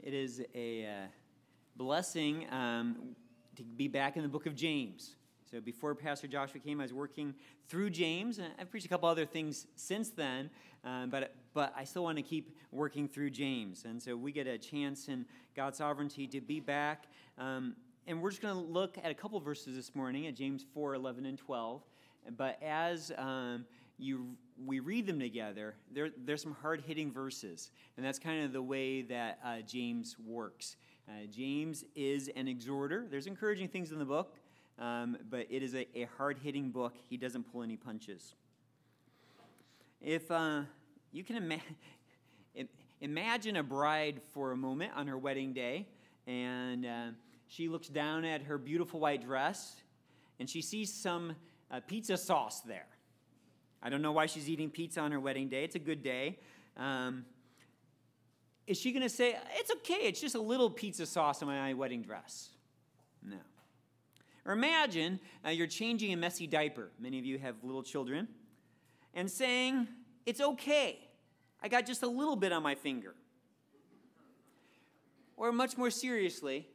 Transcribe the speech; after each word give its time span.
It 0.00 0.14
is 0.14 0.42
a 0.54 0.86
uh, 0.86 1.06
blessing 1.74 2.46
um, 2.52 3.16
to 3.56 3.64
be 3.64 3.88
back 3.88 4.16
in 4.16 4.22
the 4.22 4.28
book 4.28 4.46
of 4.46 4.54
James. 4.54 5.16
So 5.50 5.60
before 5.60 5.92
Pastor 5.94 6.28
Joshua 6.28 6.60
came, 6.60 6.78
I 6.78 6.84
was 6.84 6.92
working 6.92 7.34
through 7.68 7.90
James, 7.90 8.38
and 8.38 8.52
I've 8.60 8.70
preached 8.70 8.86
a 8.86 8.88
couple 8.88 9.08
other 9.08 9.26
things 9.26 9.66
since 9.74 10.10
then, 10.10 10.50
um, 10.84 11.10
but, 11.10 11.34
but 11.52 11.72
I 11.76 11.82
still 11.82 12.04
want 12.04 12.16
to 12.16 12.22
keep 12.22 12.56
working 12.70 13.08
through 13.08 13.30
James. 13.30 13.84
And 13.86 14.00
so 14.00 14.16
we 14.16 14.30
get 14.30 14.46
a 14.46 14.56
chance 14.56 15.08
in 15.08 15.26
God's 15.56 15.78
sovereignty 15.78 16.28
to 16.28 16.40
be 16.40 16.60
back. 16.60 17.06
Um, 17.36 17.74
and 18.06 18.22
we're 18.22 18.30
just 18.30 18.40
going 18.40 18.54
to 18.54 18.60
look 18.60 18.98
at 19.02 19.10
a 19.10 19.14
couple 19.14 19.40
verses 19.40 19.74
this 19.74 19.96
morning 19.96 20.28
at 20.28 20.36
James 20.36 20.64
4 20.74 20.94
11 20.94 21.26
and 21.26 21.36
12. 21.36 21.82
But 22.36 22.62
as 22.62 23.10
um, 23.18 23.64
you 23.98 24.36
we 24.64 24.80
read 24.80 25.06
them 25.06 25.20
together, 25.20 25.74
there, 25.92 26.10
there's 26.24 26.42
some 26.42 26.56
hard 26.60 26.82
hitting 26.86 27.12
verses. 27.12 27.70
And 27.96 28.04
that's 28.04 28.18
kind 28.18 28.44
of 28.44 28.52
the 28.52 28.62
way 28.62 29.02
that 29.02 29.38
uh, 29.44 29.60
James 29.60 30.16
works. 30.24 30.76
Uh, 31.08 31.26
James 31.30 31.84
is 31.94 32.28
an 32.36 32.48
exhorter. 32.48 33.06
There's 33.10 33.26
encouraging 33.26 33.68
things 33.68 33.92
in 33.92 33.98
the 33.98 34.04
book, 34.04 34.36
um, 34.78 35.16
but 35.30 35.46
it 35.50 35.62
is 35.62 35.74
a, 35.74 35.86
a 35.94 36.08
hard 36.16 36.38
hitting 36.38 36.70
book. 36.70 36.94
He 37.08 37.16
doesn't 37.16 37.50
pull 37.50 37.62
any 37.62 37.76
punches. 37.76 38.34
If 40.00 40.30
uh, 40.30 40.62
you 41.12 41.24
can 41.24 41.36
ima- 41.36 42.66
imagine 43.00 43.56
a 43.56 43.62
bride 43.62 44.20
for 44.32 44.52
a 44.52 44.56
moment 44.56 44.92
on 44.94 45.06
her 45.06 45.18
wedding 45.18 45.52
day, 45.52 45.86
and 46.26 46.84
uh, 46.84 47.06
she 47.46 47.68
looks 47.68 47.88
down 47.88 48.24
at 48.24 48.42
her 48.42 48.58
beautiful 48.58 49.00
white 49.00 49.24
dress, 49.24 49.76
and 50.38 50.48
she 50.48 50.60
sees 50.60 50.92
some 50.92 51.34
uh, 51.70 51.80
pizza 51.86 52.16
sauce 52.16 52.60
there. 52.60 52.86
I 53.82 53.88
don't 53.90 54.02
know 54.02 54.12
why 54.12 54.26
she's 54.26 54.48
eating 54.48 54.70
pizza 54.70 55.00
on 55.00 55.12
her 55.12 55.20
wedding 55.20 55.48
day. 55.48 55.64
It's 55.64 55.76
a 55.76 55.80
good 55.80 56.02
day. 56.02 56.38
Um, 56.76 57.24
is 58.66 58.78
she 58.78 58.92
going 58.92 59.02
to 59.02 59.08
say, 59.08 59.36
it's 59.54 59.70
okay, 59.70 60.02
it's 60.02 60.20
just 60.20 60.34
a 60.34 60.40
little 60.40 60.68
pizza 60.68 61.06
sauce 61.06 61.42
on 61.42 61.48
my 61.48 61.72
wedding 61.74 62.02
dress? 62.02 62.50
No. 63.22 63.38
Or 64.44 64.52
imagine 64.52 65.20
uh, 65.44 65.50
you're 65.50 65.66
changing 65.66 66.12
a 66.12 66.16
messy 66.16 66.46
diaper. 66.46 66.90
Many 66.98 67.18
of 67.18 67.24
you 67.24 67.38
have 67.38 67.56
little 67.62 67.82
children. 67.82 68.28
And 69.14 69.30
saying, 69.30 69.88
it's 70.26 70.40
okay, 70.40 70.98
I 71.62 71.68
got 71.68 71.86
just 71.86 72.02
a 72.02 72.06
little 72.06 72.36
bit 72.36 72.52
on 72.52 72.62
my 72.62 72.74
finger. 72.74 73.14
Or 75.36 75.50
much 75.50 75.78
more 75.78 75.90
seriously, 75.90 76.68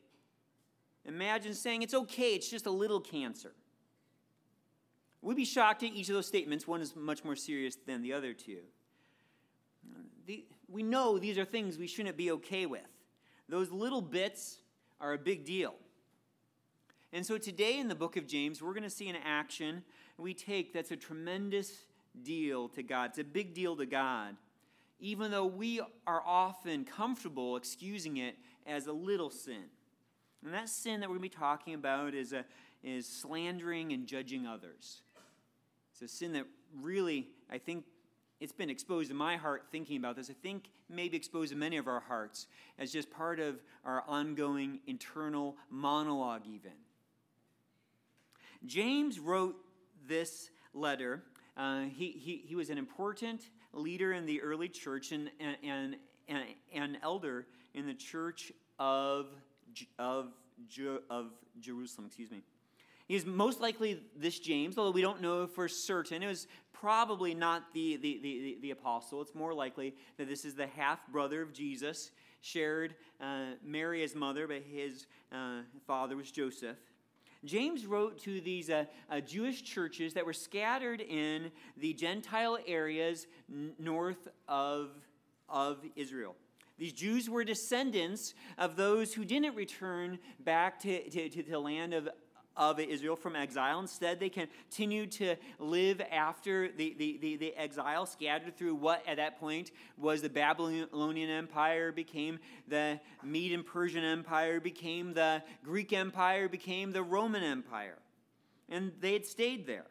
imagine 1.06 1.54
saying, 1.54 1.84
it's 1.84 1.94
okay, 1.94 2.34
it's 2.34 2.50
just 2.50 2.66
a 2.66 2.72
little 2.72 3.00
cancer. 3.00 3.54
We'd 5.24 5.38
be 5.38 5.46
shocked 5.46 5.84
at 5.84 5.94
each 5.94 6.10
of 6.10 6.16
those 6.16 6.28
statements. 6.28 6.68
One 6.68 6.82
is 6.82 6.96
much 6.96 7.24
more 7.24 7.38
serious 7.38 7.78
than 7.88 8.02
the 8.02 8.12
other 8.12 8.34
two. 8.34 8.60
The, 10.28 10.46
we 10.68 10.84
know 10.84 11.18
these 11.18 11.38
are 11.38 11.46
things 11.46 11.78
we 11.78 11.88
shouldn't 11.88 12.18
be 12.18 12.32
okay 12.32 12.66
with. 12.66 12.82
Those 13.48 13.72
little 13.72 14.02
bits 14.02 14.58
are 15.00 15.14
a 15.14 15.18
big 15.18 15.46
deal. 15.46 15.76
And 17.14 17.26
so 17.26 17.38
today 17.38 17.80
in 17.80 17.88
the 17.88 17.96
book 17.96 18.18
of 18.18 18.28
James, 18.28 18.62
we're 18.62 18.74
going 18.74 18.84
to 18.84 18.90
see 18.90 19.08
an 19.08 19.18
action 19.24 19.84
we 20.18 20.34
take 20.34 20.74
that's 20.74 20.92
a 20.92 20.96
tremendous 20.98 21.72
deal 22.22 22.68
to 22.70 22.84
God. 22.84 23.12
It's 23.12 23.20
a 23.20 23.24
big 23.24 23.54
deal 23.54 23.76
to 23.78 23.86
God, 23.86 24.36
even 25.00 25.32
though 25.32 25.46
we 25.46 25.82
are 26.06 26.22
often 26.26 26.86
comfortable 26.86 27.56
excusing 27.56 28.18
it 28.18 28.36
as 28.68 28.88
a 28.88 28.94
little 28.94 29.30
sin. 29.30 29.64
And 30.44 30.54
that 30.54 30.70
sin 30.70 31.00
that 31.00 31.10
we're 31.10 31.18
going 31.18 31.30
to 31.30 31.36
be 31.36 31.42
talking 31.42 31.74
about 31.76 32.14
is, 32.14 32.34
a, 32.34 32.46
is 32.84 33.08
slandering 33.08 33.94
and 33.94 34.06
judging 34.06 34.46
others. 34.46 35.02
A 36.04 36.08
sin 36.08 36.34
that 36.34 36.46
really, 36.82 37.28
I 37.50 37.58
think, 37.58 37.86
it's 38.40 38.52
been 38.52 38.70
exposed 38.70 39.10
in 39.10 39.16
my 39.16 39.38
heart 39.38 39.68
thinking 39.72 39.96
about 39.96 40.18
this. 40.18 40.30
I 40.30 40.34
think 40.34 40.70
maybe 40.90 41.16
exposed 41.16 41.54
in 41.54 41.60
many 41.60 41.78
of 41.78 41.88
our 41.88 42.02
hearts 42.02 42.48
as 42.78 42.92
just 42.92 43.10
part 43.10 43.40
of 43.40 43.62
our 43.86 44.04
ongoing 44.06 44.80
internal 44.86 45.56
monologue, 45.70 46.42
even. 46.46 46.74
James 48.66 49.18
wrote 49.20 49.56
this 50.08 50.50
letter. 50.74 51.24
Uh, 51.56 51.84
he, 51.84 52.12
he, 52.12 52.44
he 52.46 52.56
was 52.56 52.70
an 52.70 52.78
important 52.78 53.50
leader 53.72 54.12
in 54.12 54.26
the 54.26 54.42
early 54.42 54.68
church 54.68 55.14
and, 55.14 55.30
and, 55.40 55.96
and, 56.28 56.44
and 56.74 56.98
elder 57.02 57.46
in 57.74 57.86
the 57.86 57.94
church 57.94 58.52
of, 58.78 59.28
of, 59.98 60.34
of 61.10 61.32
Jerusalem. 61.62 62.08
Excuse 62.08 62.32
me. 62.32 62.42
He 63.14 63.18
is 63.18 63.28
most 63.28 63.62
likely 63.62 64.00
this 64.18 64.40
James, 64.40 64.76
although 64.76 64.90
we 64.90 65.04
don't 65.04 65.22
know 65.22 65.46
for 65.46 65.68
certain. 65.68 66.24
It 66.24 66.28
was 66.28 66.48
probably 66.72 67.36
not 67.36 67.72
the, 67.72 67.98
the, 67.98 68.20
the, 68.24 68.58
the 68.60 68.72
apostle. 68.72 69.22
It's 69.22 69.36
more 69.36 69.54
likely 69.54 69.94
that 70.18 70.28
this 70.28 70.46
is 70.46 70.56
the 70.56 70.66
half 70.66 71.06
brother 71.10 71.44
of 71.44 71.54
Jesus, 71.54 72.10
shared 72.42 72.96
uh, 73.22 73.52
Mary 73.64 74.02
as 74.02 74.16
mother, 74.16 74.48
but 74.48 74.64
his 74.64 75.06
uh, 75.32 75.60
father 75.86 76.16
was 76.16 76.32
Joseph. 76.32 76.78
James 77.46 77.86
wrote 77.86 78.18
to 78.22 78.42
these 78.42 78.72
uh, 78.72 78.86
uh, 79.12 79.20
Jewish 79.20 79.62
churches 79.62 80.16
that 80.16 80.26
were 80.26 80.34
scattered 80.34 81.00
in 81.00 81.52
the 81.78 81.94
Gentile 81.94 82.58
areas 82.66 83.28
north 83.78 84.28
of, 84.48 84.90
of 85.48 85.86
Israel. 85.96 86.36
These 86.80 86.94
Jews 86.94 87.30
were 87.30 87.44
descendants 87.44 88.34
of 88.58 88.76
those 88.76 89.14
who 89.14 89.24
didn't 89.24 89.56
return 89.56 90.18
back 90.40 90.80
to, 90.80 91.10
to, 91.12 91.30
to 91.30 91.44
the 91.44 91.60
land 91.60 91.94
of, 91.94 92.10
of 92.56 92.80
Israel 92.80 93.16
from 93.16 93.36
exile. 93.36 93.80
Instead, 93.80 94.20
they 94.20 94.30
continued 94.30 95.12
to 95.12 95.36
live 95.60 96.02
after 96.12 96.70
the, 96.72 96.96
the, 96.98 97.18
the, 97.22 97.36
the, 97.38 97.56
exile, 97.56 98.06
scattered 98.06 98.56
through 98.58 98.76
what 98.76 99.04
at 99.08 99.18
that 99.18 99.40
point 99.40 99.72
was 99.98 100.22
the 100.22 100.30
Babylonian 100.30 101.30
Empire, 101.30 101.92
became 101.92 102.40
the 102.68 103.00
Mede 103.24 103.54
and 103.54 103.66
Persian 103.66 104.04
Empire, 104.04 104.60
became 104.60 105.14
the 105.14 105.42
Greek 105.64 105.94
Empire, 105.94 106.48
became 106.48 106.92
the 106.92 107.04
Roman 107.04 107.44
Empire. 107.44 107.98
And 108.70 108.92
they 109.00 109.14
had 109.14 109.26
stayed 109.26 109.66
there. 109.66 109.86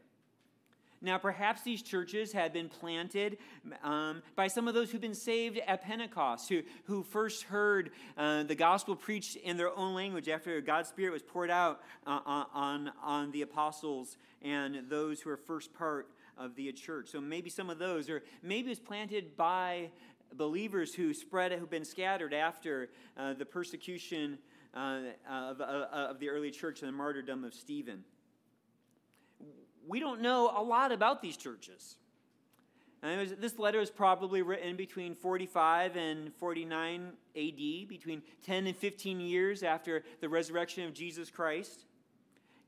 Now, 1.02 1.18
perhaps 1.18 1.62
these 1.62 1.82
churches 1.82 2.32
had 2.32 2.52
been 2.52 2.68
planted 2.68 3.38
um, 3.82 4.22
by 4.36 4.46
some 4.46 4.68
of 4.68 4.74
those 4.74 4.90
who've 4.90 5.00
been 5.00 5.14
saved 5.14 5.58
at 5.66 5.82
Pentecost, 5.82 6.48
who, 6.48 6.62
who 6.84 7.02
first 7.02 7.42
heard 7.42 7.90
uh, 8.16 8.44
the 8.44 8.54
gospel 8.54 8.94
preached 8.94 9.34
in 9.34 9.56
their 9.56 9.76
own 9.76 9.94
language 9.94 10.28
after 10.28 10.60
God's 10.60 10.88
Spirit 10.88 11.12
was 11.12 11.22
poured 11.22 11.50
out 11.50 11.82
uh, 12.06 12.44
on, 12.54 12.92
on 13.02 13.32
the 13.32 13.42
apostles 13.42 14.16
and 14.42 14.88
those 14.88 15.20
who 15.20 15.30
are 15.30 15.36
first 15.36 15.74
part 15.74 16.08
of 16.38 16.54
the 16.54 16.70
church. 16.70 17.08
So 17.08 17.20
maybe 17.20 17.50
some 17.50 17.68
of 17.68 17.80
those, 17.80 18.08
or 18.08 18.22
maybe 18.42 18.68
it 18.68 18.70
was 18.70 18.78
planted 18.78 19.36
by 19.36 19.90
believers 20.34 20.94
who 20.94 21.12
spread, 21.12 21.52
who've 21.52 21.68
been 21.68 21.84
scattered 21.84 22.32
after 22.32 22.90
uh, 23.16 23.34
the 23.34 23.44
persecution 23.44 24.38
uh, 24.72 25.00
of, 25.28 25.60
uh, 25.60 25.88
of 25.92 26.20
the 26.20 26.28
early 26.28 26.50
church 26.50 26.80
and 26.80 26.88
the 26.88 26.96
martyrdom 26.96 27.42
of 27.44 27.52
Stephen 27.54 28.04
we 29.86 30.00
don't 30.00 30.20
know 30.20 30.52
a 30.56 30.62
lot 30.62 30.92
about 30.92 31.22
these 31.22 31.36
churches. 31.36 31.96
Was, 33.02 33.34
this 33.34 33.58
letter 33.58 33.80
is 33.80 33.90
probably 33.90 34.42
written 34.42 34.76
between 34.76 35.14
45 35.14 35.96
and 35.96 36.32
49 36.34 37.12
AD, 37.36 37.88
between 37.88 38.22
10 38.44 38.66
and 38.68 38.76
15 38.76 39.20
years 39.20 39.64
after 39.64 40.04
the 40.20 40.28
resurrection 40.28 40.84
of 40.84 40.94
Jesus 40.94 41.28
Christ. 41.28 41.84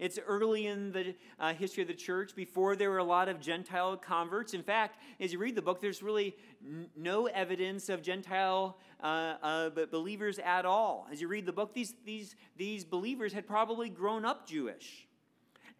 It's 0.01 0.19
early 0.27 0.67
in 0.67 0.91
the 0.91 1.15
uh, 1.39 1.55
history 1.55 1.83
of 1.83 1.89
the 1.89 1.95
church, 1.95 2.35
before 2.35 2.75
there 2.75 2.91
were 2.91 2.99
a 2.99 3.05
lot 3.05 3.29
of 3.29 3.41
Gentile 3.41 3.97
converts. 3.97 4.53
In 4.53 4.63
fact, 4.65 4.99
as 5.21 5.33
you 5.33 5.39
read 5.39 5.55
the 5.55 5.63
book, 5.63 5.81
there's 5.81 6.03
really 6.03 6.35
n- 6.67 6.89
no 6.97 7.27
evidence 7.27 7.89
of 7.89 8.03
Gentile 8.03 8.77
uh, 9.01 9.35
uh, 9.41 9.71
believers 9.93 10.41
at 10.41 10.67
all. 10.67 11.07
As 11.13 11.21
you 11.21 11.29
read 11.29 11.47
the 11.47 11.53
book, 11.53 11.75
these, 11.75 11.95
these, 12.05 12.35
these 12.57 12.85
believers 12.85 13.33
had 13.33 13.47
probably 13.47 13.89
grown 13.89 14.25
up 14.25 14.49
Jewish. 14.49 15.07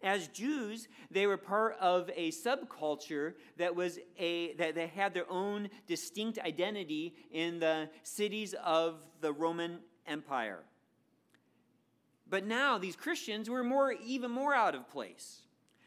As 0.03 0.27
Jews, 0.27 0.87
they 1.09 1.25
were 1.25 1.37
part 1.37 1.77
of 1.79 2.09
a 2.15 2.31
subculture 2.31 3.33
that 3.57 3.75
was 3.75 3.97
a 4.19 4.53
that 4.53 4.75
they 4.75 4.87
had 4.87 5.13
their 5.13 5.29
own 5.31 5.69
distinct 5.87 6.37
identity 6.39 7.15
in 7.31 7.59
the 7.59 7.89
cities 8.03 8.53
of 8.63 8.99
the 9.21 9.31
Roman 9.31 9.79
Empire. 10.05 10.59
But 12.29 12.45
now 12.45 12.77
these 12.77 12.95
Christians 12.95 13.49
were 13.49 13.63
more 13.63 13.93
even 13.93 14.31
more 14.31 14.53
out 14.53 14.75
of 14.75 14.89
place. 14.89 15.41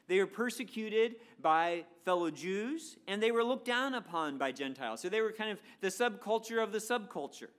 They 0.07 0.19
were 0.19 0.27
persecuted 0.27 1.17
by 1.41 1.85
fellow 2.05 2.31
Jews 2.31 2.97
and 3.07 3.23
they 3.23 3.31
were 3.31 3.45
looked 3.45 3.67
down 3.67 3.95
upon 3.95 4.39
by 4.39 4.53
Gentiles. 4.53 5.01
So 5.01 5.09
they 5.09 5.21
were 5.21 5.33
kind 5.33 5.51
of 5.51 5.61
the 5.81 5.89
subculture 5.89 6.63
of 6.63 6.73
the 6.73 6.79
subculture. 6.79 7.51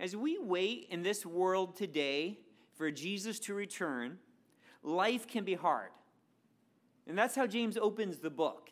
As 0.00 0.16
we 0.16 0.38
wait 0.38 0.88
in 0.90 1.02
this 1.02 1.24
world 1.24 1.76
today 1.76 2.40
for 2.74 2.90
Jesus 2.90 3.38
to 3.40 3.54
return, 3.54 4.18
life 4.82 5.26
can 5.26 5.44
be 5.44 5.54
hard. 5.54 5.90
And 7.06 7.16
that's 7.16 7.34
how 7.34 7.46
James 7.46 7.76
opens 7.76 8.18
the 8.18 8.30
book. 8.30 8.70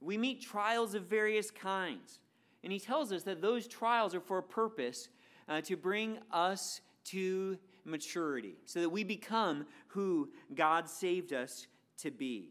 We 0.00 0.18
meet 0.18 0.42
trials 0.42 0.94
of 0.94 1.04
various 1.04 1.50
kinds. 1.50 2.18
And 2.64 2.72
he 2.72 2.80
tells 2.80 3.12
us 3.12 3.22
that 3.22 3.40
those 3.40 3.66
trials 3.66 4.14
are 4.14 4.20
for 4.20 4.38
a 4.38 4.42
purpose 4.42 5.08
uh, 5.48 5.60
to 5.62 5.76
bring 5.76 6.18
us 6.32 6.80
to 7.04 7.56
maturity, 7.84 8.56
so 8.64 8.80
that 8.80 8.90
we 8.90 9.04
become 9.04 9.64
who 9.86 10.28
God 10.54 10.88
saved 10.88 11.32
us 11.32 11.68
to 11.98 12.10
be. 12.10 12.50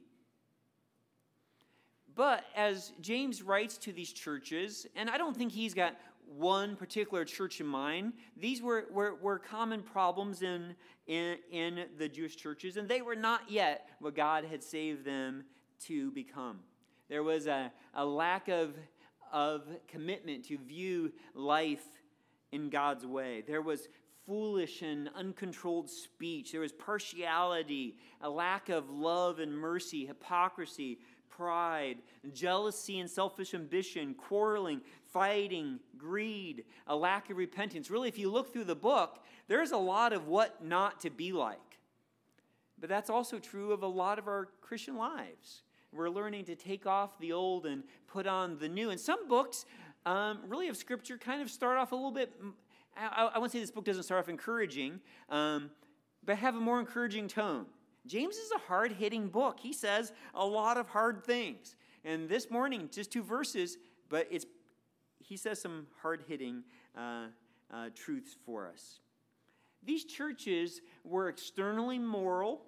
But 2.16 2.46
as 2.56 2.94
James 3.02 3.42
writes 3.42 3.78
to 3.80 3.92
these 3.92 4.14
churches, 4.14 4.88
and 4.96 5.10
I 5.10 5.18
don't 5.18 5.36
think 5.36 5.52
he's 5.52 5.74
got 5.74 5.98
one 6.28 6.76
particular 6.76 7.26
church 7.26 7.60
in 7.60 7.68
mind. 7.68 8.14
These 8.38 8.62
were, 8.62 8.86
were, 8.92 9.16
were 9.16 9.40
common 9.40 9.82
problems 9.82 10.42
in, 10.42 10.76
in, 11.08 11.38
in 11.52 11.86
the 11.98 12.10
Jewish 12.10 12.36
churches, 12.36 12.78
and 12.78 12.88
they 12.88 13.02
were 13.02 13.16
not 13.16 13.50
yet 13.50 13.90
what 14.00 14.16
God 14.16 14.46
had 14.46 14.64
saved 14.64 15.06
them 15.06 15.46
to 15.86 16.12
become. 16.12 16.60
There 17.10 17.24
was 17.24 17.48
a, 17.48 17.72
a 17.94 18.06
lack 18.06 18.48
of, 18.48 18.74
of 19.32 19.64
commitment 19.88 20.46
to 20.46 20.58
view 20.58 21.12
life 21.34 21.86
in 22.52 22.70
God's 22.70 23.06
way. 23.06 23.44
There 23.46 23.62
was 23.62 23.88
foolish 24.26 24.82
and 24.82 25.10
uncontrolled 25.16 25.90
speech. 25.90 26.52
There 26.52 26.62
was 26.62 26.72
partiality, 26.72 27.98
a 28.22 28.30
lack 28.30 28.70
of 28.70 28.90
love 28.90 29.40
and 29.40 29.56
mercy, 29.56 30.06
hypocrisy, 30.06 31.00
pride, 31.36 31.98
jealousy 32.34 33.00
and 33.00 33.10
selfish 33.10 33.54
ambition, 33.54 34.14
quarreling, 34.14 34.82
fighting, 35.12 35.80
greed, 35.98 36.64
a 36.88 36.96
lack 36.96 37.30
of 37.30 37.38
repentance. 37.38 37.90
Really, 37.90 38.08
if 38.08 38.18
you 38.18 38.30
look 38.30 38.52
through 38.52 38.66
the 38.66 38.76
book, 38.76 39.24
there's 39.48 39.72
a 39.72 39.78
lot 39.78 40.14
of 40.14 40.28
what 40.28 40.64
not 40.64 41.00
to 41.02 41.10
be 41.10 41.32
like. 41.32 41.60
But 42.80 42.90
that's 42.90 43.10
also 43.10 43.40
true 43.40 43.72
of 43.72 43.84
a 43.84 43.88
lot 43.88 44.20
of 44.20 44.28
our 44.28 44.50
Christian 44.62 44.96
lives. 44.96 45.64
We're 45.92 46.10
learning 46.10 46.46
to 46.46 46.56
take 46.56 46.86
off 46.86 47.18
the 47.20 47.32
old 47.32 47.66
and 47.66 47.84
put 48.08 48.28
on 48.28 48.58
the 48.60 48.68
new. 48.68 48.90
And 48.90 49.00
some 49.00 49.28
books, 49.28 49.66
um, 50.06 50.40
really, 50.48 50.68
of 50.68 50.76
Scripture 50.76 51.18
kind 51.18 51.42
of 51.42 51.50
start 51.50 51.78
off 51.78 51.92
a 51.92 51.96
little 51.96 52.12
bit. 52.12 52.34
I, 52.98 53.32
I 53.36 53.40
won't 53.40 53.52
say 53.52 53.60
this 53.60 53.72
book 53.72 53.86
doesn't 53.86 54.04
start 54.04 54.20
off 54.20 54.30
encouraging, 54.30 55.00
um, 55.30 55.72
but 56.26 56.38
have 56.38 56.56
a 56.56 56.60
more 56.60 56.80
encouraging 56.80 57.28
tone. 57.28 57.66
James 58.06 58.36
is 58.36 58.52
a 58.52 58.60
hard 58.60 58.92
hitting 58.92 59.28
book. 59.28 59.60
He 59.60 59.74
says 59.74 60.14
a 60.34 60.46
lot 60.46 60.78
of 60.78 60.88
hard 60.88 61.24
things. 61.24 61.76
And 62.04 62.30
this 62.30 62.52
morning, 62.52 62.90
just 62.92 63.12
two 63.12 63.24
verses, 63.24 63.78
but 64.10 64.28
it's, 64.30 64.46
he 65.20 65.38
says 65.38 65.60
some 65.60 65.88
hard 66.02 66.24
hitting 66.28 66.64
uh, 66.96 67.28
uh, 67.74 67.90
truths 67.96 68.36
for 68.46 68.68
us. 68.68 69.00
These 69.84 70.06
churches 70.06 70.82
were 71.04 71.30
externally 71.30 72.00
moral. 72.00 72.62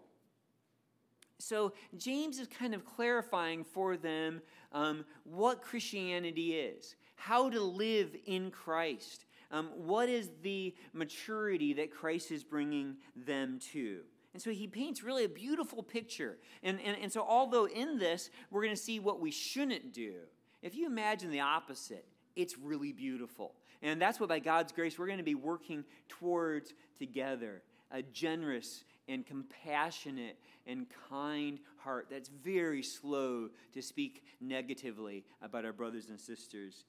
So 1.39 1.73
James 1.97 2.39
is 2.39 2.47
kind 2.47 2.73
of 2.73 2.83
clarifying 2.83 3.63
for 3.63 3.95
them 3.95 4.41
um, 4.71 5.05
what 5.23 5.61
Christianity 5.61 6.55
is, 6.55 6.95
how 7.15 7.49
to 7.49 7.61
live 7.61 8.15
in 8.25 8.49
Christ, 8.49 9.25
um, 9.51 9.69
what 9.75 10.09
is 10.09 10.29
the 10.41 10.73
maturity 10.93 11.73
that 11.73 11.91
Christ 11.91 12.31
is 12.31 12.43
bringing 12.43 12.97
them 13.15 13.59
to. 13.71 13.99
And 14.37 14.41
so 14.43 14.51
he 14.51 14.67
paints 14.67 15.01
really 15.01 15.23
a 15.23 15.29
beautiful 15.29 15.81
picture. 15.81 16.37
And, 16.61 16.79
and, 16.85 16.95
and 17.01 17.11
so, 17.11 17.25
although 17.27 17.65
in 17.65 17.97
this, 17.97 18.29
we're 18.51 18.61
going 18.61 18.75
to 18.75 18.79
see 18.79 18.99
what 18.99 19.19
we 19.19 19.31
shouldn't 19.31 19.93
do, 19.93 20.13
if 20.61 20.75
you 20.75 20.85
imagine 20.85 21.31
the 21.31 21.39
opposite, 21.39 22.05
it's 22.35 22.55
really 22.55 22.91
beautiful. 22.91 23.55
And 23.81 23.99
that's 23.99 24.19
what, 24.19 24.29
by 24.29 24.37
God's 24.37 24.71
grace, 24.71 24.99
we're 24.99 25.07
going 25.07 25.17
to 25.17 25.23
be 25.23 25.33
working 25.33 25.83
towards 26.07 26.75
together 26.99 27.63
a 27.89 28.03
generous 28.03 28.83
and 29.07 29.25
compassionate 29.25 30.37
and 30.67 30.85
kind 31.09 31.57
heart 31.77 32.05
that's 32.11 32.29
very 32.29 32.83
slow 32.83 33.49
to 33.73 33.81
speak 33.81 34.23
negatively 34.39 35.25
about 35.41 35.65
our 35.65 35.73
brothers 35.73 36.09
and 36.09 36.19
sisters 36.19 36.85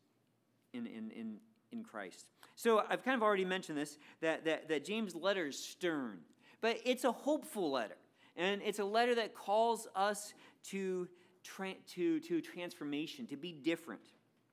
in, 0.75 0.87
in, 0.87 1.11
in, 1.12 1.37
in 1.73 1.83
Christ. 1.83 2.27
So 2.56 2.85
I've 2.91 3.03
kind 3.03 3.17
of 3.17 3.23
already 3.23 3.47
mentioned 3.47 3.79
this 3.79 3.97
that, 4.21 4.45
that, 4.45 4.69
that 4.69 4.85
James' 4.85 5.15
letter 5.15 5.47
is 5.47 5.59
stern. 5.59 6.19
But 6.60 6.78
it's 6.84 7.05
a 7.05 7.12
hopeful 7.12 7.70
letter. 7.70 7.96
And 8.37 8.60
it's 8.64 8.78
a 8.78 8.84
letter 8.84 9.14
that 9.16 9.34
calls 9.34 9.88
us 9.96 10.34
to, 10.64 11.08
tra- 11.43 11.75
to, 11.94 12.20
to 12.20 12.40
transformation, 12.40 13.26
to 13.26 13.37
be 13.37 13.52
different. 13.52 14.00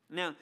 Now, 0.10 0.36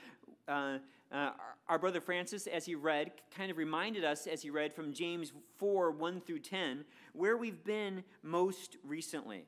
uh, 0.47 0.77
uh, 1.11 1.31
our 1.67 1.77
brother 1.77 2.01
Francis, 2.01 2.47
as 2.47 2.65
he 2.65 2.75
read, 2.75 3.11
kind 3.35 3.51
of 3.51 3.57
reminded 3.57 4.03
us 4.03 4.27
as 4.27 4.41
he 4.41 4.49
read 4.49 4.73
from 4.73 4.93
James 4.93 5.31
4 5.57 5.91
1 5.91 6.21
through 6.21 6.39
10, 6.39 6.83
where 7.13 7.37
we've 7.37 7.63
been 7.63 8.03
most 8.23 8.77
recently. 8.83 9.45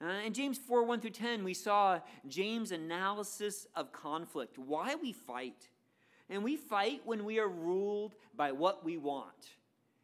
Uh, 0.00 0.20
in 0.24 0.32
James 0.32 0.56
4 0.56 0.84
1 0.84 1.00
through 1.00 1.10
10, 1.10 1.42
we 1.42 1.54
saw 1.54 1.98
James' 2.28 2.70
analysis 2.70 3.66
of 3.74 3.92
conflict, 3.92 4.58
why 4.58 4.94
we 4.94 5.12
fight. 5.12 5.68
And 6.30 6.44
we 6.44 6.56
fight 6.56 7.00
when 7.04 7.24
we 7.24 7.38
are 7.38 7.48
ruled 7.48 8.14
by 8.36 8.52
what 8.52 8.84
we 8.84 8.98
want. 8.98 9.57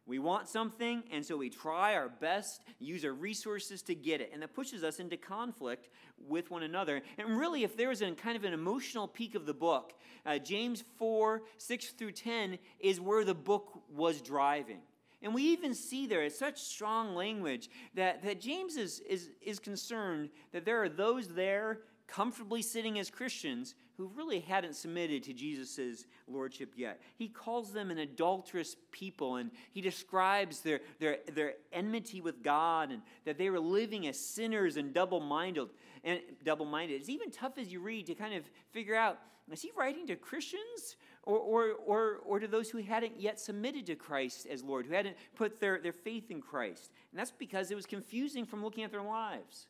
We 0.07 0.19
want 0.19 0.47
something, 0.47 1.03
and 1.11 1.25
so 1.25 1.35
we 1.35 1.49
try 1.49 1.95
our 1.95 2.09
best, 2.09 2.61
use 2.77 3.03
our 3.03 3.11
resources 3.11 3.81
to 3.83 3.95
get 3.95 4.21
it. 4.21 4.29
And 4.31 4.43
that 4.43 4.53
pushes 4.53 4.83
us 4.83 4.99
into 4.99 5.17
conflict 5.17 5.89
with 6.27 6.51
one 6.51 6.61
another. 6.61 7.01
And 7.17 7.39
really, 7.39 7.63
if 7.63 7.75
there 7.75 7.89
is 7.89 8.03
a 8.03 8.11
kind 8.11 8.37
of 8.37 8.43
an 8.43 8.53
emotional 8.53 9.07
peak 9.07 9.33
of 9.33 9.47
the 9.47 9.53
book, 9.53 9.93
uh, 10.25 10.37
James 10.37 10.83
4 10.97 11.41
6 11.57 11.87
through 11.91 12.11
10 12.11 12.59
is 12.79 13.01
where 13.01 13.25
the 13.25 13.33
book 13.33 13.81
was 13.89 14.21
driving. 14.21 14.81
And 15.23 15.33
we 15.33 15.41
even 15.43 15.73
see 15.73 16.05
there, 16.05 16.23
it's 16.23 16.37
such 16.37 16.61
strong 16.61 17.15
language 17.15 17.69
that, 17.95 18.21
that 18.21 18.39
James 18.39 18.77
is, 18.77 18.99
is, 18.99 19.29
is 19.41 19.57
concerned 19.57 20.29
that 20.51 20.65
there 20.65 20.83
are 20.83 20.89
those 20.89 21.29
there 21.29 21.79
comfortably 22.05 22.61
sitting 22.61 22.99
as 22.99 23.09
Christians 23.09 23.73
who 23.97 24.11
really 24.15 24.39
hadn't 24.39 24.75
submitted 24.75 25.23
to 25.23 25.33
Jesus' 25.33 26.05
lordship 26.27 26.73
yet. 26.75 27.01
He 27.17 27.27
calls 27.27 27.71
them 27.71 27.91
an 27.91 27.99
adulterous 27.99 28.75
people 28.91 29.37
and 29.37 29.51
he 29.71 29.81
describes 29.81 30.61
their, 30.61 30.81
their, 30.99 31.17
their 31.33 31.53
enmity 31.71 32.21
with 32.21 32.43
God 32.43 32.91
and 32.91 33.01
that 33.25 33.37
they 33.37 33.49
were 33.49 33.59
living 33.59 34.07
as 34.07 34.19
sinners 34.19 34.77
and 34.77 34.93
double 34.93 35.19
minded. 35.19 35.67
And 36.03 36.19
double 36.43 36.65
minded. 36.65 36.99
It's 36.99 37.09
even 37.09 37.31
tough 37.31 37.57
as 37.57 37.71
you 37.71 37.79
read 37.79 38.07
to 38.07 38.15
kind 38.15 38.35
of 38.35 38.43
figure 38.71 38.95
out 38.95 39.19
is 39.51 39.61
he 39.61 39.71
writing 39.77 40.07
to 40.07 40.15
Christians 40.15 40.95
or, 41.23 41.37
or, 41.37 41.71
or, 41.85 42.19
or 42.25 42.39
to 42.39 42.47
those 42.47 42.69
who 42.69 42.79
hadn't 42.79 43.19
yet 43.19 43.39
submitted 43.39 43.85
to 43.87 43.95
Christ 43.95 44.47
as 44.47 44.63
Lord, 44.63 44.87
who 44.87 44.93
hadn't 44.93 45.17
put 45.35 45.59
their, 45.59 45.79
their 45.79 45.93
faith 45.93 46.31
in 46.31 46.41
Christ? 46.41 46.91
And 47.11 47.19
that's 47.19 47.31
because 47.31 47.69
it 47.69 47.75
was 47.75 47.85
confusing 47.85 48.45
from 48.45 48.63
looking 48.63 48.83
at 48.83 48.91
their 48.91 49.03
lives. 49.03 49.67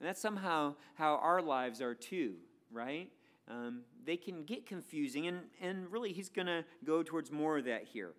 And 0.00 0.08
that's 0.08 0.20
somehow 0.20 0.74
how 0.94 1.16
our 1.16 1.40
lives 1.40 1.80
are 1.80 1.94
too, 1.94 2.34
right? 2.70 3.10
Um, 3.48 3.82
they 4.04 4.16
can 4.16 4.44
get 4.44 4.66
confusing, 4.66 5.26
and, 5.28 5.40
and 5.60 5.90
really, 5.90 6.12
he's 6.12 6.28
going 6.28 6.46
to 6.46 6.64
go 6.84 7.02
towards 7.02 7.30
more 7.30 7.58
of 7.58 7.64
that 7.66 7.84
here. 7.84 8.12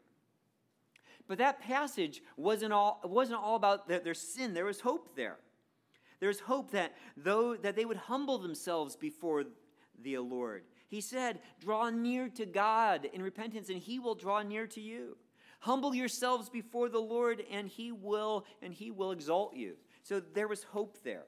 But 1.28 1.38
that 1.40 1.60
passage 1.60 2.22
wasn't 2.38 2.72
all, 2.72 3.02
wasn't 3.04 3.40
all 3.40 3.56
about 3.56 3.88
their, 3.88 4.00
their 4.00 4.14
sin. 4.14 4.54
There 4.54 4.66
was 4.66 4.80
hope 4.80 5.16
there. 5.16 5.38
There's 6.20 6.40
hope 6.40 6.72
that 6.72 6.96
though 7.16 7.56
that 7.58 7.76
they 7.76 7.86
would 7.86 7.98
humble 7.98 8.38
themselves 8.38 8.96
before 8.96 9.44
the 10.02 10.18
Lord. 10.18 10.64
He 10.88 11.02
said, 11.02 11.40
"Draw 11.60 11.90
near 11.92 12.30
to 12.30 12.46
God 12.46 13.08
in 13.14 13.22
repentance, 13.22 13.70
and 13.70 13.78
He 13.78 14.00
will 14.00 14.16
draw 14.16 14.42
near 14.42 14.68
to 14.68 14.82
you. 14.82 15.18
Humble 15.60 15.94
yourselves 15.94 16.50
before 16.50 16.90
the 16.90 17.00
Lord, 17.00 17.44
and 17.52 17.68
He 17.68 17.92
will 17.92 18.46
and 18.62 18.74
He 18.74 18.90
will 18.90 19.12
exalt 19.12 19.56
you." 19.56 19.76
So 20.02 20.20
there 20.20 20.48
was 20.48 20.64
hope 20.64 20.98
there. 21.04 21.26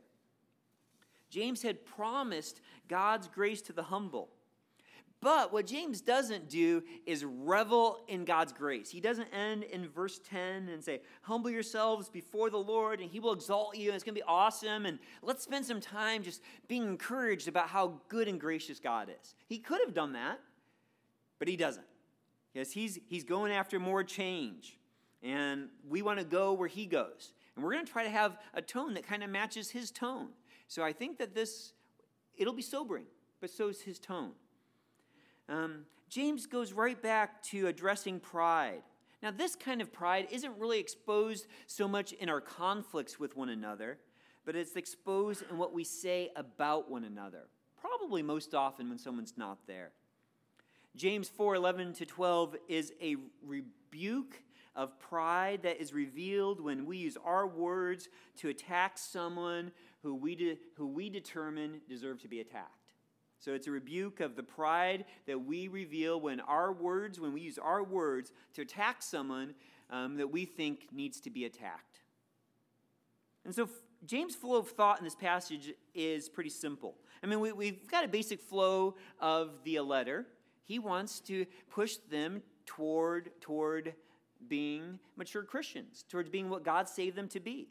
James 1.29 1.61
had 1.61 1.85
promised 1.85 2.61
God's 2.87 3.27
grace 3.27 3.61
to 3.63 3.73
the 3.73 3.83
humble. 3.83 4.29
But 5.21 5.51
what 5.51 5.65
James 5.65 5.99
doesn't 5.99 6.47
do 6.47 6.81
is 7.05 7.25
revel 7.25 7.99
in 8.07 8.23
God's 8.23 8.53
grace. 8.53 8.89
He 8.89 9.01
doesn't 9.01 9.27
end 9.33 9.63
in 9.63 9.89
verse 9.89 10.19
10 10.29 10.69
and 10.69 10.81
say, 10.81 11.01
Humble 11.23 11.49
yourselves 11.49 12.09
before 12.09 12.49
the 12.49 12.57
Lord, 12.57 13.01
and 13.01 13.11
he 13.11 13.19
will 13.19 13.33
exalt 13.33 13.75
you, 13.75 13.89
and 13.89 13.95
it's 13.95 14.03
going 14.03 14.15
to 14.15 14.21
be 14.21 14.27
awesome. 14.27 14.85
And 14.85 14.97
let's 15.21 15.43
spend 15.43 15.65
some 15.65 15.81
time 15.81 16.23
just 16.23 16.41
being 16.69 16.83
encouraged 16.83 17.49
about 17.49 17.67
how 17.67 17.99
good 18.07 18.29
and 18.29 18.39
gracious 18.39 18.79
God 18.79 19.09
is. 19.09 19.35
He 19.47 19.57
could 19.57 19.81
have 19.81 19.93
done 19.93 20.13
that, 20.13 20.39
but 21.37 21.49
he 21.49 21.57
doesn't. 21.57 21.85
Because 22.53 22.71
he's, 22.71 22.97
he's 23.07 23.25
going 23.25 23.51
after 23.51 23.77
more 23.77 24.05
change. 24.05 24.77
And 25.21 25.67
we 25.87 26.01
want 26.01 26.19
to 26.19 26.25
go 26.25 26.53
where 26.53 26.69
he 26.69 26.85
goes. 26.85 27.33
And 27.55 27.63
we're 27.63 27.73
going 27.73 27.85
to 27.85 27.91
try 27.91 28.03
to 28.03 28.09
have 28.09 28.37
a 28.53 28.61
tone 28.61 28.93
that 28.93 29.05
kind 29.05 29.21
of 29.21 29.29
matches 29.29 29.69
his 29.71 29.91
tone. 29.91 30.29
So 30.69 30.83
I 30.83 30.93
think 30.93 31.17
that 31.17 31.33
this, 31.33 31.73
it'll 32.37 32.53
be 32.53 32.61
sobering, 32.61 33.05
but 33.41 33.49
so 33.49 33.69
is 33.69 33.81
his 33.81 33.97
tone. 33.97 34.31
Um, 35.49 35.85
James 36.09 36.45
goes 36.45 36.73
right 36.73 37.01
back 37.01 37.41
to 37.45 37.67
addressing 37.67 38.19
pride. 38.19 38.83
Now, 39.23 39.31
this 39.31 39.55
kind 39.55 39.81
of 39.81 39.91
pride 39.91 40.27
isn't 40.31 40.57
really 40.59 40.79
exposed 40.79 41.47
so 41.65 41.87
much 41.87 42.13
in 42.13 42.29
our 42.29 42.39
conflicts 42.39 43.19
with 43.19 43.35
one 43.35 43.49
another, 43.49 43.97
but 44.45 44.55
it's 44.55 44.75
exposed 44.75 45.43
in 45.49 45.57
what 45.57 45.73
we 45.73 45.83
say 45.83 46.29
about 46.35 46.89
one 46.89 47.03
another, 47.03 47.47
probably 47.81 48.21
most 48.21 48.53
often 48.53 48.89
when 48.89 48.99
someone's 48.99 49.33
not 49.37 49.57
there. 49.65 49.89
James 50.95 51.29
4 51.29 51.55
11 51.55 51.93
to 51.93 52.05
12 52.05 52.55
is 52.67 52.93
a 53.01 53.15
rebuke 53.43 54.43
of 54.75 54.97
pride 54.99 55.63
that 55.63 55.81
is 55.81 55.93
revealed 55.93 56.61
when 56.61 56.85
we 56.85 56.97
use 56.97 57.17
our 57.25 57.47
words 57.47 58.07
to 58.37 58.49
attack 58.49 58.97
someone 58.97 59.71
who 60.01 60.15
we, 60.15 60.35
de- 60.35 60.57
who 60.75 60.87
we 60.87 61.09
determine 61.09 61.81
deserve 61.87 62.21
to 62.21 62.27
be 62.27 62.39
attacked. 62.39 62.93
So 63.39 63.53
it's 63.53 63.67
a 63.67 63.71
rebuke 63.71 64.19
of 64.19 64.35
the 64.35 64.43
pride 64.43 65.05
that 65.25 65.39
we 65.45 65.67
reveal 65.69 66.19
when 66.19 66.41
our 66.41 66.73
words, 66.73 67.19
when 67.19 67.33
we 67.33 67.41
use 67.41 67.57
our 67.57 67.83
words 67.83 68.33
to 68.55 68.61
attack 68.61 69.01
someone 69.01 69.55
um, 69.89 70.17
that 70.17 70.29
we 70.29 70.45
think 70.45 70.87
needs 70.91 71.21
to 71.21 71.29
be 71.29 71.45
attacked. 71.45 72.01
And 73.45 73.55
so 73.55 73.69
James' 74.05 74.35
flow 74.35 74.57
of 74.57 74.69
thought 74.69 74.99
in 74.99 75.05
this 75.05 75.15
passage 75.15 75.73
is 75.95 76.27
pretty 76.27 76.49
simple. 76.49 76.95
I 77.23 77.27
mean, 77.27 77.39
we, 77.39 77.51
we've 77.53 77.87
got 77.87 78.03
a 78.03 78.07
basic 78.07 78.41
flow 78.41 78.95
of 79.19 79.63
the 79.63 79.79
letter. 79.79 80.25
He 80.65 80.79
wants 80.79 81.19
to 81.21 81.45
push 81.69 81.95
them 82.09 82.41
toward, 82.65 83.31
toward 83.41 83.93
being 84.47 84.99
mature 85.15 85.43
Christians, 85.43 86.05
towards 86.07 86.29
being 86.29 86.49
what 86.49 86.63
God 86.63 86.87
saved 86.87 87.15
them 87.15 87.27
to 87.29 87.39
be. 87.39 87.69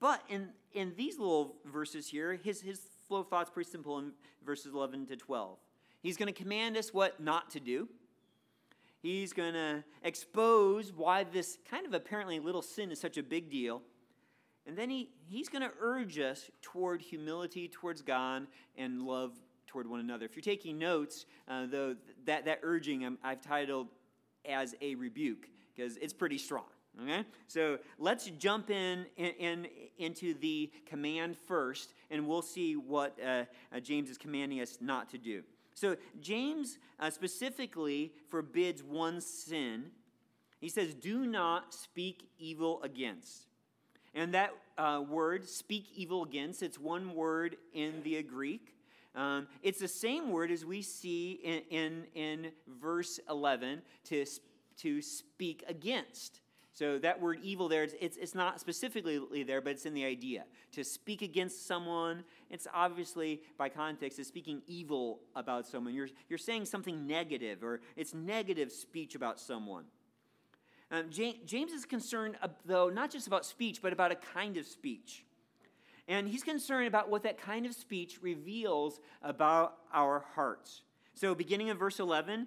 But 0.00 0.22
in, 0.28 0.48
in 0.72 0.94
these 0.96 1.18
little 1.18 1.56
verses 1.66 2.08
here, 2.08 2.34
his, 2.42 2.62
his 2.62 2.80
flow 3.06 3.18
of 3.18 3.28
thought's 3.28 3.50
pretty 3.50 3.70
simple 3.70 3.98
in 3.98 4.12
verses 4.44 4.72
11 4.74 5.06
to 5.06 5.16
12. 5.16 5.58
He's 6.02 6.16
going 6.16 6.32
to 6.32 6.38
command 6.38 6.76
us 6.76 6.94
what 6.94 7.20
not 7.20 7.50
to 7.50 7.60
do. 7.60 7.88
He's 9.02 9.32
going 9.32 9.54
to 9.54 9.84
expose 10.02 10.92
why 10.92 11.24
this 11.24 11.58
kind 11.70 11.86
of 11.86 11.94
apparently 11.94 12.38
little 12.38 12.62
sin 12.62 12.90
is 12.90 13.00
such 13.00 13.16
a 13.16 13.22
big 13.22 13.50
deal. 13.50 13.82
And 14.66 14.76
then 14.76 14.90
he, 14.90 15.10
he's 15.28 15.48
going 15.48 15.62
to 15.62 15.70
urge 15.80 16.18
us 16.18 16.50
toward 16.62 17.00
humility 17.00 17.68
towards 17.68 18.02
God 18.02 18.46
and 18.76 19.02
love 19.02 19.32
toward 19.66 19.88
one 19.88 20.00
another. 20.00 20.26
If 20.26 20.34
you're 20.34 20.42
taking 20.42 20.78
notes, 20.78 21.26
uh, 21.48 21.66
though, 21.66 21.96
that, 22.26 22.44
that 22.44 22.60
urging 22.62 23.04
um, 23.04 23.18
I've 23.22 23.40
titled 23.40 23.88
as 24.44 24.74
a 24.80 24.94
rebuke 24.96 25.48
because 25.74 25.96
it's 25.96 26.12
pretty 26.12 26.38
strong. 26.38 26.64
Okay? 27.02 27.24
So 27.46 27.78
let's 27.98 28.26
jump 28.38 28.70
in, 28.70 29.06
in, 29.16 29.30
in, 29.38 29.66
into 29.98 30.34
the 30.34 30.70
command 30.86 31.36
first, 31.36 31.94
and 32.10 32.26
we'll 32.26 32.42
see 32.42 32.74
what 32.76 33.18
uh, 33.24 33.44
uh, 33.74 33.80
James 33.80 34.10
is 34.10 34.18
commanding 34.18 34.60
us 34.60 34.78
not 34.80 35.08
to 35.10 35.18
do. 35.18 35.42
So 35.74 35.96
James 36.20 36.78
uh, 36.98 37.10
specifically 37.10 38.12
forbids 38.28 38.82
one 38.82 39.20
sin. 39.20 39.86
He 40.60 40.68
says, 40.68 40.94
Do 40.94 41.26
not 41.26 41.72
speak 41.72 42.28
evil 42.38 42.82
against. 42.82 43.46
And 44.14 44.34
that 44.34 44.52
uh, 44.76 45.02
word, 45.08 45.48
speak 45.48 45.86
evil 45.94 46.24
against, 46.24 46.62
it's 46.62 46.78
one 46.78 47.14
word 47.14 47.56
in 47.72 48.02
the 48.02 48.22
Greek. 48.22 48.74
Um, 49.14 49.48
it's 49.62 49.80
the 49.80 49.88
same 49.88 50.30
word 50.30 50.50
as 50.50 50.64
we 50.64 50.82
see 50.82 51.40
in, 51.42 51.62
in, 51.70 52.04
in 52.14 52.52
verse 52.80 53.18
11 53.28 53.82
to, 54.04 54.24
to 54.78 55.02
speak 55.02 55.64
against. 55.68 56.40
So 56.72 56.98
that 56.98 57.20
word 57.20 57.40
evil 57.42 57.68
there, 57.68 57.82
it's, 57.82 58.16
it's 58.16 58.34
not 58.34 58.60
specifically 58.60 59.42
there, 59.42 59.60
but 59.60 59.70
it's 59.70 59.86
in 59.86 59.94
the 59.94 60.04
idea. 60.04 60.44
To 60.72 60.84
speak 60.84 61.20
against 61.20 61.66
someone, 61.66 62.24
it's 62.48 62.66
obviously, 62.72 63.42
by 63.58 63.68
context, 63.68 64.18
is 64.18 64.28
speaking 64.28 64.62
evil 64.66 65.20
about 65.34 65.66
someone. 65.66 65.94
You're, 65.94 66.08
you're 66.28 66.38
saying 66.38 66.66
something 66.66 67.06
negative, 67.06 67.64
or 67.64 67.80
it's 67.96 68.14
negative 68.14 68.70
speech 68.70 69.14
about 69.14 69.40
someone. 69.40 69.84
Um, 70.92 71.10
James 71.10 71.72
is 71.72 71.84
concerned, 71.84 72.36
though, 72.64 72.88
not 72.88 73.10
just 73.10 73.26
about 73.26 73.44
speech, 73.44 73.80
but 73.82 73.92
about 73.92 74.10
a 74.10 74.16
kind 74.16 74.56
of 74.56 74.66
speech. 74.66 75.24
And 76.08 76.26
he's 76.26 76.42
concerned 76.42 76.88
about 76.88 77.08
what 77.08 77.22
that 77.22 77.38
kind 77.40 77.66
of 77.66 77.74
speech 77.74 78.18
reveals 78.20 78.98
about 79.22 79.76
our 79.92 80.24
hearts. 80.34 80.82
So, 81.14 81.34
beginning 81.34 81.68
in 81.68 81.76
verse 81.76 82.00
11, 82.00 82.46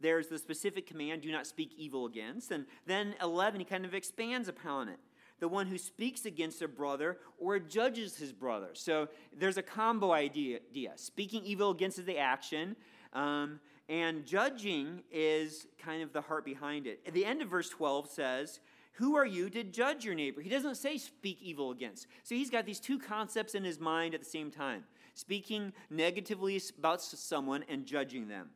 there's 0.00 0.28
the 0.28 0.38
specific 0.38 0.86
command 0.86 1.22
do 1.22 1.32
not 1.32 1.46
speak 1.46 1.72
evil 1.76 2.06
against. 2.06 2.50
And 2.50 2.66
then 2.86 3.14
11, 3.22 3.60
he 3.60 3.64
kind 3.64 3.84
of 3.84 3.94
expands 3.94 4.48
upon 4.48 4.88
it. 4.88 4.98
The 5.40 5.48
one 5.48 5.66
who 5.66 5.78
speaks 5.78 6.26
against 6.26 6.62
a 6.62 6.68
brother 6.68 7.18
or 7.38 7.58
judges 7.58 8.16
his 8.16 8.32
brother. 8.32 8.70
So, 8.72 9.08
there's 9.36 9.56
a 9.56 9.62
combo 9.62 10.12
idea. 10.12 10.60
Speaking 10.96 11.44
evil 11.44 11.70
against 11.70 11.98
is 11.98 12.04
the 12.04 12.18
action, 12.18 12.76
um, 13.12 13.60
and 13.88 14.24
judging 14.24 15.02
is 15.10 15.66
kind 15.76 16.02
of 16.02 16.12
the 16.12 16.20
heart 16.20 16.44
behind 16.44 16.86
it. 16.86 17.00
At 17.06 17.14
the 17.14 17.24
end 17.24 17.42
of 17.42 17.48
verse 17.48 17.68
12 17.68 18.08
says, 18.08 18.60
who 18.94 19.16
are 19.16 19.26
you 19.26 19.50
to 19.50 19.64
judge 19.64 20.04
your 20.04 20.14
neighbor? 20.14 20.40
He 20.40 20.48
doesn't 20.48 20.76
say 20.76 20.98
speak 20.98 21.42
evil 21.42 21.72
against. 21.72 22.06
So 22.22 22.36
he's 22.36 22.48
got 22.48 22.64
these 22.64 22.78
two 22.78 22.98
concepts 22.98 23.56
in 23.56 23.64
his 23.64 23.80
mind 23.80 24.14
at 24.14 24.20
the 24.20 24.26
same 24.26 24.50
time 24.50 24.84
speaking 25.14 25.72
negatively 25.90 26.60
about 26.78 27.00
someone 27.00 27.64
and 27.68 27.86
judging 27.86 28.28
them. 28.28 28.50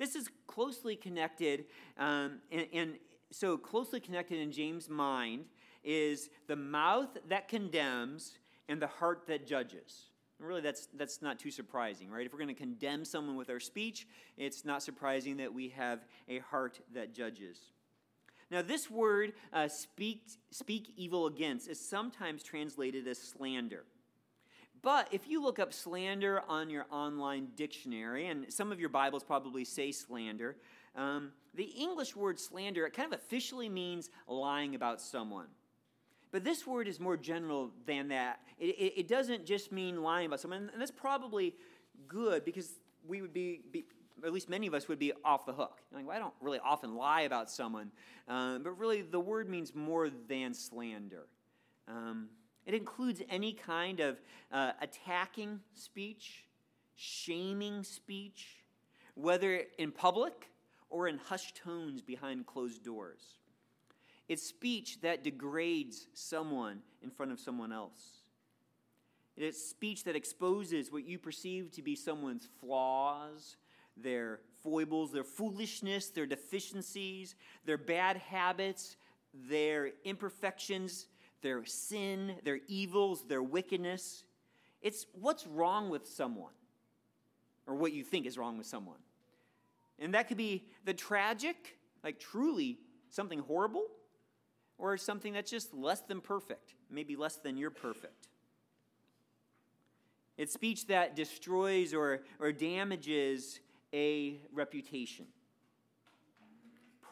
This 0.00 0.14
is 0.14 0.28
closely 0.46 0.96
connected, 0.96 1.66
um, 1.98 2.38
and, 2.50 2.66
and 2.72 2.94
so 3.30 3.58
closely 3.58 4.00
connected 4.00 4.38
in 4.38 4.50
James' 4.50 4.88
mind 4.88 5.44
is 5.84 6.30
the 6.46 6.56
mouth 6.56 7.18
that 7.28 7.48
condemns 7.48 8.38
and 8.66 8.80
the 8.80 8.86
heart 8.86 9.24
that 9.28 9.46
judges. 9.46 10.06
And 10.38 10.48
really, 10.48 10.62
that's, 10.62 10.88
that's 10.94 11.20
not 11.20 11.38
too 11.38 11.50
surprising, 11.50 12.10
right? 12.10 12.24
If 12.24 12.32
we're 12.32 12.38
going 12.38 12.48
to 12.48 12.54
condemn 12.54 13.04
someone 13.04 13.36
with 13.36 13.50
our 13.50 13.60
speech, 13.60 14.06
it's 14.38 14.64
not 14.64 14.82
surprising 14.82 15.36
that 15.36 15.52
we 15.52 15.68
have 15.68 16.06
a 16.30 16.38
heart 16.38 16.80
that 16.94 17.14
judges. 17.14 17.58
Now, 18.50 18.62
this 18.62 18.90
word, 18.90 19.34
uh, 19.52 19.68
speak, 19.68 20.22
speak 20.50 20.94
evil 20.96 21.26
against, 21.26 21.68
is 21.68 21.78
sometimes 21.78 22.42
translated 22.42 23.06
as 23.06 23.18
slander. 23.18 23.84
But 24.82 25.08
if 25.10 25.28
you 25.28 25.42
look 25.42 25.58
up 25.58 25.72
slander 25.72 26.42
on 26.48 26.70
your 26.70 26.86
online 26.90 27.48
dictionary, 27.54 28.28
and 28.28 28.50
some 28.52 28.72
of 28.72 28.80
your 28.80 28.88
Bibles 28.88 29.22
probably 29.22 29.64
say 29.64 29.92
slander, 29.92 30.56
um, 30.96 31.32
the 31.54 31.64
English 31.64 32.16
word 32.16 32.38
slander 32.38 32.86
it 32.86 32.94
kind 32.94 33.12
of 33.12 33.18
officially 33.18 33.68
means 33.68 34.10
lying 34.26 34.74
about 34.74 35.00
someone. 35.00 35.46
But 36.32 36.44
this 36.44 36.66
word 36.66 36.86
is 36.88 37.00
more 37.00 37.16
general 37.16 37.72
than 37.86 38.08
that. 38.08 38.40
It, 38.58 38.76
it, 38.76 39.00
it 39.00 39.08
doesn't 39.08 39.44
just 39.44 39.72
mean 39.72 40.02
lying 40.02 40.26
about 40.26 40.40
someone, 40.40 40.70
and 40.72 40.80
that's 40.80 40.90
probably 40.92 41.54
good 42.08 42.44
because 42.44 42.72
we 43.06 43.20
would 43.20 43.32
be, 43.32 43.60
be 43.72 43.84
at 44.24 44.32
least 44.32 44.48
many 44.48 44.66
of 44.66 44.74
us 44.74 44.88
would 44.88 44.98
be 44.98 45.12
off 45.24 45.44
the 45.44 45.52
hook. 45.52 45.80
Like, 45.92 46.06
well, 46.06 46.16
I 46.16 46.20
don't 46.20 46.34
really 46.40 46.60
often 46.60 46.94
lie 46.94 47.22
about 47.22 47.50
someone, 47.50 47.90
um, 48.28 48.62
but 48.62 48.78
really 48.78 49.02
the 49.02 49.20
word 49.20 49.48
means 49.48 49.74
more 49.74 50.08
than 50.28 50.54
slander. 50.54 51.26
Um, 51.88 52.28
it 52.66 52.74
includes 52.74 53.22
any 53.28 53.52
kind 53.52 54.00
of 54.00 54.20
uh, 54.52 54.72
attacking 54.80 55.60
speech, 55.74 56.44
shaming 56.94 57.82
speech, 57.82 58.62
whether 59.14 59.62
in 59.78 59.92
public 59.92 60.50
or 60.88 61.08
in 61.08 61.18
hushed 61.18 61.56
tones 61.56 62.02
behind 62.02 62.46
closed 62.46 62.84
doors. 62.84 63.38
It's 64.28 64.42
speech 64.42 65.00
that 65.00 65.24
degrades 65.24 66.06
someone 66.14 66.80
in 67.02 67.10
front 67.10 67.32
of 67.32 67.40
someone 67.40 67.72
else. 67.72 68.18
It's 69.36 69.62
speech 69.62 70.04
that 70.04 70.14
exposes 70.14 70.92
what 70.92 71.04
you 71.04 71.18
perceive 71.18 71.70
to 71.72 71.82
be 71.82 71.96
someone's 71.96 72.48
flaws, 72.60 73.56
their 73.96 74.40
foibles, 74.62 75.12
their 75.12 75.24
foolishness, 75.24 76.10
their 76.10 76.26
deficiencies, 76.26 77.34
their 77.64 77.78
bad 77.78 78.18
habits, 78.18 78.96
their 79.48 79.92
imperfections, 80.04 81.06
their 81.42 81.64
sin, 81.64 82.36
their 82.44 82.60
evils, 82.68 83.26
their 83.26 83.42
wickedness. 83.42 84.24
It's 84.82 85.06
what's 85.12 85.46
wrong 85.46 85.90
with 85.90 86.06
someone, 86.06 86.52
or 87.66 87.74
what 87.74 87.92
you 87.92 88.04
think 88.04 88.26
is 88.26 88.38
wrong 88.38 88.58
with 88.58 88.66
someone. 88.66 88.98
And 89.98 90.14
that 90.14 90.28
could 90.28 90.36
be 90.36 90.64
the 90.84 90.94
tragic, 90.94 91.78
like 92.02 92.18
truly 92.18 92.78
something 93.10 93.40
horrible, 93.40 93.86
or 94.78 94.96
something 94.96 95.34
that's 95.34 95.50
just 95.50 95.74
less 95.74 96.00
than 96.00 96.20
perfect, 96.20 96.74
maybe 96.90 97.16
less 97.16 97.36
than 97.36 97.56
you're 97.56 97.70
perfect. 97.70 98.28
It's 100.38 100.54
speech 100.54 100.86
that 100.86 101.14
destroys 101.14 101.92
or, 101.92 102.22
or 102.38 102.50
damages 102.50 103.60
a 103.92 104.40
reputation 104.54 105.26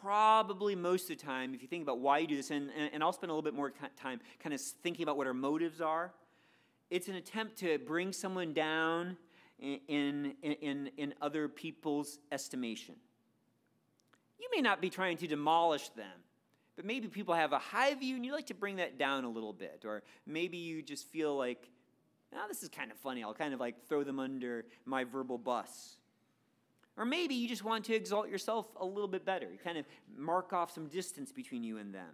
probably 0.03 0.75
most 0.75 1.11
of 1.11 1.19
the 1.19 1.25
time, 1.25 1.55
if 1.55 1.63
you 1.63 1.69
think 1.69 1.83
about 1.83 1.99
why 1.99 2.19
you 2.19 2.27
do 2.27 2.37
this, 2.37 2.51
and, 2.51 2.71
and 2.93 3.03
I'll 3.03 3.13
spend 3.13 3.31
a 3.31 3.35
little 3.35 3.43
bit 3.43 3.55
more 3.55 3.73
time 3.97 4.21
kind 4.41 4.55
of 4.55 4.61
thinking 4.61 5.03
about 5.03 5.17
what 5.17 5.27
our 5.27 5.35
motives 5.35 5.81
are, 5.81 6.13
it's 6.91 7.09
an 7.09 7.17
attempt 7.17 7.59
to 7.59 7.79
bring 7.79 8.13
someone 8.13 8.53
down 8.53 9.17
in, 9.59 9.81
in, 9.89 10.35
in, 10.43 10.91
in 10.97 11.15
other 11.21 11.49
people's 11.49 12.19
estimation. 12.33 12.95
You 14.39 14.49
may 14.55 14.63
not 14.63 14.81
be 14.81 14.89
trying 14.89 15.17
to 15.19 15.27
demolish 15.27 15.89
them, 15.91 16.07
but 16.77 16.85
maybe 16.85 17.09
people 17.09 17.35
have 17.35 17.53
a 17.53 17.59
high 17.59 17.95
view 17.95 18.15
and 18.15 18.25
you 18.25 18.33
like 18.33 18.47
to 18.47 18.55
bring 18.55 18.77
that 18.77 18.99
down 18.99 19.25
a 19.25 19.29
little 19.29 19.53
bit. 19.53 19.83
Or 19.85 20.03
maybe 20.27 20.57
you 20.57 20.81
just 20.81 21.09
feel 21.09 21.37
like, 21.37 21.69
oh, 22.33 22.45
this 22.49 22.63
is 22.63 22.69
kind 22.69 22.91
of 22.91 22.97
funny. 22.99 23.25
I'll 23.25 23.35
kind 23.35 23.53
of 23.53 23.61
like 23.61 23.89
throw 23.89 24.05
them 24.05 24.21
under 24.21 24.65
my 24.85 25.05
verbal 25.05 25.39
bus. 25.39 25.97
Or 26.99 27.05
maybe 27.05 27.37
you 27.37 27.49
just 27.49 27.63
want 27.63 27.85
to 27.85 27.95
exalt 27.95 28.29
yourself 28.29 28.67
a 28.79 28.85
little 28.85 29.09
bit 29.09 29.25
better. 29.25 29.49
You 29.51 29.59
kind 29.59 29.79
of 29.79 29.87
mark 30.17 30.53
off 30.53 30.73
some 30.73 30.89
distance 30.89 31.31
between 31.31 31.63
you 31.63 31.79
and 31.79 31.95
them. 31.95 32.11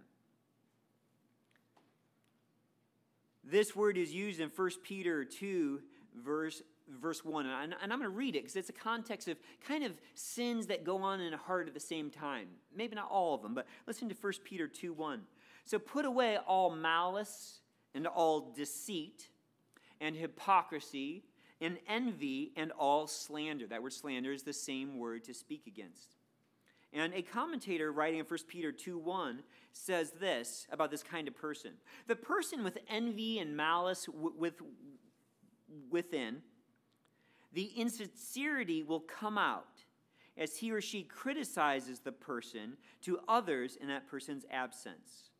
This 3.43 3.75
word 3.75 3.97
is 3.97 4.13
used 4.13 4.39
in 4.39 4.49
1 4.55 4.69
Peter 4.83 5.25
2, 5.25 5.81
verse, 6.23 6.61
verse 6.87 7.25
1. 7.25 7.47
And, 7.47 7.75
and 7.81 7.91
I'm 7.91 7.99
going 7.99 8.11
to 8.11 8.15
read 8.15 8.35
it 8.35 8.43
because 8.43 8.55
it's 8.55 8.69
a 8.69 8.73
context 8.73 9.27
of 9.27 9.37
kind 9.67 9.83
of 9.83 9.93
sins 10.13 10.67
that 10.67 10.83
go 10.83 10.97
on 10.99 11.19
in 11.19 11.33
a 11.33 11.37
heart 11.37 11.67
at 11.67 11.73
the 11.73 11.79
same 11.79 12.11
time. 12.11 12.47
Maybe 12.75 12.95
not 12.95 13.09
all 13.09 13.33
of 13.33 13.41
them, 13.41 13.55
but 13.55 13.65
listen 13.87 14.07
to 14.09 14.15
1 14.15 14.33
Peter 14.43 14.67
2 14.67 14.93
1. 14.93 15.21
So 15.65 15.79
put 15.79 16.05
away 16.05 16.37
all 16.37 16.69
malice 16.69 17.59
and 17.95 18.05
all 18.05 18.53
deceit 18.55 19.29
and 19.99 20.15
hypocrisy 20.15 21.23
and 21.61 21.77
envy 21.87 22.51
and 22.55 22.71
all 22.71 23.07
slander. 23.07 23.67
That 23.67 23.81
word 23.81 23.93
slander 23.93 24.31
is 24.31 24.43
the 24.43 24.53
same 24.53 24.97
word 24.97 25.23
to 25.25 25.33
speak 25.33 25.67
against. 25.67 26.15
And 26.93 27.13
a 27.13 27.21
commentator 27.21 27.91
writing 27.91 28.19
in 28.19 28.25
1 28.25 28.39
Peter 28.47 28.71
2 28.71 28.97
1 28.97 29.43
says 29.73 30.11
this 30.11 30.65
about 30.71 30.91
this 30.91 31.03
kind 31.03 31.27
of 31.27 31.35
person 31.35 31.73
The 32.07 32.15
person 32.15 32.63
with 32.63 32.77
envy 32.89 33.39
and 33.39 33.55
malice 33.55 34.05
w- 34.05 34.33
with, 34.37 34.61
within, 35.89 36.41
the 37.51 37.71
insincerity 37.75 38.83
will 38.83 39.01
come 39.01 39.37
out, 39.37 39.83
as 40.37 40.57
he 40.57 40.71
or 40.71 40.81
she 40.81 41.03
criticizes 41.03 41.99
the 41.99 42.11
person 42.11 42.77
to 43.01 43.19
others 43.27 43.77
in 43.79 43.87
that 43.87 44.07
person's 44.07 44.45
absence. 44.51 45.31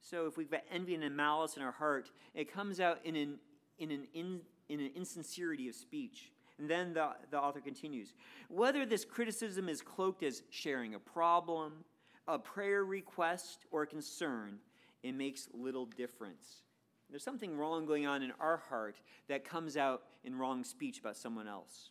So 0.00 0.26
if 0.26 0.36
we've 0.36 0.50
got 0.50 0.62
envy 0.70 0.94
and 0.96 1.16
malice 1.16 1.56
in 1.56 1.62
our 1.62 1.72
heart, 1.72 2.10
it 2.34 2.52
comes 2.52 2.80
out 2.80 2.98
in 3.04 3.14
an, 3.14 3.38
in 3.78 3.90
an, 3.92 4.06
in, 4.12 4.40
in 4.72 4.80
an 4.80 4.90
insincerity 4.96 5.68
of 5.68 5.74
speech. 5.74 6.32
And 6.58 6.68
then 6.68 6.94
the, 6.94 7.10
the 7.30 7.38
author 7.38 7.60
continues 7.60 8.14
whether 8.48 8.84
this 8.86 9.04
criticism 9.04 9.68
is 9.68 9.80
cloaked 9.82 10.22
as 10.22 10.42
sharing 10.50 10.94
a 10.94 10.98
problem, 10.98 11.84
a 12.28 12.38
prayer 12.38 12.84
request, 12.84 13.66
or 13.70 13.82
a 13.82 13.86
concern, 13.86 14.58
it 15.02 15.14
makes 15.14 15.48
little 15.52 15.86
difference. 15.86 16.62
There's 17.10 17.24
something 17.24 17.56
wrong 17.56 17.84
going 17.84 18.06
on 18.06 18.22
in 18.22 18.32
our 18.40 18.56
heart 18.56 18.96
that 19.28 19.44
comes 19.44 19.76
out 19.76 20.02
in 20.24 20.36
wrong 20.36 20.64
speech 20.64 20.98
about 21.00 21.16
someone 21.16 21.46
else. 21.46 21.90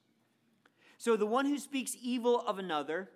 So 0.97 1.15
the 1.17 1.25
one 1.25 1.45
who 1.45 1.57
speaks 1.57 1.95
evil 2.01 2.41
of 2.47 2.59
another, 2.59 3.09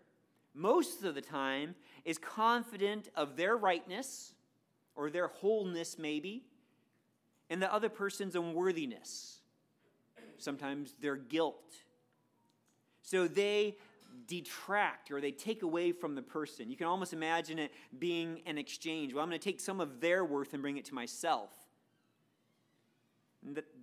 most 0.54 1.04
of 1.04 1.16
the 1.16 1.22
time, 1.22 1.76
is 2.04 2.18
confident 2.18 3.10
of 3.16 3.38
their 3.38 3.58
rightness 3.58 4.34
or 4.96 5.10
their 5.10 5.28
wholeness, 5.28 5.98
maybe, 5.98 6.44
and 7.50 7.62
the 7.62 7.72
other 7.72 7.90
person's 7.90 8.36
unworthiness, 8.36 9.40
sometimes 10.42 10.94
their 11.02 11.16
guilt. 11.16 11.74
So 13.02 13.28
they 13.28 13.78
detract 14.28 15.12
or 15.12 15.22
they 15.22 15.32
take 15.32 15.64
away 15.64 15.92
from 15.92 16.16
the 16.16 16.22
person. 16.22 16.70
You 16.70 16.78
can 16.78 16.88
almost 16.88 17.14
imagine 17.14 17.60
it 17.60 17.72
being 18.00 18.42
an 18.46 18.58
exchange. 18.58 19.14
Well, 19.14 19.24
I'm 19.24 19.30
going 19.30 19.40
to 19.40 19.44
take 19.44 19.60
some 19.60 19.80
of 19.80 20.00
their 20.00 20.26
worth 20.26 20.54
and 20.54 20.62
bring 20.62 20.78
it 20.78 20.86
to 20.86 20.96
myself. 20.96 21.52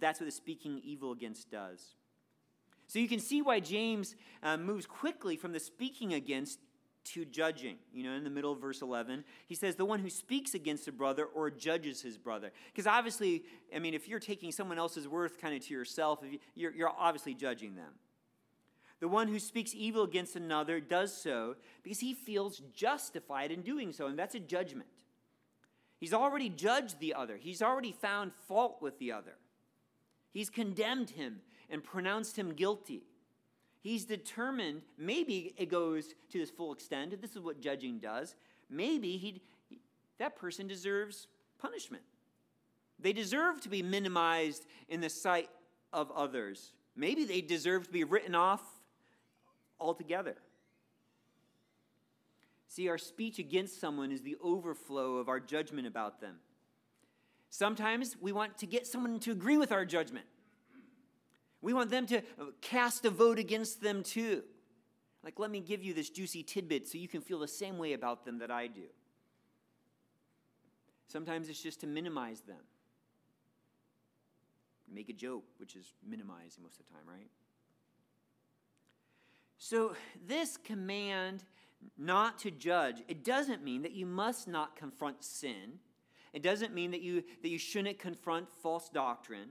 That's 0.00 0.18
what 0.18 0.26
the 0.26 0.32
speaking 0.32 0.80
evil 0.84 1.12
against 1.12 1.50
does. 1.50 1.94
So 2.88 2.98
you 2.98 3.08
can 3.08 3.20
see 3.20 3.42
why 3.42 3.60
James 3.60 4.16
uh, 4.42 4.56
moves 4.56 4.86
quickly 4.86 5.36
from 5.36 5.52
the 5.52 5.60
speaking 5.60 6.14
against 6.14 6.58
to 7.04 7.24
judging. 7.24 7.76
You 7.92 8.04
know, 8.04 8.12
in 8.12 8.24
the 8.24 8.30
middle 8.30 8.52
of 8.52 8.60
verse 8.60 8.82
11, 8.82 9.24
he 9.46 9.54
says, 9.54 9.76
the 9.76 9.84
one 9.84 10.00
who 10.00 10.10
speaks 10.10 10.54
against 10.54 10.88
a 10.88 10.92
brother 10.92 11.24
or 11.24 11.50
judges 11.50 12.02
his 12.02 12.16
brother. 12.16 12.52
Because 12.72 12.86
obviously, 12.86 13.44
I 13.74 13.78
mean, 13.78 13.94
if 13.94 14.08
you're 14.08 14.20
taking 14.20 14.52
someone 14.52 14.78
else's 14.78 15.08
worth 15.08 15.40
kind 15.40 15.54
of 15.54 15.66
to 15.66 15.74
yourself, 15.74 16.20
you're, 16.54 16.72
you're 16.72 16.92
obviously 16.96 17.34
judging 17.34 17.74
them. 17.74 17.92
The 19.00 19.08
one 19.08 19.26
who 19.26 19.40
speaks 19.40 19.74
evil 19.74 20.04
against 20.04 20.36
another 20.36 20.78
does 20.78 21.12
so 21.12 21.56
because 21.82 21.98
he 21.98 22.14
feels 22.14 22.62
justified 22.72 23.50
in 23.50 23.62
doing 23.62 23.92
so, 23.92 24.06
and 24.06 24.16
that's 24.16 24.36
a 24.36 24.40
judgment. 24.40 24.88
He's 25.98 26.14
already 26.14 26.48
judged 26.48 27.00
the 27.00 27.14
other, 27.14 27.36
he's 27.36 27.62
already 27.62 27.92
found 27.92 28.32
fault 28.46 28.78
with 28.80 28.98
the 28.98 29.12
other. 29.12 29.34
He's 30.30 30.50
condemned 30.50 31.10
him 31.10 31.40
and 31.68 31.84
pronounced 31.84 32.38
him 32.38 32.54
guilty. 32.54 33.02
He's 33.82 34.04
determined, 34.04 34.82
maybe 34.96 35.54
it 35.58 35.68
goes 35.68 36.14
to 36.30 36.38
this 36.38 36.50
full 36.50 36.72
extent, 36.72 37.20
this 37.20 37.32
is 37.32 37.40
what 37.40 37.60
judging 37.60 37.98
does. 37.98 38.36
Maybe 38.70 39.16
he 39.18 39.42
that 40.18 40.36
person 40.36 40.68
deserves 40.68 41.26
punishment. 41.58 42.04
They 43.00 43.12
deserve 43.12 43.60
to 43.62 43.68
be 43.68 43.82
minimized 43.82 44.66
in 44.88 45.00
the 45.00 45.10
sight 45.10 45.50
of 45.92 46.12
others. 46.12 46.72
Maybe 46.94 47.24
they 47.24 47.40
deserve 47.40 47.86
to 47.86 47.92
be 47.92 48.04
written 48.04 48.36
off 48.36 48.62
altogether. 49.80 50.36
See, 52.68 52.88
our 52.88 52.98
speech 52.98 53.40
against 53.40 53.80
someone 53.80 54.12
is 54.12 54.22
the 54.22 54.36
overflow 54.40 55.16
of 55.16 55.28
our 55.28 55.40
judgment 55.40 55.88
about 55.88 56.20
them. 56.20 56.36
Sometimes 57.50 58.16
we 58.20 58.30
want 58.30 58.56
to 58.58 58.66
get 58.66 58.86
someone 58.86 59.18
to 59.20 59.32
agree 59.32 59.58
with 59.58 59.72
our 59.72 59.84
judgment. 59.84 60.26
We 61.62 61.72
want 61.72 61.90
them 61.90 62.06
to 62.06 62.18
uh, 62.18 62.46
cast 62.60 63.04
a 63.04 63.10
vote 63.10 63.38
against 63.38 63.80
them 63.80 64.02
too. 64.02 64.42
Like, 65.24 65.38
let 65.38 65.50
me 65.50 65.60
give 65.60 65.82
you 65.82 65.94
this 65.94 66.10
juicy 66.10 66.42
tidbit 66.42 66.88
so 66.88 66.98
you 66.98 67.06
can 67.08 67.20
feel 67.20 67.38
the 67.38 67.48
same 67.48 67.78
way 67.78 67.92
about 67.92 68.24
them 68.24 68.38
that 68.38 68.50
I 68.50 68.66
do. 68.66 68.82
Sometimes 71.06 71.48
it's 71.48 71.62
just 71.62 71.80
to 71.80 71.86
minimize 71.86 72.40
them. 72.40 72.58
Make 74.92 75.08
a 75.08 75.12
joke, 75.12 75.44
which 75.58 75.76
is 75.76 75.94
minimizing 76.06 76.62
most 76.62 76.80
of 76.80 76.86
the 76.86 76.92
time, 76.92 77.02
right? 77.08 77.30
So, 79.58 79.94
this 80.26 80.56
command 80.56 81.44
not 81.96 82.38
to 82.40 82.50
judge, 82.50 83.02
it 83.06 83.24
doesn't 83.24 83.62
mean 83.62 83.82
that 83.82 83.92
you 83.92 84.06
must 84.06 84.48
not 84.48 84.74
confront 84.74 85.22
sin. 85.22 85.78
It 86.32 86.42
doesn't 86.42 86.74
mean 86.74 86.90
that 86.90 87.00
you, 87.00 87.22
that 87.42 87.48
you 87.48 87.58
shouldn't 87.58 87.98
confront 87.98 88.50
false 88.50 88.88
doctrine. 88.88 89.48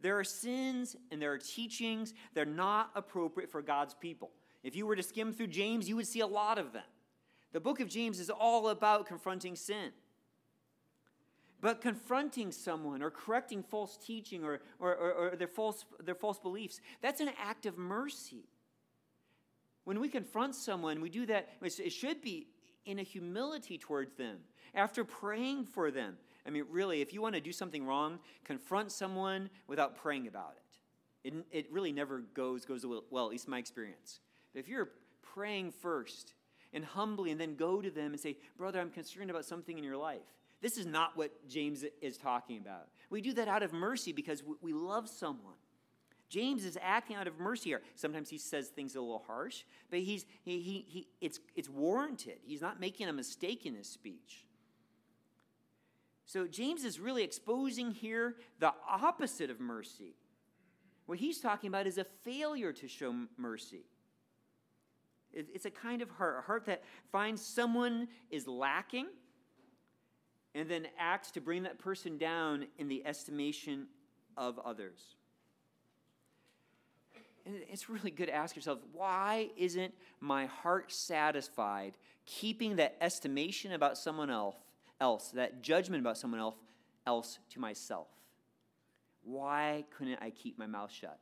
There 0.00 0.18
are 0.18 0.24
sins 0.24 0.96
and 1.10 1.20
there 1.20 1.32
are 1.32 1.38
teachings 1.38 2.14
that 2.34 2.48
are 2.48 2.50
not 2.50 2.90
appropriate 2.94 3.50
for 3.50 3.62
God's 3.62 3.94
people. 3.94 4.30
If 4.62 4.76
you 4.76 4.86
were 4.86 4.96
to 4.96 5.02
skim 5.02 5.32
through 5.32 5.48
James, 5.48 5.88
you 5.88 5.96
would 5.96 6.06
see 6.06 6.20
a 6.20 6.26
lot 6.26 6.58
of 6.58 6.72
them. 6.72 6.84
The 7.52 7.60
book 7.60 7.80
of 7.80 7.88
James 7.88 8.20
is 8.20 8.30
all 8.30 8.68
about 8.68 9.06
confronting 9.06 9.56
sin. 9.56 9.90
But 11.60 11.80
confronting 11.80 12.52
someone 12.52 13.02
or 13.02 13.10
correcting 13.10 13.62
false 13.62 13.98
teaching 13.98 14.44
or, 14.44 14.60
or, 14.78 14.94
or, 14.94 15.12
or 15.12 15.36
their, 15.36 15.48
false, 15.48 15.84
their 16.02 16.14
false 16.14 16.38
beliefs, 16.38 16.80
that's 17.02 17.20
an 17.20 17.30
act 17.38 17.66
of 17.66 17.76
mercy. 17.76 18.48
When 19.84 20.00
we 20.00 20.08
confront 20.08 20.54
someone, 20.54 21.00
we 21.00 21.10
do 21.10 21.26
that, 21.26 21.48
it 21.62 21.92
should 21.92 22.22
be 22.22 22.48
in 22.86 22.98
a 22.98 23.02
humility 23.02 23.76
towards 23.76 24.14
them, 24.14 24.38
after 24.74 25.04
praying 25.04 25.64
for 25.64 25.90
them, 25.90 26.16
I 26.46 26.50
mean, 26.50 26.64
really, 26.70 27.00
if 27.00 27.12
you 27.12 27.20
want 27.20 27.34
to 27.34 27.40
do 27.40 27.52
something 27.52 27.84
wrong, 27.84 28.18
confront 28.44 28.92
someone 28.92 29.50
without 29.66 29.96
praying 29.96 30.26
about 30.26 30.54
it. 30.56 31.28
It, 31.28 31.46
it 31.50 31.72
really 31.72 31.92
never 31.92 32.20
goes, 32.20 32.64
goes 32.64 32.84
well, 33.10 33.26
at 33.26 33.30
least 33.30 33.46
my 33.46 33.58
experience. 33.58 34.20
But 34.52 34.60
if 34.60 34.68
you're 34.68 34.90
praying 35.22 35.72
first 35.72 36.34
and 36.72 36.84
humbly 36.84 37.30
and 37.30 37.40
then 37.40 37.56
go 37.56 37.82
to 37.82 37.90
them 37.90 38.12
and 38.12 38.20
say, 38.20 38.36
Brother, 38.56 38.80
I'm 38.80 38.90
concerned 38.90 39.30
about 39.30 39.44
something 39.44 39.76
in 39.76 39.84
your 39.84 39.96
life. 39.96 40.20
This 40.62 40.76
is 40.76 40.86
not 40.86 41.16
what 41.16 41.48
James 41.48 41.84
is 42.00 42.16
talking 42.16 42.58
about. 42.58 42.88
We 43.08 43.20
do 43.20 43.32
that 43.34 43.48
out 43.48 43.62
of 43.62 43.72
mercy 43.72 44.12
because 44.12 44.42
we 44.60 44.72
love 44.72 45.08
someone. 45.08 45.54
James 46.28 46.64
is 46.64 46.78
acting 46.80 47.16
out 47.16 47.26
of 47.26 47.40
mercy 47.40 47.70
here. 47.70 47.82
Sometimes 47.96 48.30
he 48.30 48.38
says 48.38 48.68
things 48.68 48.94
a 48.94 49.00
little 49.00 49.24
harsh, 49.26 49.64
but 49.90 49.98
he's, 49.98 50.24
he, 50.42 50.60
he, 50.60 50.84
he, 50.86 51.08
it's, 51.20 51.40
it's 51.56 51.68
warranted. 51.68 52.38
He's 52.42 52.60
not 52.60 52.78
making 52.78 53.08
a 53.08 53.12
mistake 53.12 53.66
in 53.66 53.74
his 53.74 53.88
speech. 53.88 54.46
So 56.32 56.46
James 56.46 56.84
is 56.84 57.00
really 57.00 57.24
exposing 57.24 57.90
here 57.90 58.36
the 58.60 58.72
opposite 58.88 59.50
of 59.50 59.58
mercy. 59.58 60.14
What 61.06 61.18
he's 61.18 61.40
talking 61.40 61.66
about 61.66 61.88
is 61.88 61.98
a 61.98 62.04
failure 62.04 62.72
to 62.72 62.86
show 62.86 63.12
mercy. 63.36 63.82
It's 65.32 65.64
a 65.64 65.72
kind 65.72 66.02
of 66.02 66.10
heart, 66.10 66.36
a 66.38 66.42
heart 66.42 66.66
that 66.66 66.84
finds 67.10 67.44
someone 67.44 68.06
is 68.30 68.46
lacking 68.46 69.08
and 70.54 70.68
then 70.68 70.86
acts 70.96 71.32
to 71.32 71.40
bring 71.40 71.64
that 71.64 71.80
person 71.80 72.16
down 72.16 72.66
in 72.78 72.86
the 72.86 73.04
estimation 73.04 73.88
of 74.36 74.56
others. 74.60 75.16
And 77.44 77.56
it's 77.72 77.88
really 77.88 78.12
good 78.12 78.26
to 78.26 78.34
ask 78.34 78.54
yourself 78.54 78.78
why 78.92 79.50
isn't 79.56 79.92
my 80.20 80.46
heart 80.46 80.92
satisfied 80.92 81.94
keeping 82.24 82.76
that 82.76 82.96
estimation 83.00 83.72
about 83.72 83.98
someone 83.98 84.30
else 84.30 84.54
else, 85.00 85.30
that 85.30 85.62
judgment 85.62 86.00
about 86.00 86.18
someone 86.18 86.40
else, 86.40 86.56
else 87.06 87.38
to 87.50 87.60
myself? 87.60 88.08
Why 89.22 89.84
couldn't 89.96 90.18
I 90.20 90.30
keep 90.30 90.58
my 90.58 90.66
mouth 90.66 90.92
shut? 90.92 91.18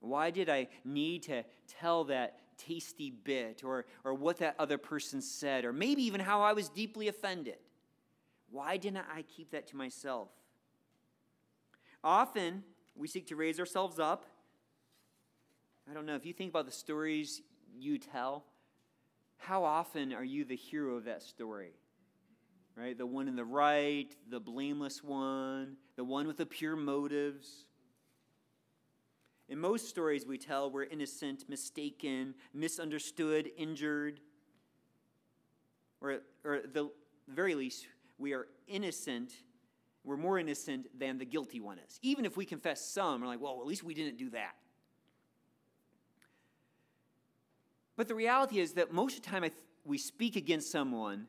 Why 0.00 0.30
did 0.30 0.48
I 0.48 0.68
need 0.84 1.24
to 1.24 1.44
tell 1.66 2.04
that 2.04 2.38
tasty 2.56 3.10
bit 3.10 3.62
or, 3.64 3.86
or 4.04 4.14
what 4.14 4.38
that 4.38 4.54
other 4.58 4.78
person 4.78 5.20
said, 5.20 5.64
or 5.64 5.72
maybe 5.72 6.02
even 6.02 6.20
how 6.20 6.42
I 6.42 6.52
was 6.52 6.68
deeply 6.68 7.08
offended? 7.08 7.56
Why 8.50 8.76
didn't 8.76 9.04
I 9.14 9.22
keep 9.22 9.50
that 9.52 9.68
to 9.68 9.76
myself? 9.76 10.28
Often 12.02 12.64
we 12.96 13.08
seek 13.08 13.26
to 13.28 13.36
raise 13.36 13.60
ourselves 13.60 13.98
up. 13.98 14.24
I 15.88 15.94
don't 15.94 16.06
know, 16.06 16.16
if 16.16 16.24
you 16.24 16.32
think 16.32 16.50
about 16.50 16.66
the 16.66 16.72
stories 16.72 17.42
you 17.78 17.98
tell, 17.98 18.44
how 19.38 19.64
often 19.64 20.12
are 20.12 20.24
you 20.24 20.44
the 20.44 20.56
hero 20.56 20.96
of 20.96 21.04
that 21.04 21.22
story? 21.22 21.72
Right? 22.80 22.96
The 22.96 23.06
one 23.06 23.28
in 23.28 23.36
the 23.36 23.44
right, 23.44 24.08
the 24.30 24.40
blameless 24.40 25.04
one, 25.04 25.76
the 25.96 26.04
one 26.04 26.26
with 26.26 26.38
the 26.38 26.46
pure 26.46 26.76
motives. 26.76 27.66
In 29.48 29.58
most 29.58 29.88
stories 29.88 30.26
we 30.26 30.38
tell, 30.38 30.70
we're 30.70 30.84
innocent, 30.84 31.48
mistaken, 31.48 32.34
misunderstood, 32.54 33.50
injured. 33.56 34.20
Or, 36.00 36.20
or 36.44 36.54
at 36.54 36.72
the 36.72 36.90
very 37.28 37.54
least, 37.54 37.86
we 38.18 38.32
are 38.32 38.46
innocent. 38.66 39.32
We're 40.04 40.16
more 40.16 40.38
innocent 40.38 40.86
than 40.98 41.18
the 41.18 41.26
guilty 41.26 41.60
one 41.60 41.78
is. 41.86 41.98
Even 42.00 42.24
if 42.24 42.36
we 42.36 42.46
confess 42.46 42.80
some, 42.80 43.20
we're 43.20 43.26
like, 43.26 43.40
well, 43.40 43.58
at 43.60 43.66
least 43.66 43.82
we 43.82 43.92
didn't 43.92 44.16
do 44.16 44.30
that. 44.30 44.54
But 47.96 48.08
the 48.08 48.14
reality 48.14 48.60
is 48.60 48.72
that 48.74 48.92
most 48.92 49.18
of 49.18 49.24
the 49.24 49.28
time 49.28 49.42
th- 49.42 49.52
we 49.84 49.98
speak 49.98 50.36
against 50.36 50.70
someone 50.70 51.26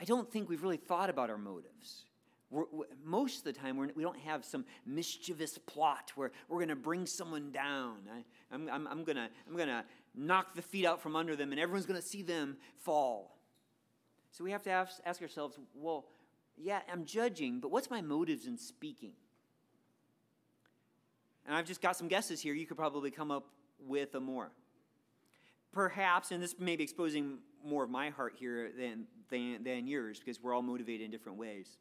I 0.00 0.04
don't 0.04 0.30
think 0.30 0.48
we've 0.48 0.62
really 0.62 0.76
thought 0.76 1.10
about 1.10 1.30
our 1.30 1.38
motives. 1.38 2.04
We're, 2.50 2.64
most 3.04 3.38
of 3.38 3.44
the 3.44 3.52
time, 3.52 3.76
we're, 3.76 3.88
we 3.88 4.02
do 4.02 4.08
not 4.08 4.16
have 4.18 4.44
some 4.44 4.64
mischievous 4.86 5.58
plot 5.58 6.12
where 6.14 6.30
we're 6.48 6.58
going 6.58 6.68
to 6.68 6.76
bring 6.76 7.04
someone 7.04 7.50
down. 7.50 7.96
I, 8.10 8.54
am 8.54 8.68
I'm, 8.72 8.86
I'm 8.86 9.04
going 9.04 9.16
to 9.16 9.28
I'm 9.50 9.84
knock 10.14 10.54
the 10.54 10.62
feet 10.62 10.86
out 10.86 11.00
from 11.00 11.14
under 11.14 11.36
them 11.36 11.52
and 11.52 11.60
everyone's 11.60 11.86
going 11.86 12.00
to 12.00 12.06
see 12.06 12.22
them 12.22 12.56
fall. 12.78 13.38
So 14.30 14.44
we 14.44 14.50
have 14.50 14.62
to 14.62 14.70
ask, 14.70 15.00
ask 15.04 15.20
ourselves 15.20 15.58
well, 15.74 16.06
yeah, 16.56 16.80
I'm 16.90 17.04
judging, 17.04 17.60
but 17.60 17.70
what's 17.70 17.90
my 17.90 18.00
motives 18.00 18.46
in 18.46 18.58
speaking? 18.58 19.12
And 21.46 21.54
I've 21.54 21.66
just 21.66 21.80
got 21.80 21.96
some 21.96 22.08
guesses 22.08 22.40
here. 22.40 22.52
You 22.54 22.66
could 22.66 22.76
probably 22.76 23.10
come 23.10 23.30
up 23.30 23.46
with 23.78 24.14
a 24.14 24.20
more. 24.20 24.50
Perhaps, 25.72 26.30
and 26.30 26.42
this 26.42 26.58
may 26.58 26.76
be 26.76 26.82
exposing 26.82 27.38
more 27.64 27.84
of 27.84 27.90
my 27.90 28.10
heart 28.10 28.34
here 28.38 28.70
than, 28.76 29.06
than, 29.30 29.62
than 29.64 29.86
yours, 29.86 30.18
because 30.18 30.42
we're 30.42 30.54
all 30.54 30.62
motivated 30.62 31.04
in 31.04 31.10
different 31.10 31.38
ways. 31.38 31.76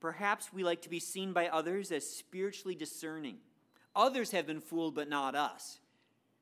Perhaps 0.00 0.52
we 0.52 0.62
like 0.62 0.82
to 0.82 0.90
be 0.90 1.00
seen 1.00 1.32
by 1.32 1.48
others 1.48 1.90
as 1.90 2.08
spiritually 2.08 2.74
discerning. 2.74 3.38
Others 3.94 4.30
have 4.32 4.46
been 4.46 4.60
fooled, 4.60 4.94
but 4.94 5.08
not 5.08 5.34
us. 5.34 5.78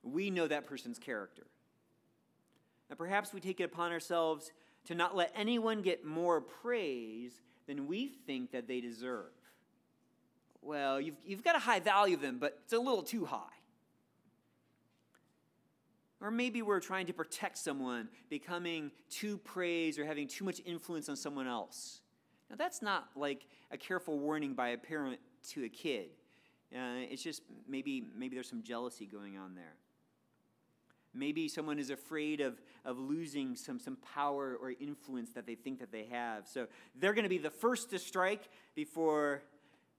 We 0.03 0.31
know 0.31 0.47
that 0.49 0.67
person's 0.67 0.99
character. 0.99 1.47
And 2.91 2.99
perhaps 2.99 3.33
we 3.33 3.41
take 3.41 3.61
it 3.61 3.65
upon 3.65 3.93
ourselves 3.93 4.51
to 4.87 4.95
not 4.95 5.17
let 5.17 5.33
anyone 5.35 5.83
get 5.83 6.05
more 6.05 6.41
praise 6.41 7.33
than 7.67 7.87
we 7.87 8.09
think 8.27 8.53
that 8.53 8.69
they 8.69 8.81
deserve. 8.81 9.31
Well, 10.61 11.01
you've, 11.01 11.17
you've 11.25 11.45
got 11.45 11.57
a 11.57 11.61
high 11.61 11.81
value 11.81 12.17
of 12.17 12.23
them, 12.23 12.39
but 12.39 12.59
it's 12.65 12.73
a 12.73 12.79
little 12.79 13.03
too 13.03 13.25
high. 13.25 13.39
Or 16.25 16.31
maybe 16.31 16.63
we're 16.63 16.81
trying 16.81 17.05
to 17.09 17.13
protect 17.13 17.59
someone, 17.59 18.09
becoming 18.31 18.91
too 19.11 19.37
praised 19.37 19.99
or 19.99 20.07
having 20.07 20.27
too 20.27 20.43
much 20.43 20.63
influence 20.65 21.11
on 21.11 21.17
someone 21.17 21.47
else. 21.47 22.01
Now, 22.49 22.57
that's 22.57 22.81
not 22.81 23.11
like 23.15 23.47
a 23.71 23.77
careful 23.77 24.19
warning 24.19 24.55
by 24.55 24.71
a 24.71 24.79
parent 24.79 25.21
to 25.51 25.65
a 25.65 25.69
kid. 25.69 26.09
Uh, 26.75 27.05
it's 27.11 27.23
just 27.23 27.43
maybe, 27.69 28.07
maybe 28.17 28.35
there's 28.35 28.49
some 28.49 28.63
jealousy 28.63 29.05
going 29.05 29.37
on 29.37 29.55
there. 29.55 29.75
Maybe 31.13 31.47
someone 31.47 31.79
is 31.79 31.91
afraid 31.91 32.41
of, 32.41 32.59
of 32.87 32.99
losing 32.99 33.55
some, 33.55 33.79
some 33.79 33.99
power 34.15 34.57
or 34.59 34.73
influence 34.81 35.29
that 35.33 35.47
they 35.47 35.57
think 35.57 35.79
that 35.81 35.93
they 35.93 36.07
have. 36.11 36.49
So 36.49 36.69
they're 36.99 37.13
going 37.13 37.25
to 37.25 37.29
be 37.29 37.37
the 37.37 37.51
first 37.51 37.91
to 37.91 37.99
strike 37.99 38.49
before 38.75 39.43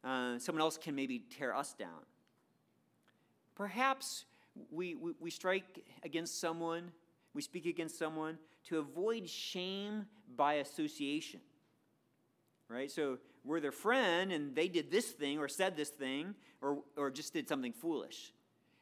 uh, 0.04 0.40
someone 0.40 0.64
else 0.64 0.80
can 0.80 0.96
maybe 0.96 1.20
tear 1.20 1.56
us 1.56 1.74
down. 1.74 2.02
Perhaps 3.54 4.26
we, 4.72 4.96
we, 4.96 5.12
we 5.20 5.30
strike 5.30 5.84
against 6.04 6.40
someone, 6.40 6.92
we 7.34 7.42
speak 7.42 7.66
against 7.66 7.98
someone 7.98 8.38
to 8.66 8.80
avoid 8.80 9.30
shame 9.30 10.06
by 10.36 10.56
association. 10.56 11.40
Right? 12.68 12.90
So 12.90 13.20
we're 13.44 13.60
their 13.60 13.72
friend 13.72 14.32
and 14.32 14.56
they 14.56 14.68
did 14.68 14.92
this 14.92 15.06
thing 15.12 15.38
or 15.38 15.48
said 15.48 15.78
this 15.78 15.90
thing 15.90 16.34
or, 16.62 16.80
or 16.98 17.12
just 17.12 17.34
did 17.34 17.48
something 17.48 17.74
foolish. 17.74 18.34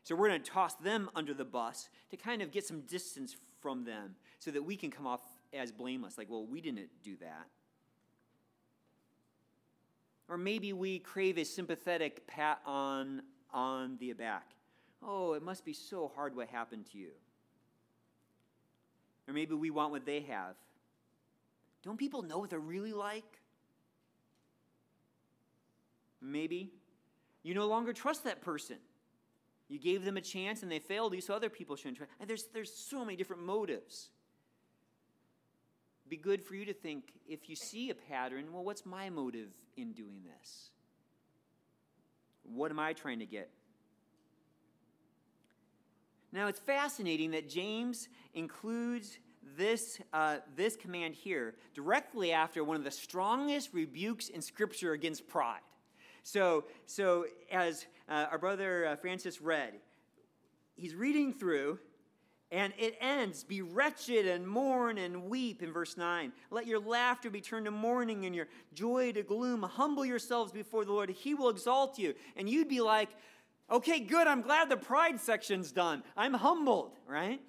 So 0.03 0.15
we're 0.15 0.29
going 0.29 0.41
to 0.41 0.51
toss 0.51 0.75
them 0.75 1.09
under 1.15 1.33
the 1.33 1.45
bus 1.45 1.89
to 2.11 2.17
kind 2.17 2.41
of 2.41 2.51
get 2.51 2.65
some 2.65 2.81
distance 2.81 3.35
from 3.61 3.85
them 3.85 4.15
so 4.39 4.51
that 4.51 4.63
we 4.63 4.75
can 4.75 4.91
come 4.91 5.07
off 5.07 5.21
as 5.53 5.71
blameless. 5.71 6.17
Like, 6.17 6.29
well, 6.29 6.45
we 6.45 6.61
didn't 6.61 6.89
do 7.03 7.15
that. 7.17 7.47
Or 10.29 10.37
maybe 10.37 10.73
we 10.73 10.99
crave 10.99 11.37
a 11.37 11.43
sympathetic 11.43 12.25
pat 12.27 12.59
on, 12.65 13.21
on 13.53 13.97
the 13.99 14.13
back. 14.13 14.51
Oh, 15.05 15.33
it 15.33 15.43
must 15.43 15.65
be 15.65 15.73
so 15.73 16.11
hard 16.15 16.35
what 16.35 16.47
happened 16.47 16.85
to 16.91 16.97
you. 16.97 17.11
Or 19.27 19.33
maybe 19.33 19.53
we 19.53 19.69
want 19.69 19.91
what 19.91 20.05
they 20.05 20.21
have. 20.21 20.55
Don't 21.83 21.97
people 21.97 22.21
know 22.21 22.39
what 22.39 22.49
they're 22.49 22.59
really 22.59 22.93
like? 22.93 23.39
Maybe 26.21 26.71
you 27.43 27.53
no 27.53 27.67
longer 27.67 27.91
trust 27.91 28.23
that 28.23 28.41
person. 28.41 28.77
You 29.67 29.79
gave 29.79 30.05
them 30.05 30.17
a 30.17 30.21
chance 30.21 30.63
and 30.63 30.71
they 30.71 30.79
failed 30.79 31.13
you, 31.13 31.21
so 31.21 31.33
other 31.33 31.49
people 31.49 31.75
shouldn't 31.75 31.97
try. 31.97 32.07
And 32.19 32.29
there's, 32.29 32.45
there's 32.53 32.73
so 32.73 33.03
many 33.03 33.17
different 33.17 33.43
motives. 33.43 34.09
Be 36.07 36.17
good 36.17 36.41
for 36.41 36.55
you 36.55 36.65
to 36.65 36.73
think 36.73 37.05
if 37.27 37.49
you 37.49 37.55
see 37.55 37.89
a 37.89 37.95
pattern, 37.95 38.45
well, 38.53 38.63
what's 38.63 38.85
my 38.85 39.09
motive 39.09 39.49
in 39.75 39.93
doing 39.93 40.21
this? 40.23 40.69
What 42.43 42.71
am 42.71 42.79
I 42.79 42.93
trying 42.93 43.19
to 43.19 43.25
get? 43.25 43.49
Now, 46.33 46.47
it's 46.47 46.59
fascinating 46.59 47.29
that 47.31 47.47
James 47.47 48.09
includes 48.33 49.19
this, 49.55 50.01
uh, 50.13 50.37
this 50.55 50.75
command 50.75 51.13
here 51.13 51.53
directly 51.75 52.31
after 52.31 52.63
one 52.63 52.75
of 52.75 52.83
the 52.83 52.89
strongest 52.89 53.71
rebukes 53.71 54.29
in 54.29 54.41
Scripture 54.41 54.93
against 54.93 55.27
pride. 55.27 55.61
So, 56.23 56.65
so 56.87 57.27
as 57.51 57.85
uh, 58.09 58.25
our 58.31 58.39
brother 58.39 58.87
uh, 58.87 58.95
Francis 58.95 59.41
read, 59.41 59.73
he's 60.75 60.95
reading 60.95 61.33
through, 61.33 61.77
and 62.51 62.73
it 62.79 62.97
ends 62.99 63.43
Be 63.43 63.61
wretched 63.61 64.25
and 64.25 64.47
mourn 64.47 64.97
and 64.97 65.25
weep 65.25 65.61
in 65.61 65.71
verse 65.71 65.97
9. 65.97 66.31
Let 66.49 66.65
your 66.65 66.79
laughter 66.79 67.29
be 67.29 67.41
turned 67.41 67.65
to 67.65 67.71
mourning 67.71 68.25
and 68.25 68.33
your 68.33 68.47
joy 68.73 69.11
to 69.11 69.21
gloom. 69.21 69.61
Humble 69.61 70.03
yourselves 70.05 70.51
before 70.51 70.83
the 70.83 70.93
Lord, 70.93 71.11
He 71.11 71.35
will 71.35 71.49
exalt 71.49 71.99
you. 71.99 72.15
And 72.35 72.49
you'd 72.49 72.69
be 72.69 72.81
like, 72.81 73.09
Okay, 73.71 73.99
good, 73.99 74.27
I'm 74.27 74.41
glad 74.41 74.69
the 74.69 74.77
pride 74.77 75.19
section's 75.19 75.71
done. 75.71 76.03
I'm 76.15 76.33
humbled, 76.33 76.97
right? 77.07 77.41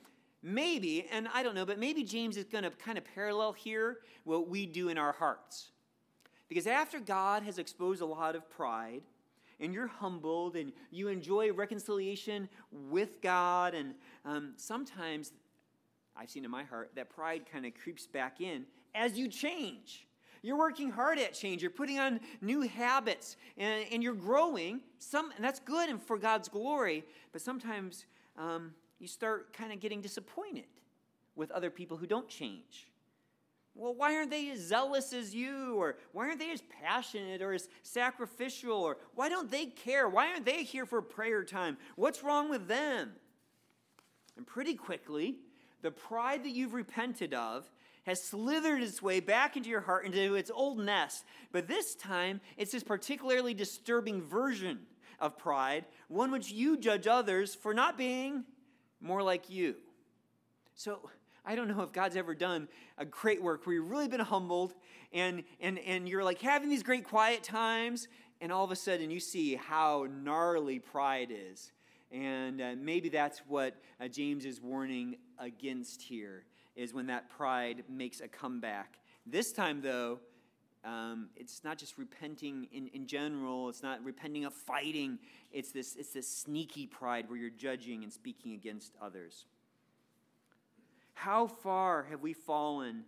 Maybe, 0.43 1.07
and 1.11 1.29
I 1.33 1.43
don't 1.43 1.55
know, 1.55 1.67
but 1.67 1.79
maybe 1.79 2.05
James 2.05 2.37
is 2.37 2.45
going 2.45 2.65
to 2.65 2.71
kind 2.71 2.99
of 2.99 3.05
parallel 3.15 3.53
here 3.53 3.99
what 4.25 4.49
we 4.49 4.67
do 4.67 4.89
in 4.89 4.99
our 4.99 5.13
hearts. 5.13 5.71
Because 6.49 6.67
after 6.67 7.01
God 7.01 7.43
has 7.43 7.59
exposed 7.59 8.01
a 8.01 8.07
lot 8.07 8.37
of 8.37 8.49
pride, 8.51 9.03
and 9.61 9.73
you're 9.73 9.87
humbled 9.87 10.57
and 10.57 10.73
you 10.91 11.09
enjoy 11.09 11.53
reconciliation 11.53 12.49
with 12.71 13.21
God, 13.21 13.75
and 13.75 13.95
um, 14.25 14.53
sometimes 14.57 15.33
I've 16.17 16.31
seen 16.31 16.45
in 16.45 16.51
my 16.51 16.65
heart 16.65 16.93
that 16.97 17.11
pride 17.11 17.45
kind 17.51 17.67
of 17.67 17.73
creeps 17.75 18.07
back 18.07 18.41
in 18.41 18.67
as 18.95 19.19
you 19.19 19.29
change. 19.29 20.07
You're 20.45 20.59
working 20.59 20.91
hard 20.91 21.19
at 21.19 21.33
change. 21.33 21.63
You're 21.63 21.71
putting 21.71 21.99
on 21.99 22.21
new 22.43 22.61
habits 22.61 23.39
and, 23.57 23.87
and 23.91 24.03
you're 24.03 24.13
growing. 24.13 24.83
Some, 24.99 25.33
and 25.37 25.43
that's 25.43 25.59
good 25.59 25.89
and 25.89 26.03
for 26.03 26.19
God's 26.19 26.51
glory. 26.51 27.03
But 27.33 27.41
sometimes 27.41 28.05
um, 28.37 28.75
you 28.99 29.09
start 29.09 29.55
kind 29.55 29.73
of 29.73 29.81
getting 29.81 30.03
disappointed 30.03 30.67
with 31.35 31.51
other 31.51 31.71
people 31.71 31.97
who 31.97 32.07
don't 32.07 32.29
change. 32.29 32.91
Well, 33.75 33.95
why 33.95 34.17
aren't 34.17 34.31
they 34.31 34.51
as 34.51 34.61
zealous 34.61 35.15
as 35.15 35.35
you? 35.35 35.77
Or 35.77 35.97
why 36.13 36.27
aren't 36.27 36.41
they 36.41 36.53
as 36.53 36.63
passionate 36.83 37.41
or 37.41 37.55
as 37.55 37.71
sacrificial? 37.83 38.77
Or 38.77 38.99
why 39.15 39.31
don't 39.31 39.51
they 39.51 39.65
care? 39.65 40.11
Why 40.11 40.29
aren't 40.29 40.45
they 40.45 40.63
here 40.63 40.85
for 40.85 41.01
prayer 41.01 41.43
time? 41.43 41.79
What's 41.97 42.23
wrong 42.23 42.51
with 42.51 42.69
them? 42.69 43.13
And 44.37 44.47
pretty 44.47 44.75
quickly, 44.75 45.37
the 45.81 45.91
pride 45.91 46.45
that 46.45 46.51
you've 46.51 46.75
repented 46.75 47.33
of 47.33 47.71
has 48.05 48.23
slithered 48.23 48.83
its 48.83 49.03
way 49.03 49.21
back 49.21 49.57
into 49.57 49.69
your 49.69 49.81
heart, 49.81 50.07
into 50.07 50.35
its 50.35 50.51
old 50.51 50.79
nest. 50.79 51.25
But 51.53 51.69
this 51.69 51.95
time, 51.95 52.41
it's 52.57 52.73
this 52.73 52.85
particularly 52.85 53.55
disturbing 53.55 54.23
version 54.23 54.81
of 55.21 55.39
pride, 55.39 55.85
one 56.09 56.31
which 56.31 56.51
you 56.51 56.77
judge 56.77 57.07
others 57.07 57.55
for 57.55 57.75
not 57.75 57.97
being 57.97 58.45
more 59.01 59.23
like 59.23 59.51
you. 59.51 59.77
So, 60.75 61.11
I 61.47 61.55
don't 61.55 61.69
know 61.69 61.83
if 61.83 61.93
God's 61.93 62.17
ever 62.17 62.35
done 62.35 62.69
a 62.97 63.05
great 63.05 63.43
work 63.43 63.67
where 63.67 63.75
you've 63.75 63.91
really 63.91 64.09
been 64.09 64.21
humbled 64.21 64.75
and, 65.13 65.45
and, 65.61 65.79
and 65.81 66.09
you're 66.09 66.25
like 66.25 66.41
having 66.41 66.71
these 66.71 66.83
great 66.83 67.05
quiet 67.05 67.43
times, 67.43 68.09
and 68.41 68.51
all 68.51 68.65
of 68.65 68.71
a 68.71 68.77
sudden 68.77 69.11
you 69.11 69.21
see 69.21 69.55
how 69.55 70.09
gnarly 70.11 70.79
pride 70.79 71.31
is. 71.31 71.73
And 72.11 72.61
uh, 72.61 72.75
maybe 72.79 73.09
that's 73.09 73.41
what 73.47 73.77
uh, 74.01 74.09
James 74.09 74.45
is 74.45 74.61
warning 74.61 75.17
against 75.39 76.01
here, 76.01 76.45
is 76.77 76.93
when 76.93 77.07
that 77.07 77.29
pride 77.31 77.85
makes 77.89 78.21
a 78.21 78.29
comeback. 78.29 78.99
This 79.27 79.53
time, 79.53 79.81
though, 79.81 80.19
um, 80.85 81.29
it's 81.35 81.65
not 81.65 81.79
just 81.79 81.97
repenting 81.97 82.69
in, 82.73 82.89
in 82.89 83.07
general, 83.07 83.69
it's 83.69 83.83
not 83.83 84.05
repenting 84.05 84.45
of 84.45 84.53
fighting, 84.53 85.19
it's 85.51 85.73
this, 85.73 85.97
it's 85.97 86.13
this 86.13 86.29
sneaky 86.29 86.87
pride 86.87 87.29
where 87.29 87.39
you're 87.39 87.51
judging 87.51 88.03
and 88.03 88.13
speaking 88.13 88.53
against 88.53 88.95
others. 89.01 89.47
How 91.15 91.47
far 91.47 92.05
have 92.11 92.21
we 92.21 92.35
fallen 92.35 93.05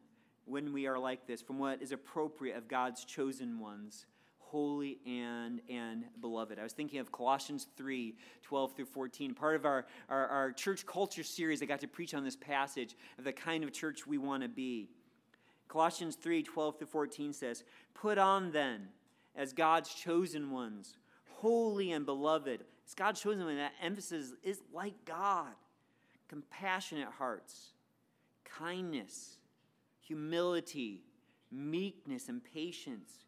when 0.46 0.72
we 0.72 0.86
are 0.86 0.98
like 0.98 1.26
this 1.26 1.42
from 1.42 1.58
what 1.58 1.82
is 1.82 1.92
appropriate 1.92 2.56
of 2.56 2.68
God's 2.68 3.04
chosen 3.04 3.58
ones, 3.58 4.06
holy 4.56 4.98
and, 5.04 5.60
and 5.68 6.04
beloved? 6.22 6.58
I 6.58 6.62
was 6.62 6.72
thinking 6.72 6.98
of 6.98 7.12
Colossians 7.12 7.66
3 7.76 8.16
12 8.42 8.74
through 8.74 8.86
14, 8.86 9.34
part 9.34 9.54
of 9.54 9.66
our, 9.66 9.84
our, 10.08 10.26
our 10.28 10.52
church 10.52 10.86
culture 10.86 11.22
series. 11.22 11.62
I 11.62 11.66
got 11.66 11.80
to 11.80 11.86
preach 11.86 12.14
on 12.14 12.24
this 12.24 12.36
passage 12.36 12.96
of 13.18 13.24
the 13.24 13.32
kind 13.32 13.64
of 13.64 13.72
church 13.72 14.06
we 14.06 14.16
want 14.16 14.42
to 14.44 14.48
be. 14.48 14.88
Colossians 15.68 16.16
3 16.16 16.42
12 16.42 16.78
through 16.78 16.86
14 16.86 17.34
says, 17.34 17.64
Put 17.92 18.16
on 18.16 18.50
then, 18.50 18.88
as 19.34 19.52
God's 19.52 19.92
chosen 19.92 20.50
ones, 20.50 20.96
holy 21.28 21.92
and 21.92 22.06
beloved. 22.06 22.64
As 22.86 22.94
God's 22.94 23.20
chosen 23.20 23.44
ones, 23.44 23.58
that 23.58 23.72
emphasis 23.82 24.32
is 24.42 24.62
like 24.72 24.94
God, 25.04 25.52
compassionate 26.28 27.08
hearts 27.18 27.72
kindness, 28.44 29.36
humility, 30.00 31.02
meekness, 31.52 32.30
and 32.30 32.42
patience, 32.42 33.25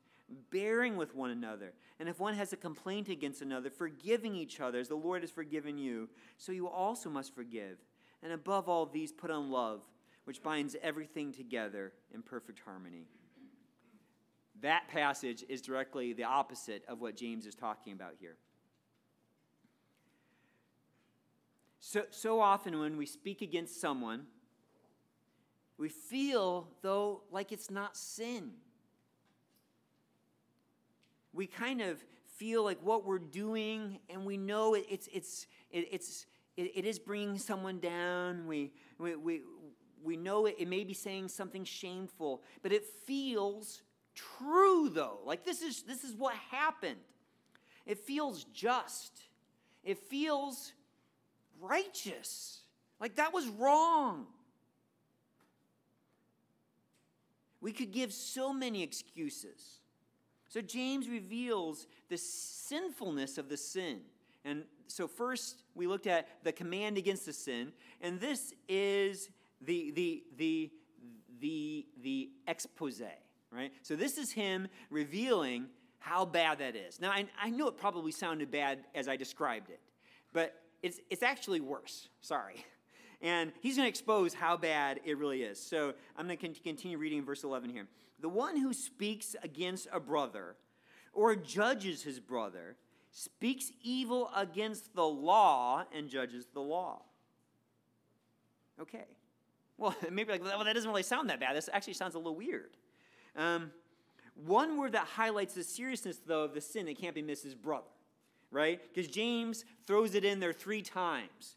bearing 0.51 0.97
with 0.97 1.15
one 1.15 1.31
another. 1.31 1.73
And 1.99 2.09
if 2.09 2.21
one 2.21 2.35
has 2.35 2.53
a 2.53 2.57
complaint 2.57 3.09
against 3.09 3.43
another, 3.43 3.71
forgiving 3.71 4.35
each 4.35 4.61
other 4.61 4.79
as 4.79 4.89
the 4.89 4.95
Lord 4.95 5.23
has 5.23 5.31
forgiven 5.31 5.79
you, 5.79 6.09
so 6.37 6.53
you 6.53 6.69
also 6.69 7.09
must 7.09 7.35
forgive. 7.35 7.79
And 8.23 8.33
above 8.33 8.69
all 8.69 8.87
these, 8.87 9.13
put 9.13 9.31
on 9.31 9.51
love, 9.51 9.83
which 10.25 10.43
binds 10.43 10.77
everything 10.83 11.33
together 11.33 11.93
in 12.13 12.23
perfect 12.23 12.61
harmony. 12.65 13.07
That 14.61 14.89
passage 14.89 15.45
is 15.49 15.63
directly 15.63 16.13
the 16.13 16.25
opposite 16.25 16.85
of 16.89 17.01
what 17.01 17.17
James 17.17 17.47
is 17.47 17.55
talking 17.55 17.93
about 17.93 18.15
here. 18.19 18.37
So, 21.81 22.03
so 22.11 22.41
often 22.41 22.79
when 22.81 22.97
we 22.97 23.07
speak 23.07 23.41
against 23.41 23.81
someone, 23.81 24.27
we 25.79 25.89
feel, 25.89 26.69
though, 26.83 27.23
like 27.31 27.53
it's 27.53 27.71
not 27.71 27.97
sin. 27.97 28.51
We 31.33 31.47
kind 31.47 31.81
of 31.81 32.03
feel 32.37 32.65
like 32.65 32.79
what 32.83 33.05
we're 33.05 33.19
doing, 33.19 33.99
and 34.09 34.25
we 34.25 34.37
know 34.37 34.75
it, 34.75 34.87
it's, 34.89 35.09
it's, 35.13 35.47
it, 35.71 35.89
it's, 35.91 36.27
it, 36.57 36.73
it 36.75 36.85
is 36.85 36.99
bringing 36.99 37.39
someone 37.39 37.81
down. 37.81 38.47
We, 38.47 38.73
we, 38.99 39.17
we, 39.17 39.41
we 40.03 40.17
know 40.17 40.47
it, 40.47 40.57
it 40.59 40.69
may 40.69 40.85
be 40.85 40.95
saying 40.95 41.29
something 41.29 41.65
shameful, 41.65 42.43
but 42.63 42.73
it 42.73 42.85
feels 42.85 43.83
true, 44.15 44.89
though. 44.89 45.19
Like 45.25 45.45
this 45.45 45.63
is, 45.63 45.83
this 45.83 46.05
is 46.05 46.15
what 46.15 46.35
happened. 46.51 47.01
It 47.87 47.99
feels 47.99 48.45
just, 48.45 49.13
it 49.83 49.99
feels 49.99 50.73
righteous. 51.61 52.61
Like 53.01 53.17
that 53.17 53.33
was 53.33 53.49
wrong. 53.49 54.27
We 57.61 57.73
could 57.73 57.91
give 57.91 58.13
so 58.13 58.53
many 58.53 58.83
excuses. 58.83 59.81
So 60.49 60.61
James 60.61 61.09
reveals 61.09 61.87
the 62.09 62.17
sinfulness 62.17 63.39
of 63.39 63.49
the 63.49 63.57
sin. 63.57 64.01
And 64.45 64.65
so 64.87 65.07
first 65.07 65.63
we 65.75 65.87
looked 65.87 66.07
at 66.07 66.29
the 66.43 66.53
command 66.53 66.97
against 66.97 67.27
the 67.27 67.33
sin, 67.33 67.73
and 68.01 68.19
this 68.21 68.55
is 68.69 69.31
the 69.61 69.91
the 69.91 70.23
the 70.37 70.71
the 71.41 71.87
the 72.03 72.31
expose, 72.47 73.03
right? 73.51 73.73
So 73.83 73.95
this 73.95 74.17
is 74.17 74.33
him 74.33 74.69
revealing 74.91 75.67
how 75.99 76.25
bad 76.25 76.59
that 76.61 76.77
is. 76.77 77.01
Now 77.01 77.11
I, 77.11 77.27
I 77.41 77.51
know 77.51 77.69
it 77.69 77.77
probably 77.77 78.13
sounded 78.13 78.51
bad 78.51 78.79
as 78.95 79.09
I 79.09 79.17
described 79.17 79.71
it, 79.71 79.81
but 80.33 80.55
it's 80.83 81.01
it's 81.11 81.23
actually 81.23 81.61
worse. 81.61 82.09
Sorry. 82.21 82.65
And 83.21 83.51
he's 83.63 83.75
going 83.75 83.87
to 83.87 83.89
expose 83.89 84.33
how 84.33 84.57
bad 84.57 85.01
it 85.05 85.19
really 85.19 85.43
is. 85.43 85.59
So 85.59 85.95
I'm 86.17 86.29
going 86.29 86.39
to 86.39 86.61
continue 86.61 86.99
reading 86.99 87.25
verse 87.25 87.43
11 87.43 87.69
here. 87.69 87.89
The 88.21 88.29
one 88.29 88.57
who 88.57 88.73
speaks 88.73 89.37
against 89.43 89.89
a 89.93 90.01
brother 90.01 90.57
or 91.13 91.35
judges 91.37 92.03
his 92.03 92.21
brother 92.21 92.77
speaks 93.11 93.73
evil 93.83 94.31
against 94.37 94.95
the 94.95 95.07
law 95.07 95.85
and 95.95 96.09
judges 96.09 96.47
the 96.53 96.61
law. 96.61 97.03
Okay. 98.81 99.07
Well, 99.77 99.95
maybe 100.11 100.33
like, 100.33 100.43
well, 100.43 100.65
that 100.65 100.75
doesn't 100.75 100.89
really 100.89 101.03
sound 101.03 101.31
that 101.31 101.41
bad. 101.41 101.57
This 101.57 101.69
actually 101.73 101.95
sounds 101.95 102.15
a 102.15 102.19
little 102.19 102.37
weird. 102.37 102.77
Um, 103.37 103.71
one 104.35 104.77
word 104.77 104.93
that 104.93 105.07
highlights 105.07 105.55
the 105.55 105.65
seriousness, 105.65 106.21
though, 106.25 106.45
of 106.45 106.55
the 106.55 106.61
sin 106.61 106.87
that 106.87 106.99
can't 106.99 107.15
be 107.15 107.23
missed 107.23 107.45
is 107.45 107.55
brother, 107.55 107.87
right? 108.51 108.81
Because 108.93 109.11
James 109.11 109.65
throws 109.87 110.15
it 110.15 110.25
in 110.25 110.39
there 110.39 110.53
three 110.53 110.83
times. 110.83 111.57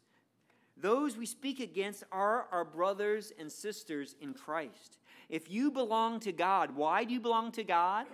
Those 0.76 1.16
we 1.16 1.26
speak 1.26 1.60
against 1.60 2.02
are 2.10 2.46
our 2.50 2.64
brothers 2.64 3.32
and 3.38 3.52
sisters 3.52 4.16
in 4.20 4.34
Christ. 4.34 4.98
If 5.28 5.50
you 5.50 5.70
belong 5.70 6.20
to 6.20 6.32
God, 6.32 6.76
why 6.76 7.04
do 7.04 7.14
you 7.14 7.20
belong 7.20 7.52
to 7.52 7.64
God? 7.64 8.06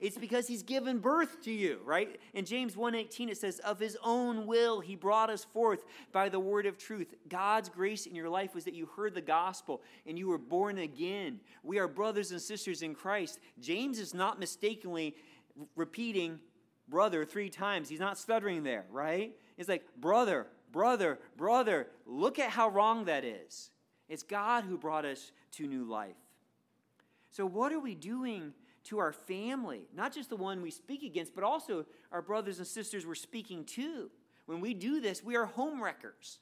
It's 0.00 0.18
because 0.18 0.48
he's 0.48 0.62
given 0.62 0.98
birth 0.98 1.40
to 1.44 1.52
you, 1.52 1.80
right? 1.84 2.20
In 2.34 2.44
James 2.44 2.74
1:18 2.74 3.30
it 3.30 3.38
says 3.38 3.58
of 3.60 3.78
his 3.78 3.96
own 4.02 4.46
will 4.46 4.80
he 4.80 4.96
brought 4.96 5.30
us 5.30 5.44
forth 5.44 5.84
by 6.12 6.28
the 6.28 6.40
word 6.40 6.66
of 6.66 6.76
truth. 6.76 7.14
God's 7.28 7.68
grace 7.68 8.04
in 8.04 8.14
your 8.14 8.28
life 8.28 8.54
was 8.54 8.64
that 8.64 8.74
you 8.74 8.86
heard 8.86 9.14
the 9.14 9.22
gospel 9.22 9.82
and 10.04 10.18
you 10.18 10.28
were 10.28 10.36
born 10.36 10.78
again. 10.78 11.40
We 11.62 11.78
are 11.78 11.88
brothers 11.88 12.32
and 12.32 12.42
sisters 12.42 12.82
in 12.82 12.94
Christ. 12.94 13.38
James 13.60 13.98
is 13.98 14.12
not 14.12 14.38
mistakenly 14.38 15.16
repeating 15.74 16.40
brother 16.88 17.24
3 17.24 17.48
times. 17.48 17.88
He's 17.88 18.00
not 18.00 18.18
stuttering 18.18 18.62
there, 18.62 18.84
right? 18.90 19.38
It's 19.56 19.68
like 19.68 19.86
brother, 19.96 20.48
brother, 20.70 21.18
brother. 21.36 21.88
Look 22.04 22.38
at 22.38 22.50
how 22.50 22.68
wrong 22.68 23.06
that 23.06 23.24
is. 23.24 23.70
It's 24.08 24.24
God 24.24 24.64
who 24.64 24.76
brought 24.76 25.06
us 25.06 25.32
to 25.52 25.66
new 25.66 25.84
life. 25.84 26.16
So, 27.34 27.44
what 27.44 27.72
are 27.72 27.80
we 27.80 27.96
doing 27.96 28.54
to 28.84 29.00
our 29.00 29.12
family? 29.12 29.88
Not 29.92 30.14
just 30.14 30.30
the 30.30 30.36
one 30.36 30.62
we 30.62 30.70
speak 30.70 31.02
against, 31.02 31.34
but 31.34 31.42
also 31.42 31.84
our 32.12 32.22
brothers 32.22 32.58
and 32.58 32.66
sisters 32.66 33.04
we're 33.04 33.16
speaking 33.16 33.64
to. 33.64 34.08
When 34.46 34.60
we 34.60 34.72
do 34.72 35.00
this, 35.00 35.20
we 35.20 35.34
are 35.34 35.46
home 35.46 35.82
wreckers, 35.82 36.38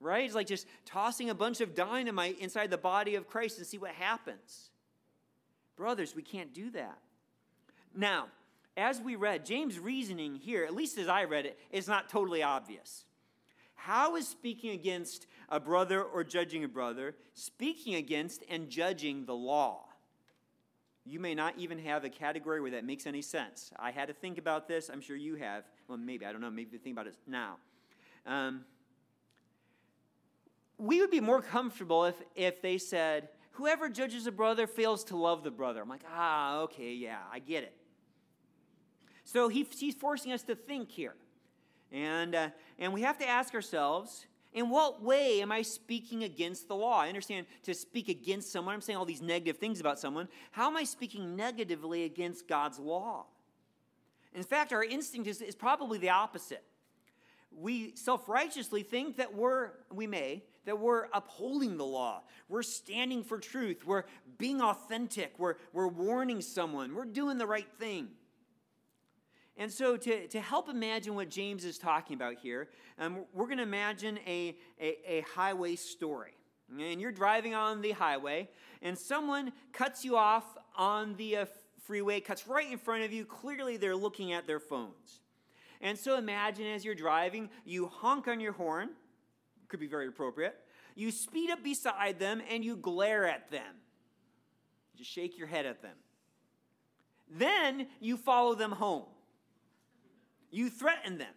right? 0.00 0.24
It's 0.24 0.34
like 0.34 0.46
just 0.46 0.66
tossing 0.86 1.28
a 1.28 1.34
bunch 1.34 1.60
of 1.60 1.74
dynamite 1.74 2.38
inside 2.38 2.70
the 2.70 2.78
body 2.78 3.16
of 3.16 3.28
Christ 3.28 3.58
and 3.58 3.66
see 3.66 3.76
what 3.76 3.90
happens. 3.90 4.70
Brothers, 5.76 6.16
we 6.16 6.22
can't 6.22 6.54
do 6.54 6.70
that. 6.70 6.96
Now, 7.94 8.28
as 8.78 9.02
we 9.02 9.16
read, 9.16 9.44
James' 9.44 9.78
reasoning 9.78 10.36
here, 10.36 10.64
at 10.64 10.74
least 10.74 10.96
as 10.96 11.06
I 11.06 11.24
read 11.24 11.44
it, 11.44 11.58
is 11.70 11.86
not 11.86 12.08
totally 12.08 12.42
obvious. 12.42 13.04
How 13.74 14.16
is 14.16 14.26
speaking 14.26 14.70
against 14.70 15.26
a 15.50 15.60
brother 15.60 16.02
or 16.02 16.24
judging 16.24 16.64
a 16.64 16.68
brother 16.68 17.14
speaking 17.34 17.96
against 17.96 18.42
and 18.48 18.70
judging 18.70 19.26
the 19.26 19.34
law? 19.34 19.88
You 21.06 21.20
may 21.20 21.34
not 21.34 21.54
even 21.58 21.78
have 21.80 22.04
a 22.04 22.08
category 22.08 22.60
where 22.60 22.70
that 22.70 22.84
makes 22.84 23.06
any 23.06 23.20
sense. 23.20 23.70
I 23.78 23.90
had 23.90 24.08
to 24.08 24.14
think 24.14 24.38
about 24.38 24.68
this. 24.68 24.88
I'm 24.88 25.02
sure 25.02 25.16
you 25.16 25.34
have. 25.36 25.64
Well, 25.86 25.98
maybe. 25.98 26.24
I 26.24 26.32
don't 26.32 26.40
know. 26.40 26.50
Maybe 26.50 26.78
think 26.78 26.94
about 26.94 27.06
it 27.06 27.14
now. 27.26 27.56
Um, 28.26 28.64
we 30.78 31.00
would 31.00 31.10
be 31.10 31.20
more 31.20 31.42
comfortable 31.42 32.06
if, 32.06 32.16
if 32.34 32.62
they 32.62 32.78
said, 32.78 33.28
whoever 33.52 33.88
judges 33.88 34.26
a 34.26 34.32
brother 34.32 34.66
fails 34.66 35.04
to 35.04 35.16
love 35.16 35.44
the 35.44 35.50
brother. 35.50 35.82
I'm 35.82 35.88
like, 35.88 36.04
ah, 36.10 36.60
okay, 36.60 36.94
yeah, 36.94 37.18
I 37.32 37.38
get 37.38 37.64
it. 37.64 37.76
So 39.24 39.48
he, 39.48 39.66
he's 39.78 39.94
forcing 39.94 40.32
us 40.32 40.42
to 40.44 40.54
think 40.54 40.90
here. 40.90 41.14
And, 41.92 42.34
uh, 42.34 42.48
and 42.78 42.92
we 42.92 43.02
have 43.02 43.18
to 43.18 43.28
ask 43.28 43.54
ourselves 43.54 44.26
in 44.54 44.70
what 44.70 45.02
way 45.02 45.42
am 45.42 45.50
I 45.50 45.62
speaking 45.62 46.22
against 46.22 46.68
the 46.68 46.76
law? 46.76 47.00
I 47.00 47.08
understand 47.08 47.46
to 47.64 47.74
speak 47.74 48.08
against 48.08 48.52
someone, 48.52 48.74
I'm 48.74 48.80
saying 48.80 48.96
all 48.96 49.04
these 49.04 49.20
negative 49.20 49.58
things 49.58 49.80
about 49.80 49.98
someone. 49.98 50.28
How 50.52 50.68
am 50.68 50.76
I 50.76 50.84
speaking 50.84 51.34
negatively 51.34 52.04
against 52.04 52.46
God's 52.46 52.78
law? 52.78 53.26
In 54.32 54.44
fact, 54.44 54.72
our 54.72 54.84
instinct 54.84 55.28
is, 55.28 55.42
is 55.42 55.56
probably 55.56 55.98
the 55.98 56.10
opposite. 56.10 56.62
We 57.56 57.94
self 57.96 58.28
righteously 58.28 58.82
think 58.82 59.16
that 59.16 59.34
we're, 59.34 59.70
we 59.92 60.06
may, 60.06 60.44
that 60.64 60.78
we're 60.78 61.06
upholding 61.12 61.76
the 61.76 61.84
law. 61.84 62.22
We're 62.48 62.62
standing 62.62 63.24
for 63.24 63.38
truth. 63.38 63.84
We're 63.84 64.04
being 64.38 64.60
authentic. 64.60 65.34
We're, 65.38 65.54
we're 65.72 65.88
warning 65.88 66.40
someone. 66.40 66.94
We're 66.94 67.04
doing 67.04 67.38
the 67.38 67.46
right 67.46 67.68
thing. 67.78 68.08
And 69.56 69.70
so, 69.72 69.96
to, 69.96 70.26
to 70.28 70.40
help 70.40 70.68
imagine 70.68 71.14
what 71.14 71.30
James 71.30 71.64
is 71.64 71.78
talking 71.78 72.16
about 72.16 72.36
here, 72.42 72.68
um, 72.98 73.24
we're 73.32 73.46
going 73.46 73.58
to 73.58 73.62
imagine 73.62 74.18
a, 74.26 74.56
a, 74.80 75.18
a, 75.18 75.20
highway 75.32 75.76
story. 75.76 76.32
And 76.76 77.00
you're 77.00 77.12
driving 77.12 77.54
on 77.54 77.80
the 77.80 77.92
highway, 77.92 78.48
and 78.82 78.98
someone 78.98 79.52
cuts 79.72 80.04
you 80.04 80.16
off 80.16 80.44
on 80.76 81.14
the 81.16 81.36
uh, 81.36 81.46
freeway, 81.84 82.18
cuts 82.18 82.48
right 82.48 82.70
in 82.70 82.78
front 82.78 83.04
of 83.04 83.12
you. 83.12 83.24
Clearly, 83.24 83.76
they're 83.76 83.94
looking 83.94 84.32
at 84.32 84.48
their 84.48 84.58
phones. 84.58 85.20
And 85.80 85.96
so, 85.96 86.18
imagine 86.18 86.66
as 86.66 86.84
you're 86.84 86.96
driving, 86.96 87.48
you 87.64 87.86
honk 87.86 88.26
on 88.26 88.40
your 88.40 88.54
horn, 88.54 88.90
could 89.68 89.78
be 89.78 89.86
very 89.86 90.08
appropriate. 90.08 90.56
You 90.96 91.12
speed 91.12 91.50
up 91.50 91.62
beside 91.62 92.18
them, 92.18 92.42
and 92.50 92.64
you 92.64 92.76
glare 92.76 93.28
at 93.28 93.52
them. 93.52 93.74
Just 94.96 95.10
shake 95.10 95.38
your 95.38 95.46
head 95.46 95.64
at 95.64 95.80
them. 95.80 95.96
Then 97.30 97.86
you 98.00 98.16
follow 98.16 98.56
them 98.56 98.72
home. 98.72 99.04
You 100.54 100.70
threaten 100.70 101.18
them. 101.18 101.34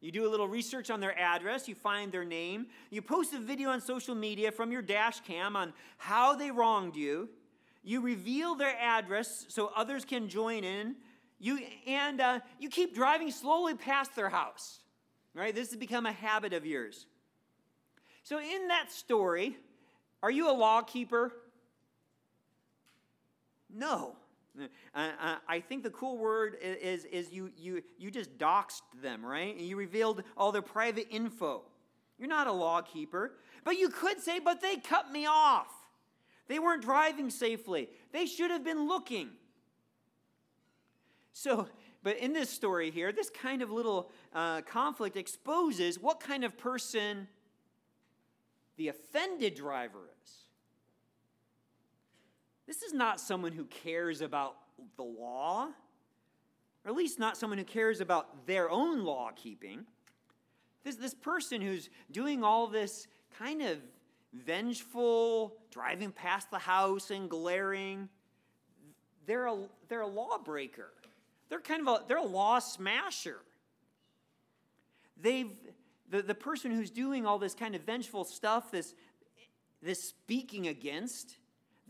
You 0.00 0.10
do 0.10 0.26
a 0.26 0.30
little 0.30 0.48
research 0.48 0.88
on 0.90 1.00
their 1.00 1.16
address, 1.18 1.68
you 1.68 1.74
find 1.74 2.10
their 2.10 2.24
name, 2.24 2.68
you 2.88 3.02
post 3.02 3.34
a 3.34 3.38
video 3.38 3.68
on 3.68 3.82
social 3.82 4.14
media 4.14 4.50
from 4.50 4.72
your 4.72 4.80
dash 4.80 5.20
cam 5.20 5.56
on 5.56 5.74
how 5.98 6.34
they 6.34 6.50
wronged 6.50 6.96
you. 6.96 7.28
You 7.84 8.00
reveal 8.00 8.54
their 8.54 8.74
address 8.80 9.44
so 9.48 9.70
others 9.76 10.06
can 10.06 10.30
join 10.30 10.64
in. 10.64 10.96
You, 11.38 11.60
and 11.86 12.18
uh, 12.18 12.40
you 12.58 12.70
keep 12.70 12.94
driving 12.94 13.30
slowly 13.30 13.74
past 13.74 14.16
their 14.16 14.30
house. 14.30 14.78
Right? 15.34 15.54
This 15.54 15.68
has 15.68 15.78
become 15.78 16.06
a 16.06 16.12
habit 16.12 16.54
of 16.54 16.64
yours. 16.64 17.04
So, 18.22 18.38
in 18.38 18.68
that 18.68 18.90
story, 18.90 19.56
are 20.22 20.30
you 20.30 20.50
a 20.50 20.52
law 20.52 20.80
keeper? 20.80 21.32
No. 23.68 24.16
Uh, 24.94 25.36
I 25.48 25.60
think 25.60 25.82
the 25.82 25.90
cool 25.90 26.18
word 26.18 26.56
is, 26.60 27.04
is 27.04 27.32
you, 27.32 27.50
you, 27.56 27.82
you 27.98 28.10
just 28.10 28.36
doxed 28.36 28.82
them, 29.02 29.24
right? 29.24 29.56
You 29.56 29.76
revealed 29.76 30.22
all 30.36 30.52
their 30.52 30.62
private 30.62 31.06
info. 31.10 31.62
You're 32.18 32.28
not 32.28 32.46
a 32.46 32.52
law 32.52 32.82
keeper. 32.82 33.32
But 33.64 33.78
you 33.78 33.88
could 33.88 34.20
say, 34.20 34.38
but 34.38 34.60
they 34.60 34.76
cut 34.76 35.10
me 35.12 35.26
off. 35.26 35.68
They 36.48 36.58
weren't 36.58 36.82
driving 36.82 37.30
safely. 37.30 37.88
They 38.12 38.26
should 38.26 38.50
have 38.50 38.64
been 38.64 38.88
looking. 38.88 39.30
So, 41.32 41.68
but 42.02 42.16
in 42.18 42.32
this 42.32 42.50
story 42.50 42.90
here, 42.90 43.12
this 43.12 43.30
kind 43.30 43.62
of 43.62 43.70
little 43.70 44.10
uh, 44.34 44.62
conflict 44.62 45.16
exposes 45.16 45.98
what 45.98 46.20
kind 46.20 46.44
of 46.44 46.58
person 46.58 47.28
the 48.76 48.88
offended 48.88 49.54
driver 49.54 50.10
is. 50.24 50.32
This 52.70 52.82
is 52.82 52.92
not 52.92 53.18
someone 53.18 53.50
who 53.50 53.64
cares 53.64 54.20
about 54.20 54.54
the 54.96 55.02
law, 55.02 55.70
or 56.84 56.88
at 56.88 56.96
least 56.96 57.18
not 57.18 57.36
someone 57.36 57.58
who 57.58 57.64
cares 57.64 58.00
about 58.00 58.46
their 58.46 58.70
own 58.70 59.02
law 59.02 59.32
keeping. 59.34 59.84
This, 60.84 60.94
this 60.94 61.12
person 61.12 61.60
who's 61.60 61.90
doing 62.12 62.44
all 62.44 62.68
this 62.68 63.08
kind 63.36 63.60
of 63.60 63.78
vengeful, 64.32 65.56
driving 65.72 66.12
past 66.12 66.52
the 66.52 66.60
house 66.60 67.10
and 67.10 67.28
glaring, 67.28 68.08
they're 69.26 69.48
a, 69.48 69.56
they're 69.88 70.02
a 70.02 70.06
lawbreaker. 70.06 70.92
They're 71.48 71.58
kind 71.60 71.80
of 71.80 71.88
a, 71.88 72.04
they're 72.06 72.18
a 72.18 72.22
law 72.22 72.60
smasher. 72.60 73.40
They've, 75.20 75.50
the, 76.08 76.22
the 76.22 76.36
person 76.36 76.70
who's 76.70 76.92
doing 76.92 77.26
all 77.26 77.40
this 77.40 77.52
kind 77.52 77.74
of 77.74 77.82
vengeful 77.82 78.22
stuff, 78.22 78.70
this, 78.70 78.94
this 79.82 80.04
speaking 80.04 80.68
against, 80.68 81.34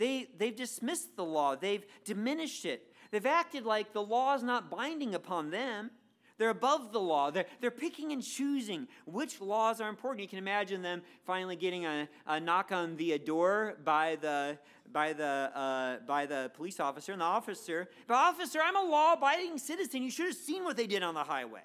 they, 0.00 0.28
they've 0.38 0.56
dismissed 0.56 1.14
the 1.14 1.24
law. 1.24 1.54
They've 1.54 1.84
diminished 2.06 2.64
it. 2.64 2.90
They've 3.10 3.26
acted 3.26 3.66
like 3.66 3.92
the 3.92 4.02
law 4.02 4.34
is 4.34 4.42
not 4.42 4.70
binding 4.70 5.14
upon 5.14 5.50
them. 5.50 5.90
They're 6.38 6.48
above 6.48 6.90
the 6.90 7.00
law. 7.00 7.30
They're, 7.30 7.44
they're 7.60 7.70
picking 7.70 8.10
and 8.12 8.22
choosing 8.22 8.88
which 9.04 9.42
laws 9.42 9.78
are 9.78 9.90
important. 9.90 10.22
You 10.22 10.28
can 10.28 10.38
imagine 10.38 10.80
them 10.80 11.02
finally 11.26 11.54
getting 11.54 11.84
a, 11.84 12.08
a 12.26 12.40
knock 12.40 12.72
on 12.72 12.96
the 12.96 13.18
door 13.18 13.76
by 13.84 14.16
the, 14.22 14.56
by, 14.90 15.12
the, 15.12 15.52
uh, 15.54 15.96
by 16.06 16.24
the 16.24 16.50
police 16.54 16.80
officer, 16.80 17.12
and 17.12 17.20
the 17.20 17.26
officer, 17.26 17.90
but 18.06 18.14
officer, 18.14 18.58
I'm 18.64 18.76
a 18.76 18.90
law 18.90 19.12
abiding 19.12 19.58
citizen. 19.58 20.02
You 20.02 20.10
should 20.10 20.28
have 20.28 20.34
seen 20.34 20.64
what 20.64 20.78
they 20.78 20.86
did 20.86 21.02
on 21.02 21.12
the 21.12 21.24
highway. 21.24 21.60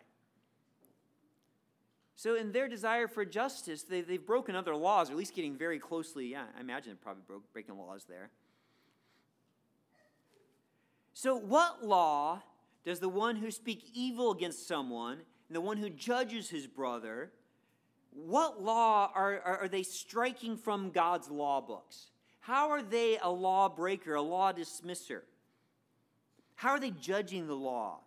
So, 2.17 2.35
in 2.35 2.53
their 2.53 2.69
desire 2.69 3.07
for 3.07 3.25
justice, 3.25 3.83
they, 3.83 4.01
they've 4.01 4.25
broken 4.25 4.55
other 4.55 4.75
laws, 4.75 5.09
or 5.09 5.13
at 5.13 5.17
least 5.17 5.35
getting 5.35 5.57
very 5.57 5.79
closely. 5.79 6.27
Yeah, 6.27 6.45
I 6.57 6.61
imagine 6.61 6.91
they're 6.91 7.03
probably 7.03 7.23
broke, 7.27 7.51
breaking 7.51 7.77
laws 7.77 8.05
there. 8.07 8.29
So, 11.13 11.35
what 11.35 11.85
law 11.85 12.41
does 12.85 12.99
the 12.99 13.09
one 13.09 13.35
who 13.35 13.51
speak 13.51 13.83
evil 13.93 14.31
against 14.31 14.67
someone 14.67 15.19
and 15.49 15.55
the 15.55 15.61
one 15.61 15.77
who 15.77 15.89
judges 15.89 16.49
his 16.49 16.67
brother, 16.67 17.31
what 18.11 18.63
law 18.63 19.11
are, 19.13 19.41
are, 19.41 19.57
are 19.63 19.67
they 19.67 19.83
striking 19.83 20.55
from 20.55 20.91
God's 20.91 21.29
law 21.29 21.59
books? 21.59 22.11
How 22.39 22.69
are 22.69 22.81
they 22.81 23.17
a 23.21 23.29
lawbreaker, 23.29 24.15
a 24.15 24.21
law 24.21 24.53
dismisser? 24.53 25.23
How 26.55 26.69
are 26.71 26.79
they 26.79 26.91
judging 26.91 27.47
the 27.47 27.55
law? 27.55 27.99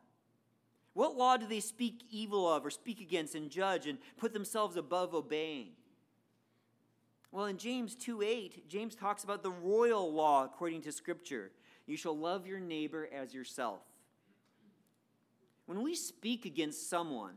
What 0.95 1.17
law 1.17 1.37
do 1.37 1.47
they 1.47 1.61
speak 1.61 2.03
evil 2.11 2.51
of 2.51 2.65
or 2.65 2.71
speak 2.71 3.01
against 3.01 3.35
and 3.35 3.51
judge 3.51 3.87
and 3.87 3.99
put 4.17 4.33
themselves 4.33 4.77
above 4.77 5.15
obeying? 5.15 5.69
Well, 7.31 7.47
in 7.47 7.59
James 7.59 7.95
2 7.95 8.23
8, 8.23 8.69
James 8.69 8.95
talks 8.95 9.25
about 9.25 9.43
the 9.43 9.51
royal 9.51 10.13
law 10.13 10.45
according 10.45 10.83
to 10.83 10.93
Scripture. 10.93 11.53
You 11.87 11.97
shall 11.97 12.17
love 12.17 12.47
your 12.47 12.61
neighbor 12.61 13.09
as 13.15 13.35
yourself. 13.35 13.81
When 15.67 15.83
we 15.83 15.95
speak 15.95 16.47
against 16.47 16.89
someone, 16.89 17.35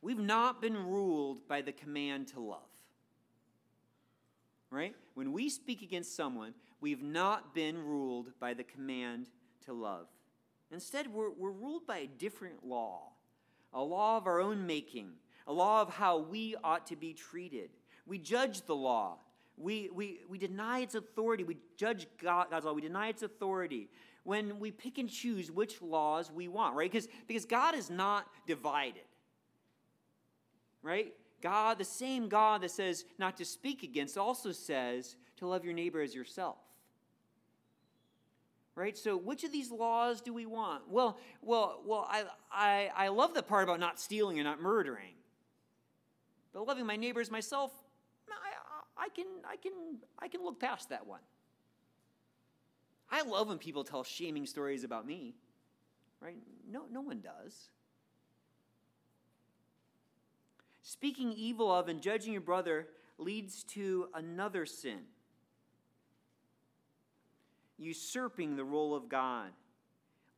we've 0.00 0.18
not 0.18 0.62
been 0.62 0.76
ruled 0.76 1.48
by 1.48 1.62
the 1.62 1.72
command 1.72 2.28
to 2.28 2.40
love. 2.40 2.60
Right? 4.70 4.94
When 5.14 5.32
we 5.32 5.48
speak 5.48 5.82
against 5.82 6.14
someone, 6.14 6.54
we've 6.80 7.02
not 7.02 7.54
been 7.54 7.76
ruled 7.78 8.30
by 8.38 8.54
the 8.54 8.64
command 8.64 9.26
to 9.64 9.72
love. 9.72 10.06
Instead, 10.70 11.12
we're, 11.12 11.30
we're 11.30 11.50
ruled 11.50 11.86
by 11.86 11.98
a 11.98 12.06
different 12.06 12.66
law, 12.66 13.12
a 13.72 13.82
law 13.82 14.16
of 14.16 14.26
our 14.26 14.40
own 14.40 14.66
making, 14.66 15.10
a 15.46 15.52
law 15.52 15.80
of 15.80 15.90
how 15.90 16.18
we 16.18 16.56
ought 16.64 16.86
to 16.86 16.96
be 16.96 17.12
treated. 17.12 17.70
We 18.06 18.18
judge 18.18 18.62
the 18.62 18.74
law. 18.74 19.18
We, 19.56 19.90
we, 19.94 20.20
we 20.28 20.38
deny 20.38 20.80
its 20.80 20.94
authority. 20.94 21.44
We 21.44 21.56
judge 21.76 22.06
God, 22.22 22.48
God's 22.50 22.66
law. 22.66 22.72
We 22.72 22.82
deny 22.82 23.08
its 23.08 23.22
authority 23.22 23.88
when 24.24 24.58
we 24.58 24.72
pick 24.72 24.98
and 24.98 25.08
choose 25.08 25.52
which 25.52 25.80
laws 25.80 26.32
we 26.32 26.48
want, 26.48 26.74
right? 26.74 26.90
Because, 26.90 27.08
because 27.28 27.44
God 27.44 27.76
is 27.76 27.88
not 27.88 28.26
divided, 28.46 29.04
right? 30.82 31.14
God, 31.40 31.78
the 31.78 31.84
same 31.84 32.28
God 32.28 32.62
that 32.62 32.72
says 32.72 33.04
not 33.18 33.36
to 33.36 33.44
speak 33.44 33.84
against, 33.84 34.18
also 34.18 34.50
says 34.50 35.14
to 35.36 35.46
love 35.46 35.64
your 35.64 35.74
neighbor 35.74 36.00
as 36.00 36.12
yourself. 36.12 36.56
Right? 38.76 38.96
So, 38.96 39.16
which 39.16 39.42
of 39.42 39.50
these 39.50 39.70
laws 39.70 40.20
do 40.20 40.34
we 40.34 40.44
want? 40.44 40.82
Well, 40.90 41.18
well, 41.40 41.80
well, 41.84 42.06
I, 42.08 42.24
I, 42.52 42.90
I 42.94 43.08
love 43.08 43.32
the 43.32 43.42
part 43.42 43.64
about 43.64 43.80
not 43.80 43.98
stealing 43.98 44.38
and 44.38 44.46
not 44.46 44.60
murdering. 44.60 45.14
But 46.52 46.66
loving 46.66 46.84
my 46.86 46.96
neighbor 46.96 47.20
as 47.20 47.30
myself, 47.30 47.72
I, 48.28 49.04
I, 49.04 49.08
can, 49.08 49.24
I, 49.48 49.56
can, 49.56 49.72
I 50.18 50.28
can 50.28 50.44
look 50.44 50.60
past 50.60 50.90
that 50.90 51.06
one. 51.06 51.20
I 53.10 53.22
love 53.22 53.48
when 53.48 53.56
people 53.56 53.82
tell 53.82 54.04
shaming 54.04 54.46
stories 54.46 54.84
about 54.84 55.06
me, 55.06 55.34
right? 56.20 56.36
No, 56.70 56.82
no 56.92 57.00
one 57.00 57.20
does. 57.20 57.70
Speaking 60.82 61.32
evil 61.32 61.72
of 61.72 61.88
and 61.88 62.02
judging 62.02 62.32
your 62.32 62.42
brother 62.42 62.88
leads 63.18 63.64
to 63.64 64.08
another 64.14 64.66
sin 64.66 65.00
usurping 67.78 68.56
the 68.56 68.64
role 68.64 68.94
of 68.94 69.08
God. 69.08 69.50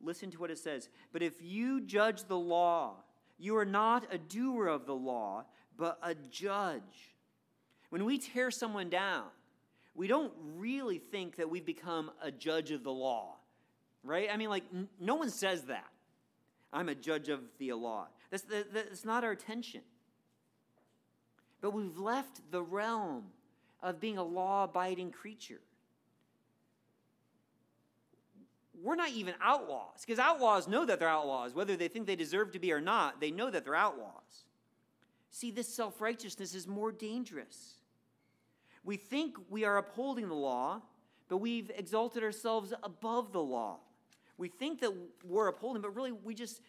Listen 0.01 0.31
to 0.31 0.39
what 0.39 0.51
it 0.51 0.57
says. 0.57 0.89
But 1.11 1.21
if 1.21 1.41
you 1.41 1.81
judge 1.81 2.23
the 2.25 2.37
law, 2.37 2.95
you 3.37 3.57
are 3.57 3.65
not 3.65 4.07
a 4.11 4.17
doer 4.17 4.67
of 4.67 4.85
the 4.85 4.95
law, 4.95 5.45
but 5.77 5.99
a 6.01 6.15
judge. 6.15 7.15
When 7.89 8.05
we 8.05 8.17
tear 8.17 8.51
someone 8.51 8.89
down, 8.89 9.25
we 9.95 10.07
don't 10.07 10.31
really 10.57 10.99
think 10.99 11.37
that 11.37 11.49
we've 11.49 11.65
become 11.65 12.11
a 12.21 12.31
judge 12.31 12.71
of 12.71 12.83
the 12.83 12.91
law, 12.91 13.35
right? 14.03 14.29
I 14.31 14.37
mean, 14.37 14.49
like, 14.49 14.63
n- 14.73 14.87
no 14.99 15.15
one 15.15 15.29
says 15.29 15.63
that. 15.63 15.87
I'm 16.71 16.87
a 16.87 16.95
judge 16.95 17.29
of 17.29 17.41
the 17.57 17.73
law. 17.73 18.07
That's, 18.29 18.43
that, 18.43 18.73
that's 18.73 19.03
not 19.03 19.23
our 19.23 19.31
intention. 19.31 19.81
But 21.61 21.71
we've 21.71 21.97
left 21.97 22.51
the 22.51 22.61
realm 22.61 23.25
of 23.81 23.99
being 23.99 24.17
a 24.17 24.23
law 24.23 24.65
abiding 24.65 25.11
creature. 25.11 25.61
We're 28.81 28.95
not 28.95 29.09
even 29.09 29.33
outlaws, 29.41 30.01
because 30.05 30.19
outlaws 30.19 30.67
know 30.67 30.85
that 30.85 30.99
they're 30.99 31.09
outlaws. 31.09 31.53
Whether 31.53 31.75
they 31.75 31.87
think 31.87 32.07
they 32.07 32.15
deserve 32.15 32.51
to 32.53 32.59
be 32.59 32.71
or 32.71 32.81
not, 32.81 33.19
they 33.19 33.31
know 33.31 33.49
that 33.49 33.65
they're 33.65 33.75
outlaws. 33.75 34.45
See, 35.31 35.51
this 35.51 35.67
self 35.67 36.01
righteousness 36.01 36.55
is 36.55 36.67
more 36.67 36.91
dangerous. 36.91 37.75
We 38.83 38.97
think 38.97 39.37
we 39.49 39.65
are 39.65 39.77
upholding 39.77 40.27
the 40.27 40.35
law, 40.35 40.81
but 41.27 41.37
we've 41.37 41.71
exalted 41.75 42.23
ourselves 42.23 42.73
above 42.83 43.33
the 43.33 43.41
law. 43.41 43.77
We 44.37 44.47
think 44.47 44.79
that 44.81 44.93
we're 45.23 45.47
upholding, 45.47 45.81
but 45.81 45.95
really 45.95 46.11
we 46.11 46.33
just 46.33 46.61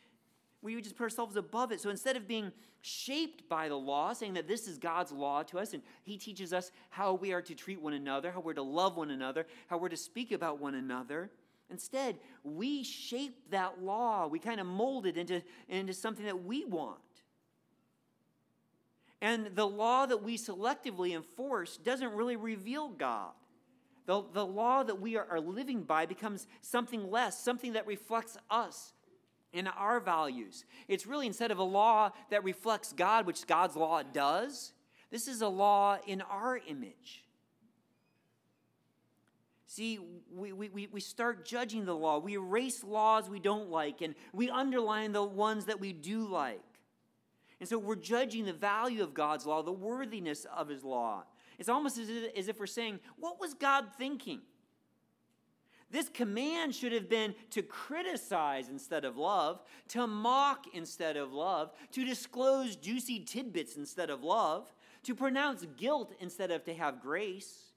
we 0.63 0.81
just 0.83 0.97
put 0.97 1.05
ourselves 1.05 1.37
above 1.37 1.73
it. 1.73 1.81
So 1.81 1.89
instead 1.89 2.17
of 2.17 2.29
being 2.29 2.53
shaped 2.83 3.49
by 3.49 3.69
the 3.69 3.77
law, 3.77 4.13
saying 4.13 4.35
that 4.35 4.49
this 4.49 4.69
is 4.69 4.77
God's 4.79 5.13
law 5.13 5.43
to 5.45 5.59
us, 5.59 5.73
and 5.73 5.83
He 6.03 6.19
teaches 6.19 6.53
us 6.53 6.71
how 6.91 7.15
we 7.15 7.33
are 7.33 7.43
to 7.43 7.55
treat 7.55 7.81
one 7.81 7.95
another, 7.95 8.31
how 8.31 8.41
we're 8.41 8.55
to 8.55 8.63
love 8.63 8.97
one 8.97 9.11
another, 9.11 9.47
how 9.69 9.79
we're 9.79 9.89
to 9.89 9.97
speak 9.97 10.33
about 10.33 10.61
one 10.61 10.75
another, 10.75 11.31
instead, 11.71 12.19
we 12.45 12.83
shape 12.83 13.51
that 13.51 13.83
law. 13.83 14.27
We 14.27 14.39
kind 14.39 14.61
of 14.61 14.67
mold 14.67 15.07
it 15.07 15.17
into, 15.17 15.43
into 15.69 15.93
something 15.93 16.27
that 16.27 16.45
we 16.45 16.65
want. 16.65 16.99
And 19.23 19.51
the 19.55 19.67
law 19.67 20.07
that 20.07 20.23
we 20.23 20.39
selectively 20.39 21.15
enforce 21.15 21.77
doesn't 21.77 22.13
really 22.13 22.37
reveal 22.37 22.89
God. 22.89 23.33
The, 24.07 24.25
the 24.33 24.47
law 24.47 24.83
that 24.83 25.01
we 25.01 25.17
are, 25.17 25.27
are 25.31 25.41
living 25.41 25.83
by 25.83 26.07
becomes 26.07 26.47
something 26.63 27.11
less, 27.11 27.39
something 27.39 27.75
that 27.75 27.87
reflects 27.87 28.37
us 28.51 28.95
and 29.53 29.69
our 29.77 30.01
values. 30.01 30.65
It's 30.89 31.07
really 31.07 31.27
instead 31.27 31.51
of 31.51 31.59
a 31.59 31.65
law 31.65 32.11
that 32.31 32.45
reflects 32.45 32.93
God, 32.93 33.27
which 33.27 33.47
God's 33.47 33.77
law 33.77 34.03
does, 34.03 34.73
this 35.11 35.27
is 35.27 35.43
a 35.43 35.49
law 35.49 35.99
in 36.07 36.23
our 36.23 36.61
image. 36.69 37.25
See, 39.71 40.01
we, 40.35 40.51
we, 40.53 40.89
we 40.91 40.99
start 40.99 41.45
judging 41.45 41.85
the 41.85 41.95
law. 41.95 42.19
We 42.19 42.35
erase 42.35 42.83
laws 42.83 43.31
we 43.31 43.39
don't 43.39 43.71
like, 43.71 44.01
and 44.03 44.17
we 44.33 44.51
underline 44.51 45.13
the 45.13 45.23
ones 45.23 45.67
that 45.67 45.79
we 45.79 45.93
do 45.93 46.27
like. 46.27 46.61
And 47.61 47.69
so 47.69 47.79
we're 47.79 47.95
judging 47.95 48.47
the 48.47 48.53
value 48.53 49.01
of 49.01 49.15
God's 49.15 49.47
law, 49.47 49.63
the 49.63 49.71
worthiness 49.71 50.45
of 50.57 50.67
his 50.67 50.83
law. 50.83 51.23
It's 51.57 51.69
almost 51.69 51.99
as 51.99 52.09
if, 52.11 52.37
as 52.37 52.49
if 52.49 52.59
we're 52.59 52.67
saying, 52.67 52.99
what 53.17 53.41
was 53.41 53.55
God 53.55 53.85
thinking? 53.97 54.41
This 55.89 56.09
command 56.09 56.75
should 56.75 56.91
have 56.91 57.09
been 57.09 57.37
to 57.51 57.63
criticize 57.63 58.69
instead 58.69 59.05
of 59.05 59.17
love, 59.17 59.63
to 59.91 60.05
mock 60.09 60.65
instead 60.75 61.17
of 61.17 61.33
love, 61.33 61.71
to 61.93 62.05
disclose 62.05 62.75
juicy 62.75 63.21
tidbits 63.21 63.77
instead 63.77 64.11
of 64.11 64.25
love, 64.25 64.75
to 65.05 65.15
pronounce 65.15 65.65
guilt 65.77 66.13
instead 66.19 66.51
of 66.51 66.65
to 66.65 66.75
have 66.75 67.01
grace. 67.01 67.70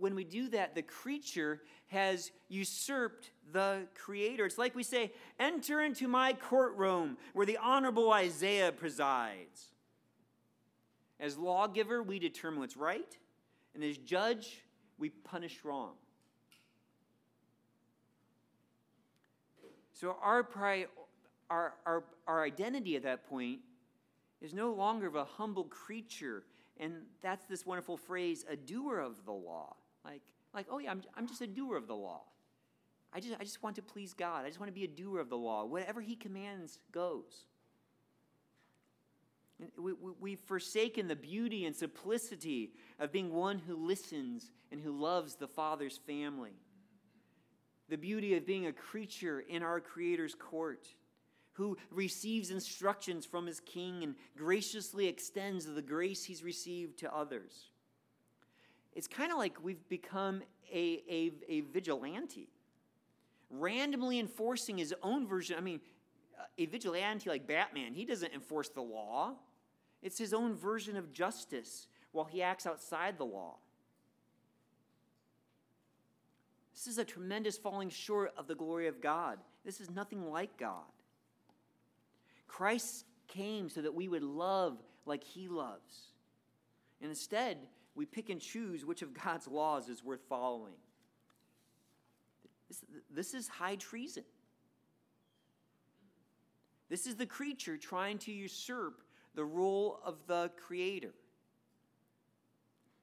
When 0.00 0.14
we 0.14 0.24
do 0.24 0.48
that, 0.48 0.74
the 0.74 0.82
creature 0.82 1.60
has 1.88 2.32
usurped 2.48 3.30
the 3.52 3.86
Creator. 3.94 4.46
It's 4.46 4.58
like 4.58 4.74
we 4.74 4.82
say, 4.82 5.12
Enter 5.38 5.82
into 5.82 6.08
my 6.08 6.32
courtroom 6.32 7.18
where 7.34 7.46
the 7.46 7.58
Honorable 7.58 8.10
Isaiah 8.12 8.72
presides. 8.72 9.66
As 11.20 11.36
lawgiver, 11.36 12.02
we 12.02 12.18
determine 12.18 12.60
what's 12.60 12.78
right, 12.78 13.16
and 13.74 13.84
as 13.84 13.98
judge, 13.98 14.62
we 14.98 15.10
punish 15.10 15.60
wrong. 15.64 15.92
So 19.92 20.16
our, 20.22 20.42
pri- 20.42 20.86
our, 21.50 21.74
our, 21.84 22.04
our 22.26 22.42
identity 22.42 22.96
at 22.96 23.02
that 23.02 23.28
point 23.28 23.60
is 24.40 24.54
no 24.54 24.72
longer 24.72 25.06
of 25.06 25.14
a 25.14 25.26
humble 25.26 25.64
creature. 25.64 26.44
And 26.78 27.02
that's 27.20 27.44
this 27.44 27.66
wonderful 27.66 27.98
phrase, 27.98 28.46
a 28.48 28.56
doer 28.56 28.98
of 28.98 29.26
the 29.26 29.32
law. 29.32 29.76
Like, 30.04 30.22
like 30.54 30.66
oh 30.70 30.78
yeah, 30.78 30.90
I'm, 30.90 31.02
I'm 31.16 31.26
just 31.26 31.40
a 31.40 31.46
doer 31.46 31.76
of 31.76 31.86
the 31.86 31.94
law. 31.94 32.22
I 33.12 33.20
just, 33.20 33.34
I 33.40 33.44
just 33.44 33.62
want 33.62 33.76
to 33.76 33.82
please 33.82 34.14
God. 34.14 34.44
I 34.44 34.48
just 34.48 34.60
want 34.60 34.68
to 34.68 34.74
be 34.74 34.84
a 34.84 34.88
doer 34.88 35.20
of 35.20 35.28
the 35.28 35.36
law. 35.36 35.64
Whatever 35.64 36.00
He 36.00 36.14
commands 36.14 36.78
goes. 36.92 37.46
We, 39.76 39.92
we, 39.92 40.12
we've 40.18 40.40
forsaken 40.40 41.08
the 41.08 41.16
beauty 41.16 41.66
and 41.66 41.76
simplicity 41.76 42.70
of 42.98 43.12
being 43.12 43.32
one 43.32 43.58
who 43.58 43.76
listens 43.76 44.50
and 44.72 44.80
who 44.80 44.98
loves 44.98 45.34
the 45.34 45.48
Father's 45.48 45.98
family. 46.06 46.54
The 47.88 47.98
beauty 47.98 48.36
of 48.36 48.46
being 48.46 48.66
a 48.66 48.72
creature 48.72 49.40
in 49.40 49.62
our 49.62 49.80
Creator's 49.80 50.34
court 50.34 50.86
who 51.54 51.76
receives 51.90 52.50
instructions 52.50 53.26
from 53.26 53.46
his 53.46 53.60
king 53.60 54.02
and 54.02 54.14
graciously 54.36 55.08
extends 55.08 55.66
the 55.66 55.82
grace 55.82 56.24
he's 56.24 56.42
received 56.42 57.00
to 57.00 57.14
others. 57.14 57.69
It's 58.94 59.06
kind 59.06 59.32
of 59.32 59.38
like 59.38 59.62
we've 59.62 59.88
become 59.88 60.42
a, 60.72 61.02
a, 61.08 61.32
a 61.48 61.60
vigilante, 61.60 62.48
randomly 63.50 64.18
enforcing 64.18 64.78
his 64.78 64.94
own 65.02 65.26
version. 65.26 65.56
I 65.56 65.60
mean, 65.60 65.80
a 66.58 66.66
vigilante 66.66 67.28
like 67.28 67.46
Batman, 67.46 67.94
he 67.94 68.04
doesn't 68.04 68.32
enforce 68.32 68.68
the 68.68 68.82
law, 68.82 69.34
it's 70.02 70.18
his 70.18 70.32
own 70.32 70.54
version 70.54 70.96
of 70.96 71.12
justice 71.12 71.86
while 72.12 72.24
he 72.24 72.42
acts 72.42 72.66
outside 72.66 73.18
the 73.18 73.24
law. 73.24 73.56
This 76.74 76.86
is 76.86 76.98
a 76.98 77.04
tremendous 77.04 77.58
falling 77.58 77.90
short 77.90 78.32
of 78.38 78.46
the 78.46 78.54
glory 78.54 78.86
of 78.86 79.02
God. 79.02 79.38
This 79.64 79.80
is 79.80 79.90
nothing 79.90 80.30
like 80.30 80.56
God. 80.56 80.86
Christ 82.48 83.04
came 83.28 83.68
so 83.68 83.82
that 83.82 83.94
we 83.94 84.08
would 84.08 84.22
love 84.22 84.78
like 85.04 85.22
he 85.22 85.46
loves. 85.48 86.12
And 87.02 87.10
instead, 87.10 87.58
we 88.00 88.06
pick 88.06 88.30
and 88.30 88.40
choose 88.40 88.86
which 88.86 89.02
of 89.02 89.12
God's 89.12 89.46
laws 89.46 89.90
is 89.90 90.02
worth 90.02 90.22
following. 90.26 90.72
This, 92.66 92.82
this 93.10 93.34
is 93.34 93.46
high 93.46 93.76
treason. 93.76 94.24
This 96.88 97.06
is 97.06 97.16
the 97.16 97.26
creature 97.26 97.76
trying 97.76 98.16
to 98.20 98.32
usurp 98.32 99.02
the 99.34 99.44
role 99.44 100.00
of 100.02 100.16
the 100.26 100.50
creator. 100.56 101.12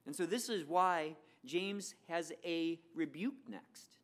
And 0.04 0.16
so, 0.16 0.26
this 0.26 0.48
is 0.48 0.66
why 0.66 1.14
James 1.44 1.94
has 2.08 2.32
a 2.44 2.80
rebuke 2.92 3.36
next. 3.48 4.00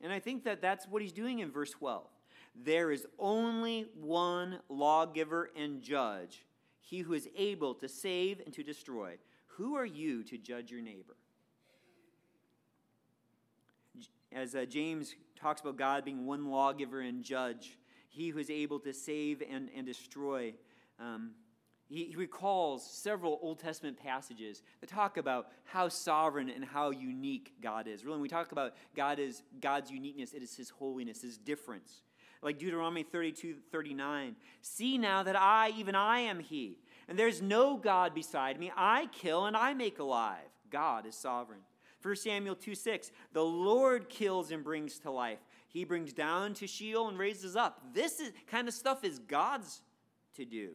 And 0.00 0.12
I 0.12 0.18
think 0.18 0.42
that 0.42 0.60
that's 0.60 0.88
what 0.88 1.02
he's 1.02 1.12
doing 1.12 1.38
in 1.38 1.52
verse 1.52 1.70
12. 1.70 2.04
There 2.64 2.90
is 2.90 3.06
only 3.16 3.86
one 3.94 4.58
lawgiver 4.68 5.50
and 5.56 5.80
judge, 5.80 6.44
he 6.80 6.98
who 6.98 7.12
is 7.12 7.28
able 7.36 7.74
to 7.74 7.88
save 7.88 8.40
and 8.44 8.52
to 8.54 8.64
destroy. 8.64 9.18
Who 9.58 9.74
are 9.74 9.84
you 9.84 10.22
to 10.24 10.38
judge 10.38 10.70
your 10.70 10.80
neighbor? 10.80 11.16
As 14.32 14.54
uh, 14.54 14.64
James 14.66 15.16
talks 15.34 15.60
about 15.60 15.76
God 15.76 16.04
being 16.04 16.26
one 16.26 16.48
lawgiver 16.48 17.00
and 17.00 17.24
judge, 17.24 17.76
he 18.08 18.28
who 18.28 18.38
is 18.38 18.50
able 18.50 18.78
to 18.80 18.92
save 18.92 19.42
and, 19.42 19.68
and 19.76 19.84
destroy. 19.84 20.54
Um, 21.00 21.32
he, 21.88 22.04
he 22.04 22.14
recalls 22.14 22.88
several 22.88 23.40
Old 23.42 23.58
Testament 23.58 23.98
passages 23.98 24.62
that 24.80 24.88
talk 24.88 25.16
about 25.16 25.48
how 25.64 25.88
sovereign 25.88 26.50
and 26.50 26.64
how 26.64 26.90
unique 26.90 27.54
God 27.60 27.88
is. 27.88 28.04
Really, 28.04 28.16
when 28.16 28.22
we 28.22 28.28
talk 28.28 28.52
about 28.52 28.74
God 28.94 29.18
is 29.18 29.42
God's 29.60 29.90
uniqueness, 29.90 30.34
it 30.34 30.42
is 30.42 30.54
his 30.54 30.70
holiness, 30.70 31.22
his 31.22 31.36
difference. 31.36 32.02
Like 32.42 32.60
Deuteronomy 32.60 33.02
32, 33.02 33.56
39. 33.72 34.36
See 34.62 34.98
now 34.98 35.24
that 35.24 35.34
I, 35.34 35.72
even 35.76 35.96
I, 35.96 36.20
am 36.20 36.38
he, 36.38 36.78
and 37.08 37.18
there's 37.18 37.40
no 37.40 37.76
God 37.76 38.14
beside 38.14 38.60
me. 38.60 38.70
I 38.76 39.08
kill 39.12 39.46
and 39.46 39.56
I 39.56 39.74
make 39.74 39.98
alive. 39.98 40.44
God 40.70 41.06
is 41.06 41.14
sovereign. 41.14 41.60
1 42.02 42.16
Samuel 42.16 42.54
2 42.54 42.74
6, 42.74 43.10
the 43.32 43.44
Lord 43.44 44.08
kills 44.08 44.50
and 44.50 44.62
brings 44.62 44.98
to 45.00 45.10
life. 45.10 45.40
He 45.66 45.84
brings 45.84 46.12
down 46.12 46.54
to 46.54 46.66
Sheol 46.66 47.08
and 47.08 47.18
raises 47.18 47.56
up. 47.56 47.92
This 47.92 48.20
is, 48.20 48.32
kind 48.46 48.68
of 48.68 48.74
stuff 48.74 49.04
is 49.04 49.18
God's 49.18 49.80
to 50.36 50.44
do. 50.44 50.70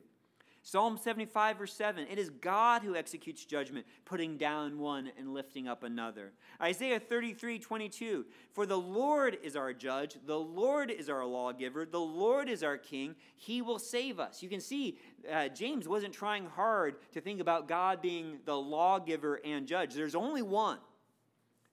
Psalm 0.66 0.98
75, 0.98 1.58
verse 1.58 1.74
7 1.74 2.08
it 2.10 2.18
is 2.18 2.30
God 2.30 2.84
who 2.84 2.96
executes 2.96 3.44
judgment, 3.44 3.86
putting 4.06 4.38
down 4.38 4.80
one 4.80 5.12
and 5.20 5.34
lifting 5.34 5.68
up 5.68 5.84
another. 5.84 6.32
Isaiah 6.62 7.02
33, 7.02 7.60
22 7.60 8.26
For 8.54 8.66
the 8.66 8.80
Lord 8.80 9.38
is 9.44 9.58
our 9.58 9.74
judge, 9.74 10.16
the 10.26 10.40
Lord 10.40 10.90
is 10.90 11.10
our 11.10 11.26
lawgiver, 11.26 11.86
the 11.86 12.00
Lord 12.00 12.48
is 12.48 12.64
our 12.64 12.78
king, 12.78 13.16
he 13.36 13.62
will 13.62 13.78
save 13.78 14.22
us. 14.22 14.42
You 14.42 14.48
can 14.48 14.62
see 14.62 14.98
uh, 15.30 15.50
James 15.50 15.86
wasn't 15.86 16.14
trying 16.14 16.46
hard 16.46 16.96
to 17.12 17.20
think 17.20 17.42
about 17.42 17.68
God 17.68 18.02
being 18.02 18.40
the 18.46 18.56
lawgiver 18.56 19.42
and 19.44 19.68
judge. 19.68 19.94
There's 19.94 20.16
only 20.16 20.42
one. 20.42 20.80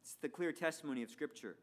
It's 0.02 0.14
the 0.14 0.28
clear 0.28 0.50
testimony 0.50 1.04
of 1.04 1.10
Scripture. 1.10 1.54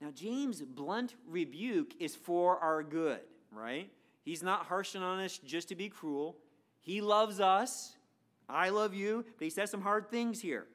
Now, 0.00 0.10
James' 0.12 0.62
blunt 0.62 1.14
rebuke 1.28 1.92
is 2.00 2.16
for 2.16 2.58
our 2.58 2.82
good, 2.82 3.20
right? 3.52 3.90
He's 4.24 4.42
not 4.42 4.66
harshing 4.66 5.02
on 5.02 5.20
us 5.20 5.38
just 5.38 5.68
to 5.68 5.74
be 5.74 5.88
cruel. 5.88 6.36
He 6.80 7.00
loves 7.00 7.40
us. 7.40 7.94
I 8.48 8.70
love 8.70 8.94
you. 8.94 9.24
But 9.38 9.44
he 9.44 9.50
says 9.50 9.70
some 9.70 9.82
hard 9.82 10.10
things 10.10 10.40
here. 10.40 10.66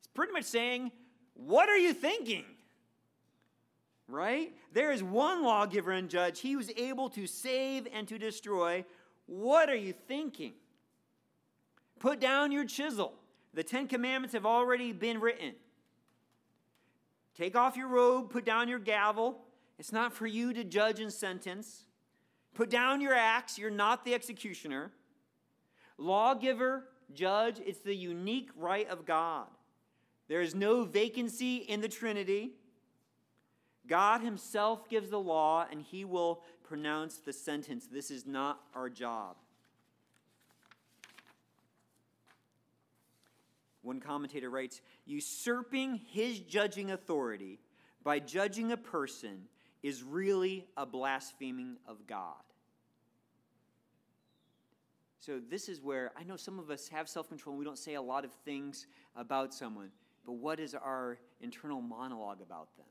He's 0.00 0.08
pretty 0.14 0.32
much 0.32 0.44
saying, 0.44 0.92
What 1.34 1.68
are 1.68 1.76
you 1.76 1.92
thinking? 1.92 2.44
Right? 4.06 4.54
There 4.72 4.92
is 4.92 5.02
one 5.02 5.42
lawgiver 5.42 5.90
and 5.90 6.08
judge. 6.08 6.40
He 6.40 6.56
was 6.56 6.70
able 6.76 7.10
to 7.10 7.26
save 7.26 7.86
and 7.92 8.06
to 8.08 8.18
destroy. 8.18 8.84
What 9.26 9.68
are 9.68 9.76
you 9.76 9.92
thinking? 9.92 10.54
Put 11.98 12.20
down 12.20 12.52
your 12.52 12.64
chisel. 12.64 13.14
The 13.52 13.64
Ten 13.64 13.88
Commandments 13.88 14.32
have 14.32 14.46
already 14.46 14.92
been 14.92 15.20
written. 15.20 15.54
Take 17.36 17.56
off 17.56 17.76
your 17.76 17.88
robe, 17.88 18.30
put 18.30 18.44
down 18.44 18.68
your 18.68 18.78
gavel. 18.78 19.40
It's 19.78 19.92
not 19.92 20.12
for 20.12 20.26
you 20.26 20.52
to 20.54 20.64
judge 20.64 21.00
and 21.00 21.12
sentence. 21.12 21.84
Put 22.58 22.70
down 22.70 23.00
your 23.00 23.14
axe, 23.14 23.56
you're 23.56 23.70
not 23.70 24.04
the 24.04 24.14
executioner. 24.14 24.90
Lawgiver, 25.96 26.88
judge, 27.14 27.60
it's 27.64 27.78
the 27.78 27.94
unique 27.94 28.50
right 28.56 28.88
of 28.88 29.06
God. 29.06 29.46
There 30.26 30.40
is 30.40 30.56
no 30.56 30.82
vacancy 30.82 31.58
in 31.58 31.80
the 31.80 31.88
Trinity. 31.88 32.50
God 33.86 34.22
Himself 34.22 34.88
gives 34.88 35.08
the 35.08 35.20
law, 35.20 35.66
and 35.70 35.80
He 35.80 36.04
will 36.04 36.42
pronounce 36.64 37.18
the 37.18 37.32
sentence. 37.32 37.86
This 37.86 38.10
is 38.10 38.26
not 38.26 38.58
our 38.74 38.90
job. 38.90 39.36
One 43.82 44.00
commentator 44.00 44.50
writes 44.50 44.80
Usurping 45.06 46.00
His 46.10 46.40
judging 46.40 46.90
authority 46.90 47.60
by 48.02 48.18
judging 48.18 48.72
a 48.72 48.76
person 48.76 49.44
is 49.84 50.02
really 50.02 50.66
a 50.76 50.84
blaspheming 50.84 51.76
of 51.86 52.04
God. 52.08 52.34
So, 55.28 55.40
this 55.50 55.68
is 55.68 55.82
where 55.82 56.10
I 56.18 56.24
know 56.24 56.36
some 56.36 56.58
of 56.58 56.70
us 56.70 56.88
have 56.88 57.06
self 57.06 57.28
control 57.28 57.52
and 57.52 57.58
we 57.58 57.64
don't 57.66 57.78
say 57.78 57.96
a 57.96 58.00
lot 58.00 58.24
of 58.24 58.32
things 58.46 58.86
about 59.14 59.52
someone, 59.52 59.90
but 60.24 60.36
what 60.36 60.58
is 60.58 60.74
our 60.74 61.18
internal 61.42 61.82
monologue 61.82 62.40
about 62.40 62.74
them? 62.78 62.86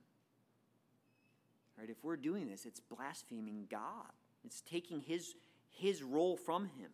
Right? 1.80 1.90
If 1.90 2.04
we're 2.04 2.16
doing 2.16 2.48
this, 2.48 2.68
it's 2.68 2.80
blaspheming 2.80 3.66
God, 3.72 4.12
it's 4.46 4.62
taking 4.62 5.02
his, 5.02 5.34
his 5.72 6.04
role 6.04 6.38
from 6.38 6.66
him. 6.66 6.92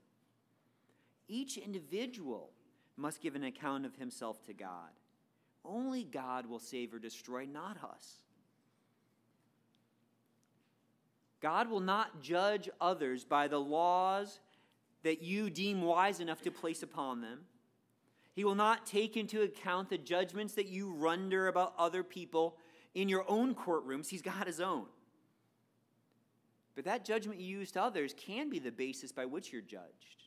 Each 1.27 1.57
individual 1.57 2.51
must 2.95 3.19
give 3.19 3.35
an 3.35 3.43
account 3.43 3.85
of 3.85 3.97
himself 3.97 4.41
to 4.45 4.53
God. 4.53 4.91
Only 5.65 6.05
God 6.05 6.45
will 6.45 6.59
save 6.59 6.93
or 6.93 6.99
destroy, 6.99 7.45
not 7.45 7.83
us. 7.83 8.21
God 11.41 11.69
will 11.69 11.81
not 11.81 12.21
judge 12.21 12.69
others 12.79 13.25
by 13.25 13.49
the 13.49 13.59
laws 13.59 14.39
that 15.03 15.21
you 15.21 15.49
deem 15.49 15.81
wise 15.81 16.19
enough 16.19 16.41
to 16.41 16.51
place 16.51 16.81
upon 16.81 17.21
them. 17.21 17.39
He 18.33 18.43
will 18.43 18.55
not 18.55 18.85
take 18.85 19.15
into 19.15 19.41
account 19.43 19.89
the 19.89 19.97
judgments 19.97 20.53
that 20.55 20.67
you 20.67 20.93
render 20.93 21.47
about 21.47 21.73
other 21.77 22.03
people 22.03 22.57
in 22.95 23.09
your 23.09 23.25
own 23.29 23.53
courtrooms. 23.53 24.09
He's 24.09 24.21
got 24.21 24.47
his 24.47 24.59
own. 24.59 24.85
But 26.75 26.85
that 26.85 27.05
judgment 27.05 27.39
you 27.39 27.59
use 27.59 27.71
to 27.73 27.83
others 27.83 28.15
can 28.17 28.49
be 28.49 28.59
the 28.59 28.71
basis 28.71 29.11
by 29.11 29.25
which 29.25 29.51
you're 29.51 29.61
judged. 29.61 30.23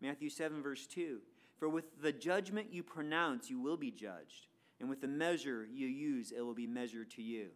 Matthew 0.00 0.30
7, 0.30 0.62
verse 0.62 0.86
2 0.86 1.18
For 1.58 1.68
with 1.68 2.00
the 2.00 2.12
judgment 2.12 2.72
you 2.72 2.82
pronounce, 2.82 3.50
you 3.50 3.60
will 3.60 3.76
be 3.76 3.90
judged, 3.90 4.46
and 4.80 4.88
with 4.88 5.02
the 5.02 5.08
measure 5.08 5.66
you 5.70 5.86
use, 5.86 6.32
it 6.32 6.40
will 6.40 6.54
be 6.54 6.66
measured 6.66 7.10
to 7.12 7.22
you. 7.22 7.48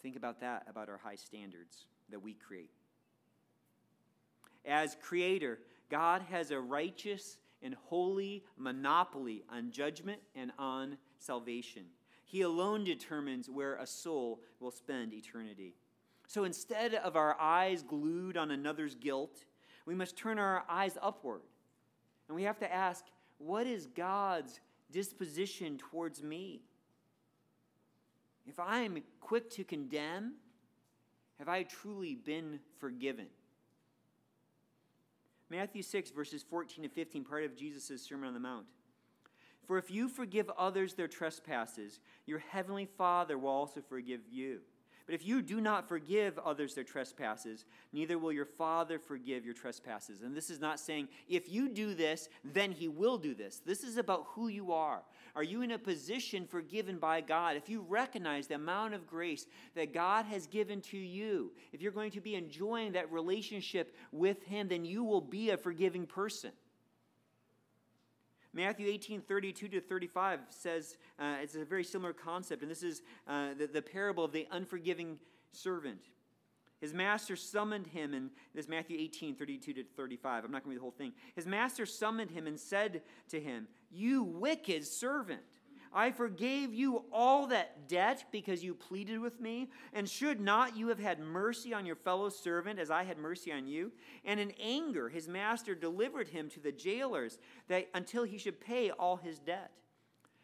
Think 0.00 0.14
about 0.14 0.40
that, 0.40 0.66
about 0.70 0.88
our 0.88 0.98
high 0.98 1.16
standards 1.16 1.86
that 2.10 2.22
we 2.22 2.34
create. 2.34 2.70
As 4.68 4.96
creator, 5.00 5.60
God 5.88 6.22
has 6.30 6.50
a 6.50 6.60
righteous 6.60 7.38
and 7.62 7.74
holy 7.86 8.44
monopoly 8.56 9.42
on 9.50 9.70
judgment 9.70 10.20
and 10.36 10.52
on 10.58 10.98
salvation. 11.18 11.86
He 12.24 12.42
alone 12.42 12.84
determines 12.84 13.48
where 13.48 13.76
a 13.76 13.86
soul 13.86 14.42
will 14.60 14.70
spend 14.70 15.14
eternity. 15.14 15.74
So 16.26 16.44
instead 16.44 16.94
of 16.94 17.16
our 17.16 17.40
eyes 17.40 17.82
glued 17.82 18.36
on 18.36 18.50
another's 18.50 18.94
guilt, 18.94 19.46
we 19.86 19.94
must 19.94 20.16
turn 20.16 20.38
our 20.38 20.64
eyes 20.68 20.98
upward. 21.00 21.40
And 22.28 22.36
we 22.36 22.42
have 22.42 22.58
to 22.58 22.70
ask, 22.70 23.06
what 23.38 23.66
is 23.66 23.86
God's 23.86 24.60
disposition 24.90 25.78
towards 25.78 26.22
me? 26.22 26.60
If 28.46 28.60
I 28.60 28.80
am 28.80 28.98
quick 29.20 29.48
to 29.52 29.64
condemn, 29.64 30.34
have 31.38 31.48
I 31.48 31.62
truly 31.62 32.14
been 32.14 32.60
forgiven? 32.78 33.28
Matthew 35.50 35.82
6, 35.82 36.10
verses 36.10 36.42
14 36.42 36.84
to 36.84 36.88
15, 36.90 37.24
part 37.24 37.44
of 37.44 37.56
Jesus' 37.56 38.02
Sermon 38.02 38.28
on 38.28 38.34
the 38.34 38.40
Mount. 38.40 38.66
For 39.66 39.78
if 39.78 39.90
you 39.90 40.08
forgive 40.08 40.50
others 40.56 40.94
their 40.94 41.08
trespasses, 41.08 42.00
your 42.26 42.38
heavenly 42.38 42.86
Father 42.86 43.38
will 43.38 43.50
also 43.50 43.82
forgive 43.86 44.20
you. 44.30 44.60
But 45.08 45.14
if 45.14 45.26
you 45.26 45.40
do 45.40 45.62
not 45.62 45.88
forgive 45.88 46.38
others 46.38 46.74
their 46.74 46.84
trespasses, 46.84 47.64
neither 47.94 48.18
will 48.18 48.30
your 48.30 48.44
Father 48.44 48.98
forgive 48.98 49.42
your 49.42 49.54
trespasses. 49.54 50.20
And 50.20 50.36
this 50.36 50.50
is 50.50 50.60
not 50.60 50.78
saying, 50.78 51.08
if 51.30 51.50
you 51.50 51.70
do 51.70 51.94
this, 51.94 52.28
then 52.44 52.72
he 52.72 52.88
will 52.88 53.16
do 53.16 53.34
this. 53.34 53.62
This 53.64 53.84
is 53.84 53.96
about 53.96 54.26
who 54.34 54.48
you 54.48 54.70
are. 54.70 55.00
Are 55.34 55.42
you 55.42 55.62
in 55.62 55.70
a 55.70 55.78
position 55.78 56.46
forgiven 56.46 56.98
by 56.98 57.22
God? 57.22 57.56
If 57.56 57.70
you 57.70 57.86
recognize 57.88 58.48
the 58.48 58.56
amount 58.56 58.92
of 58.92 59.06
grace 59.06 59.46
that 59.74 59.94
God 59.94 60.26
has 60.26 60.46
given 60.46 60.82
to 60.82 60.98
you, 60.98 61.52
if 61.72 61.80
you're 61.80 61.90
going 61.90 62.10
to 62.10 62.20
be 62.20 62.34
enjoying 62.34 62.92
that 62.92 63.10
relationship 63.10 63.96
with 64.12 64.42
him, 64.42 64.68
then 64.68 64.84
you 64.84 65.04
will 65.04 65.22
be 65.22 65.48
a 65.48 65.56
forgiving 65.56 66.04
person. 66.04 66.52
Matthew 68.52 68.88
18, 68.88 69.20
32 69.20 69.68
to 69.68 69.80
35 69.80 70.40
says 70.48 70.96
uh, 71.18 71.36
it's 71.42 71.54
a 71.54 71.64
very 71.64 71.84
similar 71.84 72.12
concept, 72.12 72.62
and 72.62 72.70
this 72.70 72.82
is 72.82 73.02
uh, 73.26 73.54
the, 73.58 73.66
the 73.66 73.82
parable 73.82 74.24
of 74.24 74.32
the 74.32 74.46
unforgiving 74.50 75.18
servant. 75.52 76.00
His 76.80 76.94
master 76.94 77.34
summoned 77.34 77.88
him, 77.88 78.14
and 78.14 78.30
this 78.54 78.66
is 78.66 78.68
Matthew 78.68 78.96
18, 78.98 79.34
32 79.34 79.72
to 79.74 79.84
35. 79.96 80.44
I'm 80.44 80.52
not 80.52 80.62
going 80.62 80.64
to 80.64 80.70
read 80.70 80.76
the 80.78 80.82
whole 80.82 80.90
thing. 80.92 81.12
His 81.34 81.44
master 81.44 81.84
summoned 81.84 82.30
him 82.30 82.46
and 82.46 82.58
said 82.58 83.02
to 83.30 83.40
him, 83.40 83.66
You 83.90 84.22
wicked 84.22 84.86
servant. 84.86 85.57
I 85.92 86.10
forgave 86.10 86.74
you 86.74 87.04
all 87.12 87.46
that 87.48 87.88
debt 87.88 88.24
because 88.30 88.62
you 88.62 88.74
pleaded 88.74 89.18
with 89.18 89.40
me. 89.40 89.70
And 89.92 90.08
should 90.08 90.40
not 90.40 90.76
you 90.76 90.88
have 90.88 90.98
had 90.98 91.18
mercy 91.20 91.72
on 91.72 91.86
your 91.86 91.96
fellow 91.96 92.28
servant 92.28 92.78
as 92.78 92.90
I 92.90 93.04
had 93.04 93.18
mercy 93.18 93.52
on 93.52 93.66
you? 93.66 93.92
And 94.24 94.38
in 94.38 94.52
anger, 94.60 95.08
his 95.08 95.28
master 95.28 95.74
delivered 95.74 96.28
him 96.28 96.48
to 96.50 96.60
the 96.60 96.72
jailers 96.72 97.38
that, 97.68 97.88
until 97.94 98.24
he 98.24 98.38
should 98.38 98.60
pay 98.60 98.90
all 98.90 99.16
his 99.16 99.38
debt. 99.38 99.70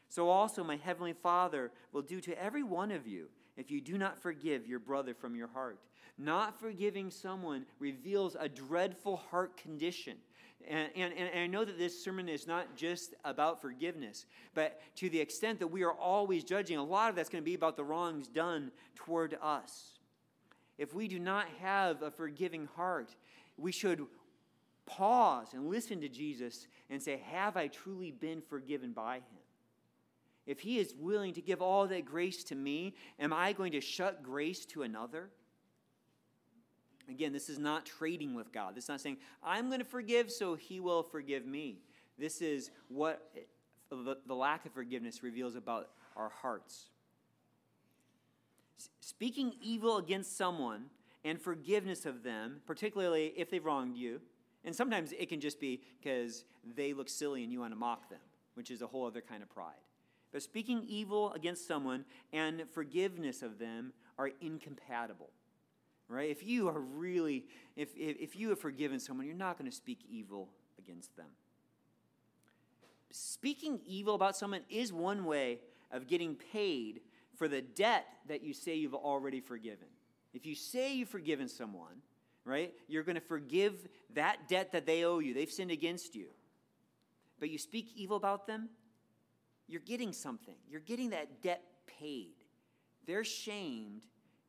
So 0.09 0.29
also 0.29 0.63
my 0.63 0.77
heavenly 0.77 1.13
Father 1.13 1.73
will 1.93 2.03
do 2.03 2.21
to 2.21 2.43
every 2.43 2.63
one 2.63 2.91
of 2.91 3.07
you 3.07 3.29
if 3.57 3.71
you 3.71 3.81
do 3.81 3.99
not 3.99 4.19
forgive 4.19 4.67
your 4.67 4.79
brother 4.79 5.15
from 5.15 5.37
your 5.37 5.49
heart. 5.49 5.79
Not 6.17 6.61
forgiving 6.61 7.11
someone 7.11 7.67
reveals 7.81 8.37
a 8.39 8.49
dreadful 8.49 9.17
heart 9.17 9.57
condition. 9.57 10.17
And, 10.69 10.89
and, 10.97 11.13
and 11.13 11.41
I 11.41 11.47
know 11.47 11.65
that 11.65 11.79
this 11.79 12.03
sermon 12.03 12.29
is 12.29 12.47
not 12.47 12.77
just 12.77 13.15
about 13.25 13.61
forgiveness, 13.61 14.27
but 14.55 14.81
to 14.97 15.11
the 15.11 15.21
extent 15.21 15.59
that 15.59 15.67
we 15.67 15.83
are 15.83 15.93
always 15.93 16.45
judging, 16.45 16.79
a 16.79 16.85
lot 16.85 17.11
of 17.11 17.17
that's 17.17 17.29
going 17.29 17.43
to 17.43 17.45
be 17.45 17.55
about 17.55 17.77
the 17.77 17.85
wrongs 17.85 18.29
done 18.29 18.71
toward 18.95 19.37
us. 19.43 19.99
If 20.79 20.95
we 20.95 21.07
do 21.07 21.19
not 21.19 21.47
have 21.61 22.03
a 22.03 22.11
forgiving 22.11 22.69
heart, 22.77 23.15
we 23.57 23.73
should 23.73 24.07
pause 24.87 25.49
and 25.53 25.69
listen 25.69 26.01
to 26.01 26.09
Jesus 26.09 26.67
and 26.91 27.03
say, 27.03 27.23
Have 27.31 27.57
I 27.57 27.69
truly 27.69 28.11
been 28.11 28.41
forgiven 28.41 28.93
by 28.93 29.17
him? 29.17 29.45
If 30.47 30.61
he 30.61 30.79
is 30.79 30.95
willing 30.99 31.35
to 31.35 31.41
give 31.41 31.63
all 31.63 31.87
that 31.87 32.05
grace 32.05 32.45
to 32.45 32.55
me, 32.55 32.95
am 33.19 33.33
I 33.33 33.53
going 33.53 33.73
to 33.73 33.81
shut 33.81 34.23
grace 34.23 34.67
to 34.67 34.83
another? 34.83 35.31
Again, 37.09 37.33
this 37.33 37.49
is 37.49 37.59
not 37.59 37.85
trading 37.85 38.35
with 38.35 38.53
God. 38.53 38.75
This 38.75 38.85
is 38.85 38.89
not 38.89 39.01
saying, 39.01 39.19
I'm 39.43 39.69
going 39.69 39.81
to 39.81 39.85
forgive 39.85 40.31
so 40.31 40.55
he 40.55 40.81
will 40.81 41.03
forgive 41.03 41.47
me. 41.47 41.79
This 42.19 42.41
is 42.41 42.71
what 42.89 43.31
the 43.91 44.35
lack 44.35 44.67
of 44.67 44.73
forgiveness 44.73 45.23
reveals 45.23 45.55
about 45.55 45.91
our 46.17 46.29
hearts. 46.29 46.87
Speaking 49.01 49.53
evil 49.61 49.99
against 49.99 50.37
someone 50.37 50.87
and 51.25 51.41
forgiveness 51.41 52.07
of 52.07 52.23
them, 52.23 52.61
particularly 52.67 53.33
if 53.37 53.51
they've 53.51 53.65
wronged 53.65 53.97
you, 53.97 54.21
and 54.65 54.75
sometimes 54.75 55.13
it 55.13 55.29
can 55.29 55.41
just 55.41 55.61
be 55.61 55.83
because 56.01 56.45
they 56.77 56.93
look 56.93 57.09
silly 57.09 57.43
and 57.43 57.53
you 57.53 57.61
want 57.61 57.73
to 57.73 57.79
mock 57.79 58.09
them, 58.09 58.21
which 58.55 58.71
is 58.71 58.83
a 58.83 58.87
whole 58.87 59.07
other 59.07 59.21
kind 59.21 59.43
of 59.43 59.51
pride. 59.51 59.75
But 60.33 60.43
speaking 60.43 60.85
evil 60.89 61.33
against 61.33 61.69
someone 61.69 62.05
and 62.33 62.65
forgiveness 62.73 63.43
of 63.43 63.59
them 63.59 63.93
are 64.19 64.31
incompatible 64.41 65.31
right? 66.15 66.31
If 66.31 66.47
you 66.47 66.69
are 66.69 66.81
really, 66.81 67.45
if, 67.77 67.91
if, 67.97 68.17
if 68.21 68.37
you 68.37 68.51
have 68.51 68.61
forgiven 68.61 69.01
someone, 69.01 69.27
you're 69.27 69.35
not 69.35 69.59
going 69.59 69.71
to 69.71 69.77
speak 69.77 70.01
evil 70.09 70.49
against 70.79 71.17
them. 71.17 71.27
Speaking 73.11 73.81
evil 73.87 74.15
about 74.15 74.37
someone 74.37 74.63
is 74.69 74.93
one 74.93 75.25
way 75.25 75.61
of 75.91 76.07
getting 76.07 76.37
paid 76.53 77.01
for 77.37 77.49
the 77.49 77.61
debt 77.61 78.07
that 78.29 78.43
you 78.43 78.53
say 78.53 78.75
you've 78.75 78.95
already 78.95 79.41
forgiven. 79.41 79.89
If 80.33 80.47
you 80.47 80.55
say 80.55 80.95
you've 80.95 81.09
forgiven 81.09 81.49
someone, 81.49 82.03
right, 82.45 82.73
you're 82.89 83.03
going 83.03 83.15
to 83.15 83.21
forgive 83.21 83.89
that 84.15 84.49
debt 84.49 84.73
that 84.73 84.87
they 84.87 85.05
owe 85.05 85.21
you. 85.21 85.35
They've 85.35 85.51
sinned 85.51 85.71
against 85.71 86.15
you. 86.15 86.27
But 87.39 87.51
you 87.51 87.59
speak 87.59 87.91
evil 87.97 88.17
about 88.17 88.47
them, 88.47 88.69
you're 89.67 89.81
getting 89.81 90.13
something. 90.13 90.57
You're 90.69 90.81
getting 90.81 91.11
that 91.11 91.43
debt 91.43 91.63
paid. 91.87 92.35
They're 93.07 93.25
shamed, 93.25 94.03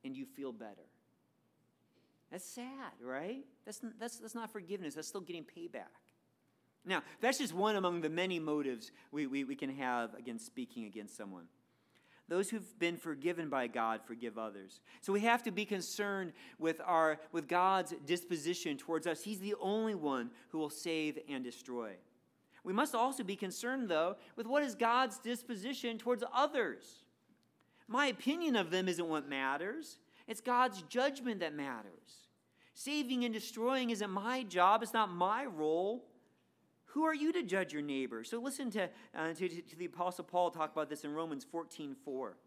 and 0.03 0.15
you 0.15 0.25
feel 0.25 0.51
better. 0.51 0.87
That's 2.31 2.45
sad, 2.45 2.93
right? 3.01 3.45
That's, 3.65 3.81
that's, 3.99 4.17
that's 4.17 4.35
not 4.35 4.51
forgiveness. 4.51 4.95
That's 4.95 5.07
still 5.07 5.21
getting 5.21 5.43
payback. 5.43 5.93
Now, 6.85 7.01
that's 7.21 7.37
just 7.37 7.53
one 7.53 7.75
among 7.75 8.01
the 8.01 8.09
many 8.09 8.39
motives 8.39 8.91
we, 9.11 9.25
we, 9.27 9.43
we 9.43 9.55
can 9.55 9.69
have 9.75 10.13
against 10.15 10.45
speaking 10.45 10.85
against 10.85 11.17
someone. 11.17 11.45
Those 12.27 12.49
who've 12.49 12.79
been 12.79 12.97
forgiven 12.97 13.49
by 13.49 13.67
God 13.67 14.01
forgive 14.05 14.37
others. 14.37 14.79
So 15.01 15.13
we 15.13 15.21
have 15.21 15.43
to 15.43 15.51
be 15.51 15.65
concerned 15.65 16.33
with, 16.57 16.81
our, 16.83 17.19
with 17.31 17.47
God's 17.47 17.93
disposition 18.05 18.77
towards 18.77 19.05
us. 19.05 19.23
He's 19.23 19.39
the 19.39 19.55
only 19.59 19.93
one 19.93 20.31
who 20.49 20.57
will 20.57 20.71
save 20.71 21.19
and 21.29 21.43
destroy. 21.43 21.91
We 22.63 22.73
must 22.73 22.95
also 22.95 23.23
be 23.23 23.35
concerned, 23.35 23.89
though, 23.89 24.15
with 24.35 24.47
what 24.47 24.63
is 24.63 24.73
God's 24.73 25.19
disposition 25.19 25.99
towards 25.99 26.23
others. 26.33 27.03
My 27.87 28.07
opinion 28.07 28.55
of 28.55 28.71
them 28.71 28.87
isn't 28.87 29.07
what 29.07 29.29
matters, 29.29 29.99
it's 30.27 30.41
God's 30.41 30.81
judgment 30.83 31.39
that 31.39 31.53
matters. 31.53 32.27
Saving 32.73 33.23
and 33.23 33.33
destroying 33.33 33.89
isn't 33.89 34.09
my 34.09 34.43
job, 34.43 34.83
it's 34.83 34.93
not 34.93 35.09
my 35.09 35.45
role. 35.45 36.05
Who 36.87 37.03
are 37.03 37.13
you 37.13 37.31
to 37.33 37.43
judge 37.43 37.73
your 37.73 37.81
neighbor? 37.81 38.23
So 38.23 38.39
listen 38.39 38.71
to, 38.71 38.89
uh, 39.13 39.33
to, 39.33 39.49
to, 39.49 39.75
the 39.77 39.85
Apostle 39.85 40.23
Paul 40.23 40.49
talk 40.49 40.71
about 40.71 40.89
this 40.89 41.03
in 41.03 41.13
Romans 41.13 41.43
14 41.43 41.95
4. 42.03 42.37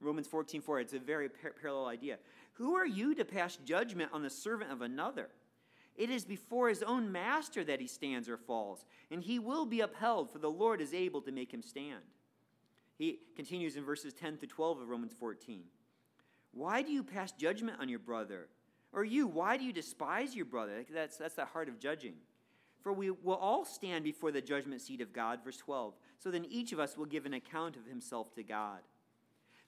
Romans 0.00 0.26
14 0.26 0.60
4, 0.60 0.80
it's 0.80 0.92
a 0.92 0.98
very 0.98 1.28
par- 1.28 1.54
parallel 1.60 1.86
idea. 1.86 2.18
Who 2.54 2.74
are 2.76 2.86
you 2.86 3.14
to 3.14 3.24
pass 3.24 3.58
judgment 3.64 4.10
on 4.12 4.22
the 4.22 4.30
servant 4.30 4.70
of 4.70 4.82
another? 4.82 5.28
It 5.96 6.10
is 6.10 6.24
before 6.24 6.68
his 6.68 6.82
own 6.82 7.10
master 7.10 7.64
that 7.64 7.80
he 7.80 7.88
stands 7.88 8.28
or 8.28 8.36
falls, 8.36 8.84
and 9.10 9.22
he 9.22 9.38
will 9.38 9.66
be 9.66 9.80
upheld, 9.80 10.30
for 10.30 10.38
the 10.38 10.50
Lord 10.50 10.80
is 10.80 10.94
able 10.94 11.20
to 11.22 11.32
make 11.32 11.52
him 11.52 11.62
stand. 11.62 12.02
He 12.96 13.18
continues 13.36 13.76
in 13.76 13.84
verses 13.84 14.14
10 14.14 14.38
to 14.38 14.46
12 14.46 14.80
of 14.80 14.88
Romans 14.88 15.12
14. 15.18 15.64
Why 16.52 16.82
do 16.82 16.92
you 16.92 17.02
pass 17.02 17.32
judgment 17.32 17.78
on 17.80 17.88
your 17.88 17.98
brother? 17.98 18.48
Or 18.92 19.04
you, 19.04 19.26
why 19.26 19.56
do 19.56 19.64
you 19.64 19.72
despise 19.72 20.34
your 20.34 20.46
brother? 20.46 20.84
That's, 20.92 21.16
that's 21.16 21.34
the 21.34 21.44
heart 21.44 21.68
of 21.68 21.78
judging. 21.78 22.14
For 22.82 22.92
we 22.92 23.10
will 23.10 23.34
all 23.34 23.64
stand 23.64 24.04
before 24.04 24.32
the 24.32 24.40
judgment 24.40 24.80
seat 24.80 25.00
of 25.00 25.12
God, 25.12 25.40
verse 25.44 25.58
12. 25.58 25.94
So 26.18 26.30
then 26.30 26.46
each 26.48 26.72
of 26.72 26.80
us 26.80 26.96
will 26.96 27.06
give 27.06 27.26
an 27.26 27.34
account 27.34 27.76
of 27.76 27.86
himself 27.86 28.34
to 28.34 28.42
God. 28.42 28.78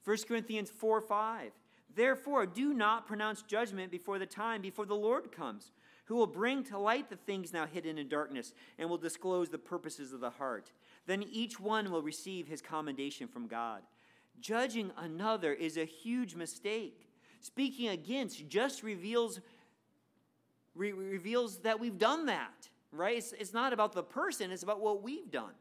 1 0.05 0.17
Corinthians 0.27 0.71
4 0.71 1.01
5. 1.01 1.53
Therefore, 1.95 2.47
do 2.47 2.73
not 2.73 3.07
pronounce 3.07 3.43
judgment 3.43 3.91
before 3.91 4.19
the 4.19 4.27
time, 4.27 4.63
before 4.63 4.87
the 4.87 4.95
Lord 4.95 5.33
comes, 5.33 5.73
who 6.05 6.15
will 6.15 6.27
bring 6.27 6.63
to 6.65 6.79
light 6.79 7.11
the 7.11 7.17
things 7.17 7.53
now 7.53 7.67
hidden 7.67 7.99
in 7.99 8.09
darkness 8.09 8.55
and 8.79 8.89
will 8.89 8.97
disclose 8.97 9.49
the 9.49 9.59
purposes 9.59 10.13
of 10.13 10.21
the 10.21 10.31
heart. 10.31 10.73
Then 11.07 11.25
each 11.25 11.59
one 11.59 11.91
will 11.91 12.03
receive 12.03 12.47
his 12.47 12.63
commendation 12.63 13.27
from 13.27 13.49
God. 13.49 13.83
Judging 14.41 14.91
another 14.97 15.53
is 15.53 15.77
a 15.77 15.85
huge 15.85 16.35
mistake 16.35 17.11
speaking 17.41 17.89
against 17.89 18.49
just 18.49 18.83
reveals, 18.83 19.41
re- 20.75 20.93
reveals 20.93 21.59
that 21.61 21.81
we've 21.81 21.99
done 21.99 22.27
that, 22.27 22.69
right? 22.93 23.17
It's, 23.17 23.33
it's 23.33 23.53
not 23.53 23.73
about 23.73 23.93
the 23.93 24.03
person, 24.03 24.51
it's 24.51 24.63
about 24.63 24.81
what 24.81 25.03
we've 25.03 25.31
done. 25.31 25.53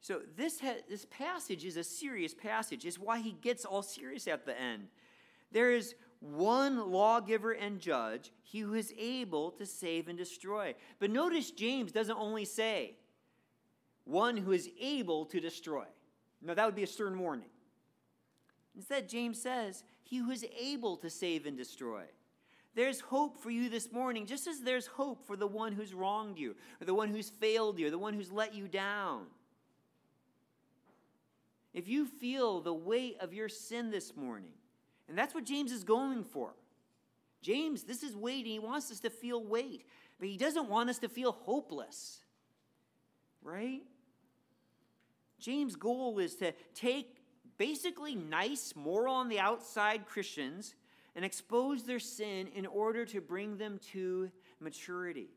So 0.00 0.22
this, 0.36 0.60
ha- 0.60 0.82
this 0.88 1.06
passage 1.06 1.64
is 1.64 1.76
a 1.76 1.84
serious 1.84 2.32
passage. 2.32 2.86
It's 2.86 2.98
why 2.98 3.20
he 3.20 3.32
gets 3.32 3.64
all 3.64 3.82
serious 3.82 4.26
at 4.26 4.46
the 4.46 4.58
end. 4.58 4.88
There 5.52 5.72
is 5.72 5.94
one 6.20 6.90
lawgiver 6.90 7.52
and 7.52 7.78
judge, 7.78 8.32
he 8.42 8.60
who 8.60 8.74
is 8.74 8.94
able 8.98 9.50
to 9.52 9.66
save 9.66 10.08
and 10.08 10.16
destroy. 10.16 10.74
But 10.98 11.10
notice 11.10 11.50
James 11.50 11.92
doesn't 11.92 12.16
only 12.16 12.44
say 12.44 12.96
one 14.04 14.36
who 14.38 14.52
is 14.52 14.70
able 14.80 15.26
to 15.26 15.40
destroy. 15.40 15.84
No, 16.42 16.54
that 16.54 16.64
would 16.64 16.74
be 16.74 16.82
a 16.82 16.86
stern 16.86 17.18
warning. 17.18 17.48
Instead, 18.74 19.08
James 19.08 19.40
says, 19.40 19.84
He 20.02 20.18
who 20.18 20.30
is 20.30 20.44
able 20.58 20.96
to 20.98 21.10
save 21.10 21.46
and 21.46 21.56
destroy. 21.56 22.04
There's 22.74 23.00
hope 23.00 23.42
for 23.42 23.50
you 23.50 23.68
this 23.68 23.90
morning, 23.90 24.26
just 24.26 24.46
as 24.46 24.60
there's 24.60 24.86
hope 24.86 25.26
for 25.26 25.36
the 25.36 25.46
one 25.46 25.72
who's 25.72 25.92
wronged 25.92 26.38
you, 26.38 26.54
or 26.80 26.84
the 26.84 26.94
one 26.94 27.08
who's 27.08 27.28
failed 27.28 27.78
you, 27.78 27.88
or 27.88 27.90
the 27.90 27.98
one 27.98 28.14
who's 28.14 28.30
let 28.30 28.54
you 28.54 28.68
down. 28.68 29.26
If 31.74 31.88
you 31.88 32.06
feel 32.06 32.60
the 32.60 32.74
weight 32.74 33.16
of 33.20 33.34
your 33.34 33.48
sin 33.48 33.90
this 33.90 34.16
morning, 34.16 34.52
and 35.08 35.18
that's 35.18 35.34
what 35.34 35.44
James 35.44 35.72
is 35.72 35.84
going 35.84 36.24
for. 36.24 36.54
James, 37.42 37.84
this 37.84 38.02
is 38.02 38.14
weight, 38.14 38.46
he 38.46 38.58
wants 38.58 38.90
us 38.90 39.00
to 39.00 39.10
feel 39.10 39.42
weight, 39.42 39.86
but 40.18 40.28
he 40.28 40.36
doesn't 40.36 40.68
want 40.68 40.90
us 40.90 40.98
to 40.98 41.08
feel 41.08 41.32
hopeless. 41.32 42.20
Right? 43.42 43.82
James' 45.40 45.76
goal 45.76 46.18
is 46.18 46.36
to 46.36 46.52
take 46.74 47.16
basically 47.58 48.14
nice, 48.14 48.74
moral 48.76 49.14
on 49.14 49.28
the 49.28 49.40
outside 49.40 50.06
Christians 50.06 50.74
and 51.16 51.24
expose 51.24 51.82
their 51.82 51.98
sin 51.98 52.48
in 52.54 52.66
order 52.66 53.04
to 53.06 53.20
bring 53.20 53.58
them 53.58 53.80
to 53.92 54.30
maturity. 54.60 55.28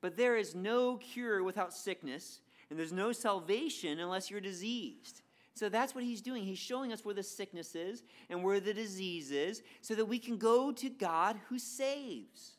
But 0.00 0.16
there 0.16 0.36
is 0.36 0.54
no 0.54 0.96
cure 0.96 1.42
without 1.42 1.72
sickness, 1.72 2.40
and 2.68 2.78
there's 2.78 2.92
no 2.92 3.12
salvation 3.12 4.00
unless 4.00 4.30
you're 4.30 4.40
diseased. 4.40 5.22
So 5.54 5.68
that's 5.68 5.94
what 5.94 6.04
he's 6.04 6.22
doing. 6.22 6.44
He's 6.44 6.58
showing 6.58 6.92
us 6.92 7.04
where 7.04 7.14
the 7.14 7.22
sickness 7.22 7.74
is 7.74 8.02
and 8.28 8.42
where 8.42 8.60
the 8.60 8.72
disease 8.72 9.30
is 9.30 9.62
so 9.80 9.94
that 9.94 10.06
we 10.06 10.18
can 10.18 10.38
go 10.38 10.72
to 10.72 10.88
God 10.88 11.38
who 11.48 11.58
saves. 11.58 12.56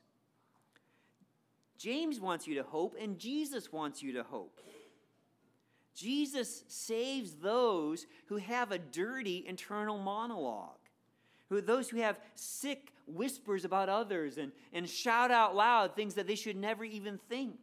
James 1.78 2.20
wants 2.20 2.46
you 2.46 2.56
to 2.56 2.64
hope, 2.64 2.96
and 3.00 3.18
Jesus 3.18 3.72
wants 3.72 4.04
you 4.04 4.14
to 4.14 4.24
hope. 4.24 4.60
Jesus 5.96 6.64
saves 6.68 7.34
those 7.34 8.06
who 8.28 8.38
have 8.38 8.72
a 8.72 8.78
dirty 8.78 9.44
internal 9.48 9.98
monologue, 9.98 10.80
who 11.50 11.62
those 11.62 11.90
who 11.90 11.98
have 11.98 12.20
sick 12.36 12.94
whispers 13.08 13.66
about 13.66 13.90
others 13.90 14.38
and, 14.38 14.52
and 14.74 14.90
shout 14.90 15.32
out 15.32 15.56
loud 15.56 15.96
things 15.96 16.14
that 16.16 16.28
they 16.28 16.36
should 16.36 16.56
never 16.56 16.84
even 16.86 17.20
think. 17.30 17.58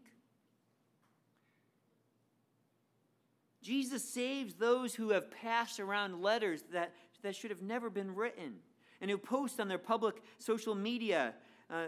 Jesus 3.62 4.04
saves 4.04 4.54
those 4.54 4.94
who 4.94 5.10
have 5.10 5.30
passed 5.30 5.80
around 5.80 6.22
letters 6.22 6.64
that, 6.72 6.94
that 7.22 7.34
should 7.34 7.50
have 7.50 7.62
never 7.62 7.90
been 7.90 8.14
written 8.14 8.54
and 9.00 9.10
who 9.10 9.18
post 9.18 9.60
on 9.60 9.68
their 9.68 9.78
public 9.78 10.22
social 10.38 10.74
media 10.74 11.34
uh, 11.70 11.86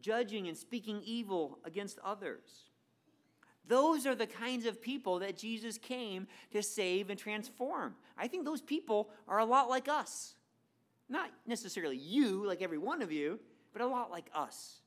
judging 0.00 0.48
and 0.48 0.56
speaking 0.56 1.00
evil 1.04 1.58
against 1.64 1.98
others. 2.04 2.69
Those 3.66 4.06
are 4.06 4.14
the 4.14 4.26
kinds 4.26 4.66
of 4.66 4.82
people 4.82 5.20
that 5.20 5.36
Jesus 5.36 5.78
came 5.78 6.26
to 6.52 6.62
save 6.62 7.10
and 7.10 7.18
transform. 7.18 7.94
I 8.18 8.26
think 8.26 8.44
those 8.44 8.60
people 8.62 9.10
are 9.28 9.38
a 9.38 9.44
lot 9.44 9.68
like 9.68 9.88
us. 9.88 10.34
Not 11.08 11.30
necessarily 11.46 11.96
you, 11.96 12.46
like 12.46 12.62
every 12.62 12.78
one 12.78 13.02
of 13.02 13.12
you, 13.12 13.38
but 13.72 13.82
a 13.82 13.86
lot 13.86 14.10
like 14.10 14.30
us. 14.34 14.80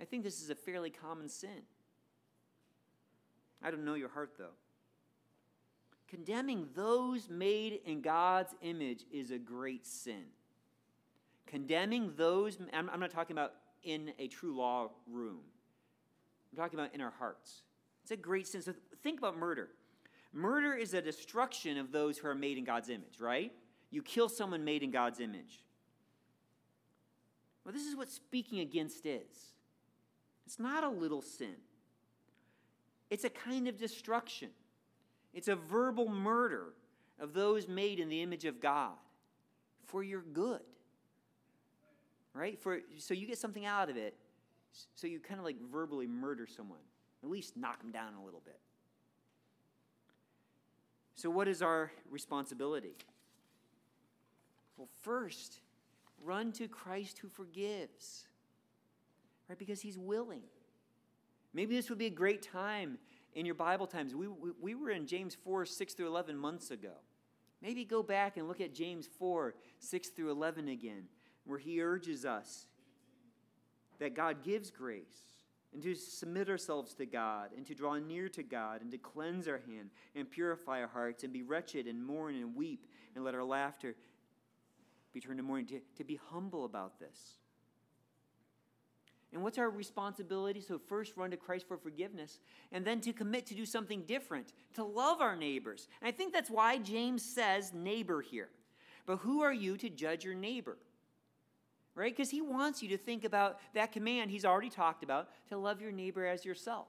I 0.00 0.04
think 0.04 0.24
this 0.24 0.42
is 0.42 0.50
a 0.50 0.54
fairly 0.54 0.90
common 0.90 1.28
sin. 1.28 1.62
I 3.62 3.70
don't 3.70 3.84
know 3.84 3.94
your 3.94 4.08
heart, 4.08 4.32
though. 4.38 4.54
Condemning 6.08 6.68
those 6.74 7.28
made 7.28 7.80
in 7.84 8.00
God's 8.00 8.54
image 8.62 9.04
is 9.10 9.30
a 9.30 9.38
great 9.38 9.86
sin. 9.86 10.24
Condemning 11.46 12.12
those, 12.16 12.58
I'm, 12.72 13.00
not 13.00 13.10
talking 13.10 13.34
about 13.34 13.54
in 13.82 14.12
a 14.18 14.28
true 14.28 14.56
law 14.56 14.90
room, 15.10 15.40
I'm 16.56 16.62
talking 16.62 16.78
about 16.78 16.94
in 16.94 17.00
our 17.00 17.12
hearts. 17.18 17.62
It's 18.02 18.12
a 18.12 18.16
great 18.16 18.46
sin. 18.46 18.62
So 18.62 18.72
think 19.02 19.18
about 19.18 19.36
murder. 19.36 19.68
Murder 20.32 20.74
is 20.74 20.94
a 20.94 21.02
destruction 21.02 21.76
of 21.76 21.92
those 21.92 22.18
who 22.18 22.28
are 22.28 22.34
made 22.34 22.56
in 22.56 22.64
God's 22.64 22.88
image, 22.88 23.20
right? 23.20 23.52
You 23.90 24.02
kill 24.02 24.28
someone 24.28 24.64
made 24.64 24.82
in 24.82 24.90
God's 24.90 25.20
image. 25.20 25.64
Well, 27.64 27.74
this 27.74 27.84
is 27.84 27.96
what 27.96 28.08
speaking 28.08 28.60
against 28.60 29.04
is 29.06 29.52
it's 30.46 30.58
not 30.58 30.84
a 30.84 30.88
little 30.88 31.20
sin. 31.20 31.56
It's 33.10 33.24
a 33.24 33.30
kind 33.30 33.68
of 33.68 33.76
destruction. 33.76 34.50
It's 35.34 35.48
a 35.48 35.56
verbal 35.56 36.08
murder 36.08 36.74
of 37.18 37.34
those 37.34 37.68
made 37.68 38.00
in 38.00 38.08
the 38.08 38.22
image 38.22 38.44
of 38.44 38.60
God 38.60 38.94
for 39.84 40.02
your 40.02 40.22
good. 40.22 40.60
Right? 42.34 42.58
For 42.58 42.80
so 42.98 43.14
you 43.14 43.26
get 43.26 43.38
something 43.38 43.66
out 43.66 43.90
of 43.90 43.96
it. 43.96 44.14
So 44.94 45.06
you 45.06 45.20
kind 45.20 45.38
of 45.38 45.44
like 45.44 45.56
verbally 45.70 46.06
murder 46.06 46.46
someone. 46.46 46.80
At 47.22 47.30
least 47.30 47.56
knock 47.56 47.80
them 47.80 47.90
down 47.90 48.14
a 48.14 48.24
little 48.24 48.42
bit. 48.44 48.60
So 51.14 51.30
what 51.30 51.48
is 51.48 51.62
our 51.62 51.90
responsibility? 52.10 52.94
Well, 54.76 54.88
first, 55.00 55.60
run 56.22 56.52
to 56.52 56.68
Christ 56.68 57.18
who 57.18 57.28
forgives. 57.28 58.26
Right? 59.48 59.58
Because 59.58 59.80
he's 59.80 59.98
willing. 59.98 60.42
Maybe 61.54 61.74
this 61.74 61.88
would 61.88 61.98
be 61.98 62.06
a 62.06 62.10
great 62.10 62.42
time 62.42 62.98
in 63.34 63.46
your 63.46 63.54
Bible 63.54 63.86
times. 63.86 64.14
We, 64.14 64.28
we, 64.28 64.50
we, 64.60 64.74
were 64.74 64.90
in 64.90 65.06
James 65.06 65.34
4, 65.34 65.64
6 65.64 65.94
through 65.94 66.08
11 66.08 66.36
months 66.36 66.70
ago. 66.70 66.92
Maybe 67.62 67.84
go 67.84 68.02
back 68.02 68.36
and 68.36 68.46
look 68.46 68.60
at 68.60 68.74
James 68.74 69.08
4, 69.18 69.54
6 69.78 70.08
through 70.10 70.30
11 70.30 70.68
again, 70.68 71.04
where 71.44 71.58
he 71.58 71.80
urges 71.80 72.26
us 72.26 72.66
that 73.98 74.14
God 74.14 74.42
gives 74.42 74.70
grace 74.70 75.22
and 75.72 75.82
to 75.82 75.94
submit 75.94 76.48
ourselves 76.48 76.94
to 76.94 77.06
God 77.06 77.50
and 77.56 77.66
to 77.66 77.74
draw 77.74 77.96
near 77.96 78.28
to 78.30 78.42
God 78.42 78.80
and 78.80 78.90
to 78.92 78.98
cleanse 78.98 79.48
our 79.48 79.60
hand 79.66 79.90
and 80.14 80.30
purify 80.30 80.80
our 80.80 80.88
hearts 80.88 81.24
and 81.24 81.32
be 81.32 81.42
wretched 81.42 81.86
and 81.86 82.04
mourn 82.04 82.34
and 82.34 82.54
weep 82.54 82.86
and 83.14 83.24
let 83.24 83.34
our 83.34 83.44
laughter 83.44 83.94
be 85.12 85.20
turned 85.20 85.38
to 85.38 85.42
mourning, 85.42 85.66
to, 85.66 85.80
to 85.96 86.04
be 86.04 86.20
humble 86.30 86.64
about 86.64 86.98
this. 87.00 87.38
And 89.32 89.42
what's 89.42 89.58
our 89.58 89.68
responsibility? 89.68 90.60
So, 90.60 90.78
first, 90.78 91.16
run 91.16 91.30
to 91.30 91.36
Christ 91.36 91.66
for 91.66 91.76
forgiveness, 91.76 92.38
and 92.72 92.84
then 92.84 93.00
to 93.02 93.12
commit 93.12 93.44
to 93.46 93.54
do 93.54 93.66
something 93.66 94.02
different, 94.02 94.52
to 94.74 94.84
love 94.84 95.20
our 95.20 95.36
neighbors. 95.36 95.88
And 96.00 96.08
I 96.08 96.12
think 96.12 96.32
that's 96.32 96.48
why 96.48 96.78
James 96.78 97.22
says 97.22 97.74
neighbor 97.74 98.22
here. 98.22 98.48
But 99.04 99.16
who 99.16 99.42
are 99.42 99.52
you 99.52 99.76
to 99.78 99.90
judge 99.90 100.24
your 100.24 100.34
neighbor? 100.34 100.78
Right? 101.96 102.14
Because 102.14 102.30
he 102.30 102.40
wants 102.40 102.82
you 102.82 102.90
to 102.90 102.98
think 102.98 103.24
about 103.24 103.58
that 103.74 103.90
command 103.90 104.30
he's 104.30 104.44
already 104.44 104.70
talked 104.70 105.02
about 105.02 105.28
to 105.48 105.56
love 105.56 105.80
your 105.80 105.90
neighbor 105.90 106.24
as 106.26 106.44
yourself. 106.44 106.86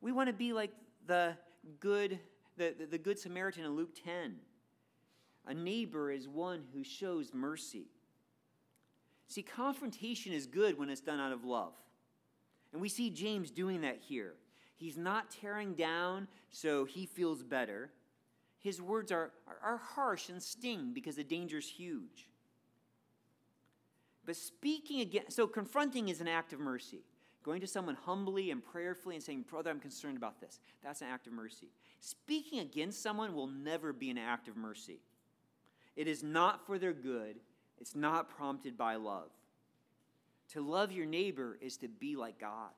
We 0.00 0.12
want 0.12 0.28
to 0.28 0.32
be 0.32 0.52
like 0.52 0.72
the 1.06 1.36
good, 1.80 2.18
the, 2.56 2.74
the, 2.76 2.86
the 2.86 2.98
good 2.98 3.18
Samaritan 3.18 3.64
in 3.64 3.76
Luke 3.76 3.96
10. 4.04 4.34
A 5.46 5.54
neighbor 5.54 6.10
is 6.10 6.28
one 6.28 6.64
who 6.74 6.84
shows 6.84 7.32
mercy. 7.32 7.86
See, 9.28 9.42
confrontation 9.42 10.32
is 10.32 10.46
good 10.46 10.78
when 10.78 10.90
it's 10.90 11.00
done 11.00 11.20
out 11.20 11.32
of 11.32 11.44
love. 11.44 11.72
And 12.72 12.82
we 12.82 12.88
see 12.88 13.10
James 13.10 13.50
doing 13.50 13.82
that 13.82 13.98
here. 14.00 14.34
He's 14.76 14.96
not 14.96 15.30
tearing 15.30 15.74
down 15.74 16.28
so 16.50 16.84
he 16.84 17.06
feels 17.06 17.42
better. 17.42 17.90
His 18.60 18.82
words 18.82 19.12
are, 19.12 19.30
are, 19.46 19.58
are 19.62 19.76
harsh 19.76 20.28
and 20.28 20.42
sting 20.42 20.92
because 20.92 21.16
the 21.16 21.24
danger 21.24 21.58
is 21.58 21.68
huge. 21.68 22.28
But 24.24 24.36
speaking 24.36 25.00
again, 25.00 25.30
so 25.30 25.46
confronting 25.46 26.08
is 26.08 26.20
an 26.20 26.28
act 26.28 26.52
of 26.52 26.60
mercy. 26.60 27.02
Going 27.42 27.60
to 27.60 27.66
someone 27.66 27.94
humbly 27.94 28.50
and 28.50 28.62
prayerfully 28.62 29.14
and 29.14 29.24
saying, 29.24 29.46
Brother, 29.48 29.70
I'm 29.70 29.80
concerned 29.80 30.16
about 30.16 30.40
this, 30.40 30.60
that's 30.82 31.00
an 31.00 31.08
act 31.08 31.26
of 31.26 31.32
mercy. 31.32 31.68
Speaking 32.00 32.58
against 32.58 33.02
someone 33.02 33.34
will 33.34 33.46
never 33.46 33.92
be 33.92 34.10
an 34.10 34.18
act 34.18 34.48
of 34.48 34.56
mercy. 34.56 35.00
It 35.96 36.08
is 36.08 36.22
not 36.22 36.66
for 36.66 36.78
their 36.78 36.92
good, 36.92 37.36
it's 37.80 37.94
not 37.94 38.28
prompted 38.28 38.76
by 38.76 38.96
love. 38.96 39.30
To 40.52 40.60
love 40.60 40.92
your 40.92 41.06
neighbor 41.06 41.58
is 41.60 41.76
to 41.78 41.88
be 41.88 42.16
like 42.16 42.38
God, 42.38 42.70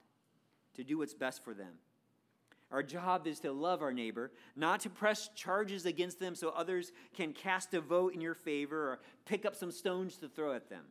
to 0.74 0.84
do 0.84 0.98
what's 0.98 1.14
best 1.14 1.42
for 1.42 1.54
them. 1.54 1.72
Our 2.70 2.82
job 2.82 3.26
is 3.26 3.40
to 3.40 3.52
love 3.52 3.82
our 3.82 3.92
neighbor, 3.92 4.30
not 4.54 4.80
to 4.80 4.90
press 4.90 5.28
charges 5.34 5.86
against 5.86 6.20
them 6.20 6.34
so 6.34 6.50
others 6.50 6.92
can 7.14 7.32
cast 7.32 7.74
a 7.74 7.80
vote 7.80 8.14
in 8.14 8.20
your 8.20 8.34
favor 8.34 8.76
or 8.76 9.00
pick 9.24 9.44
up 9.44 9.56
some 9.56 9.72
stones 9.72 10.16
to 10.18 10.28
throw 10.28 10.54
at 10.54 10.68
them. 10.68 10.84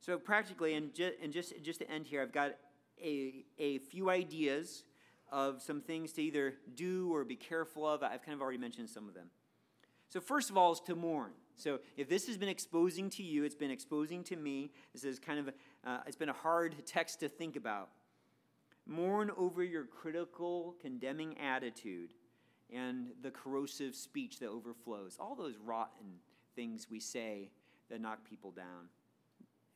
So, 0.00 0.18
practically, 0.18 0.74
and, 0.74 0.92
ju- 0.92 1.12
and 1.22 1.32
just, 1.32 1.54
just 1.62 1.80
to 1.80 1.90
end 1.90 2.06
here, 2.06 2.20
I've 2.20 2.32
got 2.32 2.56
a, 3.02 3.44
a 3.58 3.78
few 3.78 4.10
ideas 4.10 4.84
of 5.32 5.62
some 5.62 5.80
things 5.80 6.12
to 6.12 6.22
either 6.22 6.54
do 6.74 7.14
or 7.14 7.24
be 7.24 7.36
careful 7.36 7.86
of. 7.86 8.02
I've 8.02 8.22
kind 8.22 8.34
of 8.34 8.42
already 8.42 8.58
mentioned 8.58 8.90
some 8.90 9.08
of 9.08 9.14
them. 9.14 9.28
So, 10.10 10.20
first 10.20 10.50
of 10.50 10.58
all, 10.58 10.72
is 10.72 10.80
to 10.80 10.94
mourn. 10.94 11.32
So 11.56 11.78
if 11.96 12.08
this 12.08 12.26
has 12.26 12.36
been 12.36 12.48
exposing 12.48 13.10
to 13.10 13.22
you, 13.22 13.44
it's 13.44 13.54
been 13.54 13.70
exposing 13.70 14.24
to 14.24 14.36
me. 14.36 14.72
This 14.92 15.04
is 15.04 15.18
kind 15.18 15.38
of, 15.38 15.48
a, 15.48 15.88
uh, 15.88 16.00
it's 16.06 16.16
been 16.16 16.28
a 16.28 16.34
hard 16.34 16.74
text 16.86 17.20
to 17.20 17.28
think 17.28 17.56
about. 17.56 17.90
Mourn 18.86 19.30
over 19.36 19.62
your 19.62 19.84
critical, 19.84 20.76
condemning 20.80 21.38
attitude 21.38 22.12
and 22.72 23.08
the 23.22 23.30
corrosive 23.30 23.94
speech 23.94 24.38
that 24.40 24.48
overflows. 24.48 25.16
All 25.18 25.34
those 25.34 25.56
rotten 25.64 26.18
things 26.54 26.88
we 26.90 27.00
say 27.00 27.50
that 27.90 28.00
knock 28.00 28.24
people 28.28 28.50
down, 28.50 28.88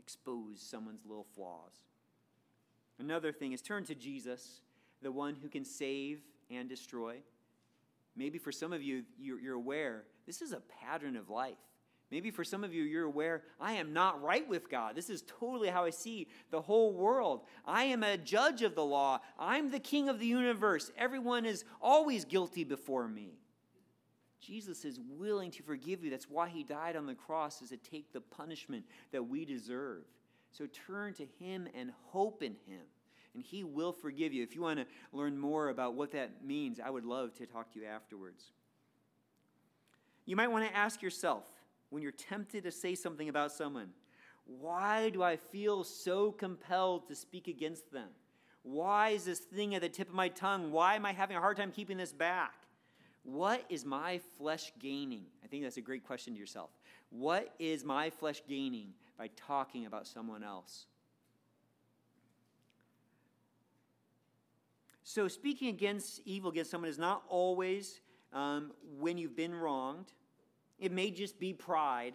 expose 0.01 0.61
someone's 0.61 1.05
little 1.07 1.27
flaws. 1.35 1.85
Another 2.99 3.33
thing 3.33 3.53
is 3.53 3.63
turn 3.63 3.85
to 3.85 3.95
Jesus, 3.95 4.61
the 5.03 5.13
one 5.13 5.37
who 5.37 5.49
can 5.49 5.65
save 5.65 6.21
and 6.51 6.69
destroy. 6.69 7.17
Maybe 8.17 8.39
for 8.39 8.51
some 8.51 8.73
of 8.73 8.83
you, 8.83 9.05
you're, 9.19 9.55
aware 9.55 10.05
this 10.27 10.43
is 10.43 10.53
a 10.53 10.63
pattern 10.83 11.17
of 11.17 11.31
life. 11.31 11.55
Maybe 12.11 12.31
for 12.31 12.43
some 12.43 12.65
of 12.65 12.73
you, 12.73 12.85
you're 12.85 13.05
aware, 13.05 13.43
I 13.61 13.75
am 13.75 13.93
not 13.93 14.23
right 14.23 14.49
with 14.49 14.71
God. 14.71 14.97
This 14.97 15.11
is 15.11 15.23
totally 15.27 15.69
how 15.69 15.85
I 15.85 15.91
see 15.91 16.29
the 16.51 16.63
whole 16.63 16.95
world. 16.95 17.43
I 17.67 17.85
am 17.85 18.03
a 18.03 18.17
judge 18.17 18.63
of 18.63 18.75
the 18.75 18.85
law. 18.85 19.21
I'm 19.39 19.71
the 19.71 19.79
king 19.79 20.09
of 20.09 20.19
the 20.19 20.27
universe. 20.27 20.91
Everyone 20.97 21.45
is 21.45 21.65
always 21.83 22.25
guilty 22.25 22.65
before 22.65 23.07
me. 23.07 23.35
Jesus 24.41 24.87
is 24.87 25.01
willing 25.19 25.51
to 25.51 25.63
forgive 25.63 26.03
you. 26.03 26.11
That's 26.11 26.31
why 26.31 26.49
he 26.49 26.63
died 26.63 26.97
on 26.97 27.05
the 27.05 27.15
cross, 27.15 27.61
is 27.61 27.69
to 27.71 27.77
take 27.77 28.13
the 28.13 28.23
punishment 28.23 28.87
that 29.13 29.29
we 29.29 29.45
deserve. 29.45 30.05
So 30.51 30.67
turn 30.87 31.13
to 31.15 31.27
him 31.39 31.69
and 31.75 31.93
hope 32.07 32.43
in 32.43 32.53
him, 32.67 32.81
and 33.35 33.43
he 33.43 33.65
will 33.65 33.93
forgive 33.93 34.33
you. 34.33 34.43
If 34.43 34.55
you 34.55 34.63
want 34.63 34.79
to 34.79 34.87
learn 35.13 35.37
more 35.37 35.69
about 35.69 35.95
what 35.95 36.13
that 36.13 36.43
means, 36.43 36.81
I 36.83 36.89
would 36.89 37.05
love 37.05 37.35
to 37.35 37.47
talk 37.47 37.71
to 37.75 37.81
you 37.81 37.85
afterwards. 37.85 38.45
You 40.25 40.37
might 40.37 40.51
want 40.51 40.67
to 40.67 40.75
ask 40.75 41.03
yourself, 41.03 41.45
when 41.91 42.03
you're 42.03 42.13
tempted 42.13 42.65
to 42.65 42.71
say 42.71 42.95
something 42.95 43.29
about 43.29 43.53
someone, 43.53 43.91
why 44.45 45.11
do 45.11 45.23
I 45.23 45.37
feel 45.37 45.85
so 45.85 46.33
compelled 46.33 47.09
to 47.09 47.15
speak 47.15 47.49
against 47.49 47.93
them? 47.93 48.09
Why 48.63 49.11
is 49.11 49.25
this 49.25 49.41
thing 49.41 49.75
at 49.75 49.83
the 49.83 49.89
tip 49.89 50.09
of 50.09 50.15
my 50.15 50.29
tongue? 50.29 50.73
Why 50.73 50.95
am 50.95 51.07
I 51.07 51.13
having 51.13 51.37
a 51.37 51.41
hard 51.41 51.57
time 51.57 51.71
keeping 51.71 51.97
this 51.97 52.13
back? 52.13 52.55
What 53.23 53.65
is 53.69 53.85
my 53.85 54.21
flesh 54.37 54.73
gaining? 54.79 55.25
I 55.45 55.49
think 55.49 55.63
that's 55.63 55.77
a 55.77 55.83
great 55.83 56.05
question 56.05 56.35
to 56.35 56.41
yourself. 56.41 56.71
What 57.11 57.55
is 57.59 57.85
my 57.85 58.11
flesh 58.11 58.43
gaining 58.49 58.95
by 59.17 59.29
talking 59.37 59.87
about 59.87 60.07
someone 60.07 60.43
else? 60.43 60.87
So, 65.03 65.27
speaking 65.27 65.69
against 65.69 66.21
evil 66.27 66.51
against 66.51 66.71
someone 66.71 66.91
is 66.91 66.99
not 66.99 67.23
always 67.29 68.01
um, 68.33 68.73
when 68.99 69.17
you've 69.17 69.37
been 69.37 69.55
wronged. 69.55 70.13
It 70.79 70.93
may 70.93 71.11
just 71.11 71.39
be 71.39 71.53
pride. 71.53 72.15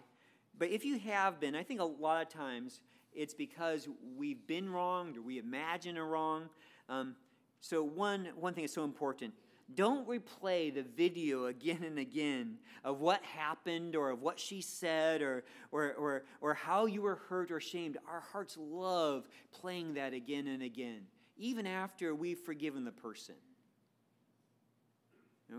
But 0.58 0.70
if 0.70 0.84
you 0.84 0.98
have 0.98 1.40
been, 1.40 1.54
I 1.54 1.62
think 1.62 1.80
a 1.80 1.84
lot 1.84 2.22
of 2.22 2.28
times 2.28 2.80
it's 3.12 3.34
because 3.34 3.88
we've 4.16 4.46
been 4.46 4.70
wronged 4.70 5.16
or 5.16 5.22
we 5.22 5.38
imagine 5.38 5.96
a 5.96 6.04
wrong. 6.04 6.48
Um, 6.88 7.16
so, 7.60 7.82
one, 7.82 8.28
one 8.38 8.54
thing 8.54 8.64
is 8.64 8.72
so 8.72 8.84
important 8.84 9.34
don't 9.74 10.06
replay 10.06 10.74
the 10.74 10.82
video 10.82 11.46
again 11.46 11.82
and 11.84 11.98
again 11.98 12.58
of 12.84 13.00
what 13.00 13.22
happened 13.22 13.96
or 13.96 14.10
of 14.10 14.20
what 14.20 14.38
she 14.38 14.60
said 14.60 15.22
or, 15.22 15.44
or, 15.72 15.94
or, 15.94 16.24
or 16.40 16.54
how 16.54 16.86
you 16.86 17.02
were 17.02 17.16
hurt 17.28 17.50
or 17.50 17.60
shamed. 17.60 17.96
Our 18.08 18.20
hearts 18.20 18.56
love 18.58 19.26
playing 19.52 19.94
that 19.94 20.12
again 20.12 20.46
and 20.46 20.62
again, 20.62 21.02
even 21.36 21.66
after 21.66 22.14
we've 22.14 22.38
forgiven 22.38 22.84
the 22.84 22.92
person. 22.92 23.36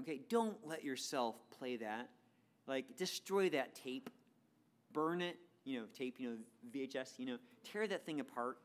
Okay, 0.02 0.22
don't 0.30 0.58
let 0.66 0.84
yourself 0.84 1.36
play 1.58 1.78
that. 1.78 2.10
Like, 2.68 2.98
destroy 2.98 3.50
that 3.50 3.76
tape, 3.76 4.10
burn 4.92 5.22
it, 5.22 5.38
you 5.66 5.80
know, 5.80 5.86
tape, 5.98 6.16
you 6.20 6.30
know, 6.30 6.38
VHS, 6.74 7.18
you 7.18 7.26
know, 7.26 7.38
tear 7.64 7.88
that 7.88 8.06
thing 8.06 8.20
apart. 8.20 8.58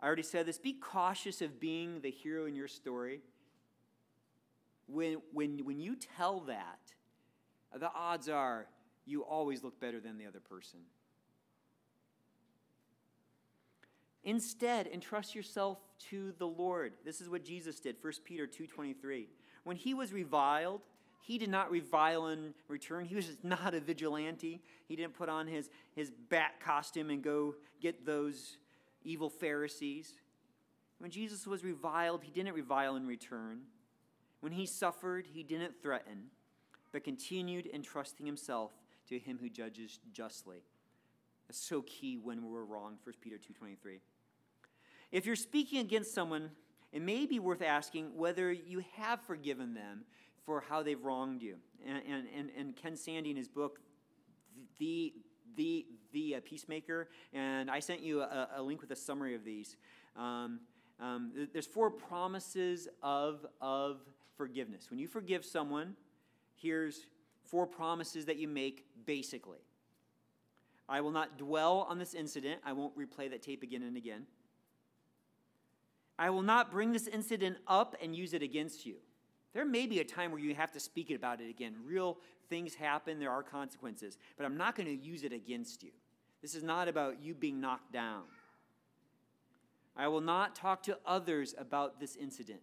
I 0.00 0.06
already 0.06 0.22
said 0.22 0.46
this 0.46 0.58
be 0.58 0.72
cautious 0.72 1.42
of 1.42 1.60
being 1.60 2.00
the 2.00 2.10
hero 2.10 2.46
in 2.46 2.54
your 2.54 2.68
story. 2.68 3.20
When, 4.86 5.18
when, 5.32 5.64
when 5.64 5.78
you 5.78 5.96
tell 5.96 6.40
that, 6.40 6.80
the 7.78 7.90
odds 7.94 8.28
are 8.28 8.66
you 9.06 9.22
always 9.22 9.62
look 9.62 9.80
better 9.80 10.00
than 10.00 10.18
the 10.18 10.26
other 10.26 10.40
person. 10.40 10.80
Instead, 14.24 14.86
entrust 14.86 15.34
yourself 15.34 15.78
to 16.10 16.32
the 16.38 16.46
Lord. 16.46 16.92
This 17.04 17.20
is 17.20 17.28
what 17.28 17.44
Jesus 17.44 17.80
did, 17.80 17.96
1 18.00 18.12
Peter 18.24 18.46
2:23. 18.46 19.28
When 19.64 19.76
he 19.76 19.94
was 19.94 20.12
reviled, 20.12 20.82
he 21.22 21.38
did 21.38 21.50
not 21.50 21.70
revile 21.70 22.26
in 22.26 22.52
return. 22.66 23.04
He 23.04 23.14
was 23.14 23.36
not 23.44 23.74
a 23.74 23.80
vigilante. 23.80 24.60
He 24.88 24.96
didn't 24.96 25.14
put 25.14 25.28
on 25.28 25.46
his, 25.46 25.70
his 25.94 26.10
bat 26.10 26.54
costume 26.60 27.10
and 27.10 27.22
go 27.22 27.54
get 27.80 28.04
those 28.04 28.56
evil 29.04 29.30
Pharisees. 29.30 30.14
When 30.98 31.12
Jesus 31.12 31.46
was 31.46 31.62
reviled, 31.62 32.24
he 32.24 32.32
didn't 32.32 32.54
revile 32.54 32.96
in 32.96 33.06
return. 33.06 33.60
When 34.40 34.50
he 34.50 34.66
suffered, 34.66 35.28
he 35.32 35.44
didn't 35.44 35.80
threaten, 35.80 36.24
but 36.90 37.04
continued 37.04 37.70
entrusting 37.72 38.26
himself 38.26 38.72
to 39.08 39.16
him 39.16 39.38
who 39.40 39.48
judges 39.48 40.00
justly. 40.12 40.64
That's 41.46 41.60
so 41.60 41.82
key 41.82 42.18
when 42.18 42.50
we're 42.50 42.64
wrong, 42.64 42.98
1 43.04 43.14
Peter 43.20 43.36
2.23. 43.36 44.00
If 45.12 45.24
you're 45.24 45.36
speaking 45.36 45.78
against 45.78 46.12
someone, 46.12 46.50
it 46.92 47.00
may 47.00 47.26
be 47.26 47.38
worth 47.38 47.62
asking 47.62 48.16
whether 48.16 48.50
you 48.50 48.82
have 48.96 49.20
forgiven 49.20 49.74
them 49.74 50.04
for 50.44 50.60
how 50.68 50.82
they've 50.82 51.02
wronged 51.02 51.42
you. 51.42 51.56
And, 51.86 52.26
and, 52.36 52.50
and, 52.56 52.76
Ken 52.76 52.96
Sande 52.96 53.26
in 53.26 53.36
his 53.36 53.48
book, 53.48 53.80
The, 54.78 55.12
the, 55.56 55.86
the 56.12 56.36
Peacemaker, 56.44 57.08
and 57.32 57.70
I 57.70 57.80
sent 57.80 58.00
you 58.00 58.22
a, 58.22 58.48
a, 58.56 58.62
link 58.62 58.80
with 58.80 58.90
a 58.90 58.96
summary 58.96 59.34
of 59.34 59.44
these. 59.44 59.76
Um, 60.16 60.60
um, 61.00 61.48
there's 61.52 61.66
four 61.66 61.90
promises 61.90 62.88
of, 63.02 63.46
of 63.60 64.00
forgiveness. 64.36 64.90
When 64.90 64.98
you 64.98 65.08
forgive 65.08 65.44
someone, 65.44 65.96
here's 66.54 67.06
four 67.44 67.66
promises 67.66 68.26
that 68.26 68.36
you 68.36 68.48
make 68.48 68.84
basically. 69.04 69.58
I 70.88 71.00
will 71.00 71.10
not 71.10 71.38
dwell 71.38 71.86
on 71.88 71.98
this 71.98 72.14
incident. 72.14 72.60
I 72.64 72.72
won't 72.72 72.96
replay 72.96 73.30
that 73.30 73.42
tape 73.42 73.62
again 73.62 73.82
and 73.82 73.96
again. 73.96 74.26
I 76.18 76.30
will 76.30 76.42
not 76.42 76.70
bring 76.70 76.92
this 76.92 77.06
incident 77.06 77.56
up 77.66 77.96
and 78.02 78.14
use 78.14 78.34
it 78.34 78.42
against 78.42 78.84
you. 78.86 78.96
There 79.54 79.64
may 79.64 79.86
be 79.86 80.00
a 80.00 80.04
time 80.04 80.30
where 80.30 80.40
you 80.40 80.54
have 80.54 80.72
to 80.72 80.80
speak 80.80 81.10
about 81.10 81.40
it 81.40 81.50
again. 81.50 81.74
Real 81.84 82.18
things 82.48 82.74
happen, 82.74 83.18
there 83.18 83.30
are 83.30 83.42
consequences, 83.42 84.18
but 84.36 84.46
I'm 84.46 84.56
not 84.56 84.76
going 84.76 84.86
to 84.86 85.04
use 85.04 85.24
it 85.24 85.32
against 85.32 85.82
you. 85.82 85.90
This 86.40 86.54
is 86.54 86.62
not 86.62 86.88
about 86.88 87.22
you 87.22 87.34
being 87.34 87.60
knocked 87.60 87.92
down. 87.92 88.22
I 89.96 90.08
will 90.08 90.20
not 90.20 90.54
talk 90.54 90.82
to 90.84 90.98
others 91.04 91.54
about 91.58 92.00
this 92.00 92.16
incident. 92.16 92.60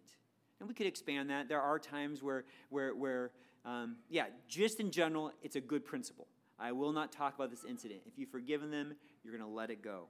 And 0.60 0.68
we 0.68 0.74
could 0.74 0.88
expand 0.88 1.30
that. 1.30 1.48
There 1.48 1.62
are 1.62 1.80
times 1.80 2.22
where, 2.22 2.44
where, 2.70 2.96
where 2.96 3.32
um, 3.66 3.98
yeah, 4.10 4.26
just 4.48 4.80
in 4.80 4.92
general, 4.92 5.32
it's 5.44 5.56
a 5.56 5.62
good 5.62 5.86
principle. 5.86 6.28
I 6.60 6.72
will 6.72 6.92
not 6.92 7.12
talk 7.12 7.36
about 7.36 7.52
this 7.52 7.64
incident. 7.64 8.02
If 8.06 8.18
you've 8.18 8.30
forgiven 8.30 8.72
them, 8.72 8.96
you're 9.24 9.36
going 9.36 9.48
to 9.48 9.56
let 9.56 9.70
it 9.70 9.82
go. 9.82 10.06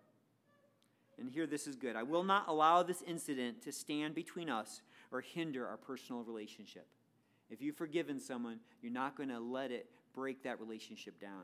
And 1.20 1.30
here, 1.30 1.46
this 1.46 1.68
is 1.68 1.76
good. 1.76 1.96
I 1.96 2.04
will 2.04 2.24
not 2.24 2.48
allow 2.48 2.82
this 2.82 3.04
incident 3.06 3.62
to 3.64 3.72
stand 3.72 4.16
between 4.16 4.50
us 4.50 4.82
or 5.12 5.22
hinder 5.22 5.68
our 5.68 5.78
personal 5.78 6.24
relationship. 6.24 6.88
If 7.50 7.62
you've 7.62 7.76
forgiven 7.76 8.20
someone, 8.20 8.60
you're 8.82 8.92
not 8.92 9.16
going 9.16 9.30
to 9.30 9.40
let 9.40 9.72
it 9.72 9.90
break 10.14 10.44
that 10.44 10.60
relationship 10.60 11.20
down. 11.20 11.44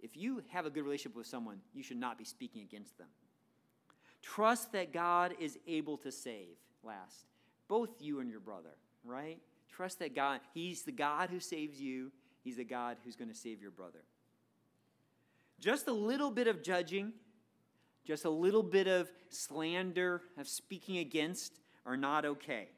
If 0.00 0.16
you 0.16 0.42
have 0.48 0.66
a 0.66 0.70
good 0.70 0.82
relationship 0.82 1.16
with 1.16 1.26
someone, 1.26 1.60
you 1.72 1.82
should 1.82 1.96
not 1.96 2.18
be 2.18 2.24
speaking 2.24 2.62
against 2.62 2.98
them. 2.98 3.06
Trust 4.20 4.72
that 4.72 4.92
God 4.92 5.34
is 5.38 5.58
able 5.66 5.96
to 5.98 6.12
save, 6.12 6.56
last, 6.82 7.26
both 7.68 7.90
you 8.00 8.20
and 8.20 8.30
your 8.30 8.40
brother, 8.40 8.76
right? 9.04 9.38
Trust 9.68 10.00
that 10.00 10.14
God, 10.14 10.40
He's 10.54 10.82
the 10.82 10.92
God 10.92 11.30
who 11.30 11.40
saves 11.40 11.80
you, 11.80 12.12
He's 12.42 12.56
the 12.56 12.64
God 12.64 12.98
who's 13.04 13.16
going 13.16 13.30
to 13.30 13.36
save 13.36 13.62
your 13.62 13.70
brother. 13.70 14.00
Just 15.60 15.86
a 15.86 15.92
little 15.92 16.30
bit 16.30 16.48
of 16.48 16.62
judging, 16.62 17.12
just 18.04 18.24
a 18.24 18.30
little 18.30 18.64
bit 18.64 18.88
of 18.88 19.10
slander, 19.28 20.22
of 20.36 20.48
speaking 20.48 20.98
against, 20.98 21.60
are 21.84 21.96
not 21.96 22.24
okay. 22.24 22.68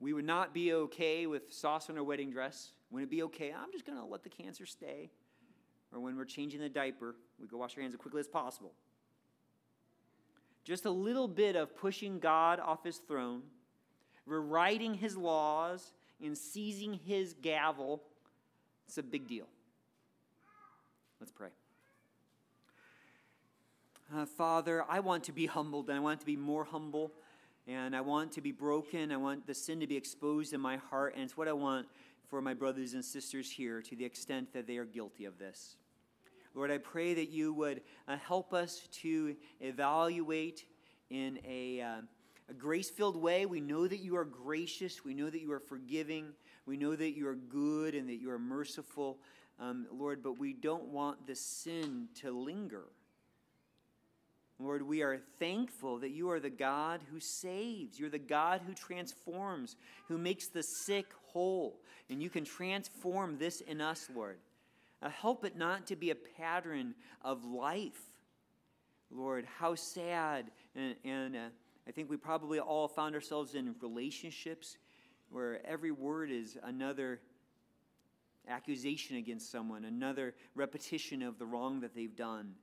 We 0.00 0.12
would 0.12 0.24
not 0.24 0.52
be 0.52 0.72
okay 0.72 1.26
with 1.26 1.52
sauce 1.52 1.88
on 1.88 1.96
our 1.96 2.04
wedding 2.04 2.30
dress. 2.30 2.72
Wouldn't 2.90 3.10
it 3.10 3.14
be 3.14 3.22
okay? 3.24 3.52
I'm 3.52 3.72
just 3.72 3.86
going 3.86 3.98
to 3.98 4.04
let 4.04 4.22
the 4.22 4.28
cancer 4.28 4.66
stay. 4.66 5.10
Or 5.92 6.00
when 6.00 6.16
we're 6.16 6.24
changing 6.24 6.60
the 6.60 6.68
diaper, 6.68 7.14
we 7.40 7.46
go 7.46 7.56
wash 7.56 7.76
our 7.76 7.82
hands 7.82 7.94
as 7.94 8.00
quickly 8.00 8.20
as 8.20 8.28
possible. 8.28 8.72
Just 10.64 10.84
a 10.84 10.90
little 10.90 11.28
bit 11.28 11.56
of 11.56 11.76
pushing 11.76 12.18
God 12.18 12.58
off 12.58 12.84
his 12.84 12.96
throne, 12.96 13.42
rewriting 14.26 14.94
his 14.94 15.16
laws, 15.16 15.92
and 16.22 16.36
seizing 16.36 16.94
his 16.94 17.34
gavel. 17.40 18.02
It's 18.86 18.98
a 18.98 19.02
big 19.02 19.28
deal. 19.28 19.46
Let's 21.20 21.32
pray. 21.32 21.48
Uh, 24.14 24.24
Father, 24.24 24.84
I 24.88 25.00
want 25.00 25.24
to 25.24 25.32
be 25.32 25.46
humbled 25.46 25.88
and 25.88 25.98
I 25.98 26.00
want 26.00 26.20
to 26.20 26.26
be 26.26 26.36
more 26.36 26.62
humble 26.62 27.10
and 27.66 27.96
I 27.96 28.00
want 28.00 28.30
to 28.32 28.40
be 28.40 28.52
broken. 28.52 29.10
I 29.10 29.16
want 29.16 29.44
the 29.44 29.54
sin 29.54 29.80
to 29.80 29.88
be 29.88 29.96
exposed 29.96 30.52
in 30.52 30.60
my 30.60 30.76
heart, 30.76 31.14
and 31.14 31.24
it's 31.24 31.36
what 31.36 31.48
I 31.48 31.52
want 31.52 31.88
for 32.28 32.40
my 32.40 32.54
brothers 32.54 32.94
and 32.94 33.04
sisters 33.04 33.50
here 33.50 33.82
to 33.82 33.96
the 33.96 34.04
extent 34.04 34.52
that 34.52 34.68
they 34.68 34.76
are 34.76 34.84
guilty 34.84 35.24
of 35.24 35.38
this. 35.38 35.76
Lord, 36.54 36.70
I 36.70 36.78
pray 36.78 37.14
that 37.14 37.30
you 37.30 37.52
would 37.54 37.80
uh, 38.06 38.16
help 38.18 38.54
us 38.54 38.86
to 39.02 39.34
evaluate 39.60 40.64
in 41.10 41.40
a, 41.44 41.80
uh, 41.80 42.00
a 42.48 42.54
grace 42.54 42.90
filled 42.90 43.16
way. 43.16 43.46
We 43.46 43.60
know 43.60 43.88
that 43.88 43.98
you 43.98 44.16
are 44.16 44.24
gracious. 44.24 45.04
We 45.04 45.14
know 45.14 45.28
that 45.28 45.40
you 45.40 45.50
are 45.50 45.60
forgiving. 45.60 46.26
We 46.66 46.76
know 46.76 46.94
that 46.94 47.16
you 47.16 47.26
are 47.26 47.34
good 47.34 47.96
and 47.96 48.08
that 48.08 48.20
you 48.20 48.30
are 48.30 48.38
merciful, 48.38 49.18
um, 49.58 49.86
Lord, 49.90 50.22
but 50.22 50.38
we 50.38 50.52
don't 50.52 50.88
want 50.88 51.26
the 51.26 51.34
sin 51.34 52.08
to 52.20 52.30
linger. 52.30 52.84
Lord, 54.64 54.80
we 54.80 55.02
are 55.02 55.18
thankful 55.38 55.98
that 55.98 56.12
you 56.12 56.30
are 56.30 56.40
the 56.40 56.48
God 56.48 57.02
who 57.12 57.20
saves. 57.20 58.00
You're 58.00 58.08
the 58.08 58.18
God 58.18 58.62
who 58.66 58.72
transforms, 58.72 59.76
who 60.08 60.16
makes 60.16 60.48
the 60.48 60.62
sick 60.62 61.06
whole. 61.26 61.80
And 62.08 62.22
you 62.22 62.30
can 62.30 62.46
transform 62.46 63.36
this 63.36 63.60
in 63.60 63.82
us, 63.82 64.08
Lord. 64.14 64.38
Uh, 65.02 65.10
help 65.10 65.44
it 65.44 65.54
not 65.54 65.86
to 65.88 65.96
be 65.96 66.10
a 66.10 66.14
pattern 66.14 66.94
of 67.22 67.44
life. 67.44 68.00
Lord, 69.10 69.46
how 69.58 69.74
sad. 69.74 70.46
And, 70.74 70.94
and 71.04 71.36
uh, 71.36 71.48
I 71.86 71.90
think 71.90 72.08
we 72.08 72.16
probably 72.16 72.58
all 72.58 72.88
found 72.88 73.14
ourselves 73.14 73.54
in 73.54 73.74
relationships 73.82 74.78
where 75.28 75.60
every 75.66 75.90
word 75.90 76.30
is 76.30 76.56
another 76.62 77.20
accusation 78.48 79.16
against 79.16 79.50
someone, 79.50 79.84
another 79.84 80.34
repetition 80.54 81.22
of 81.22 81.38
the 81.38 81.44
wrong 81.44 81.80
that 81.80 81.94
they've 81.94 82.16
done. 82.16 82.54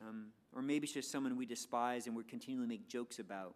Um, 0.00 0.28
or 0.54 0.62
maybe 0.62 0.84
it's 0.84 0.94
just 0.94 1.10
someone 1.10 1.36
we 1.36 1.46
despise 1.46 2.06
and 2.06 2.16
we 2.16 2.24
continually 2.24 2.68
make 2.68 2.88
jokes 2.88 3.18
about. 3.18 3.54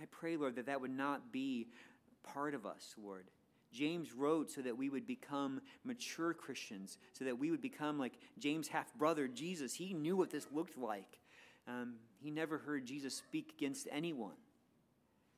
I 0.00 0.06
pray, 0.10 0.36
Lord, 0.36 0.56
that 0.56 0.66
that 0.66 0.80
would 0.80 0.96
not 0.96 1.32
be 1.32 1.68
part 2.22 2.54
of 2.54 2.66
us, 2.66 2.94
Lord. 3.02 3.26
James 3.72 4.12
wrote 4.12 4.50
so 4.50 4.62
that 4.62 4.76
we 4.76 4.88
would 4.88 5.06
become 5.06 5.60
mature 5.84 6.32
Christians, 6.32 6.98
so 7.12 7.24
that 7.24 7.38
we 7.38 7.50
would 7.50 7.60
become 7.60 7.98
like 7.98 8.12
James' 8.38 8.68
half 8.68 8.94
brother, 8.94 9.26
Jesus. 9.26 9.74
He 9.74 9.92
knew 9.92 10.16
what 10.16 10.30
this 10.30 10.46
looked 10.52 10.78
like. 10.78 11.18
Um, 11.66 11.94
he 12.22 12.30
never 12.30 12.58
heard 12.58 12.86
Jesus 12.86 13.14
speak 13.14 13.52
against 13.56 13.88
anyone. 13.90 14.36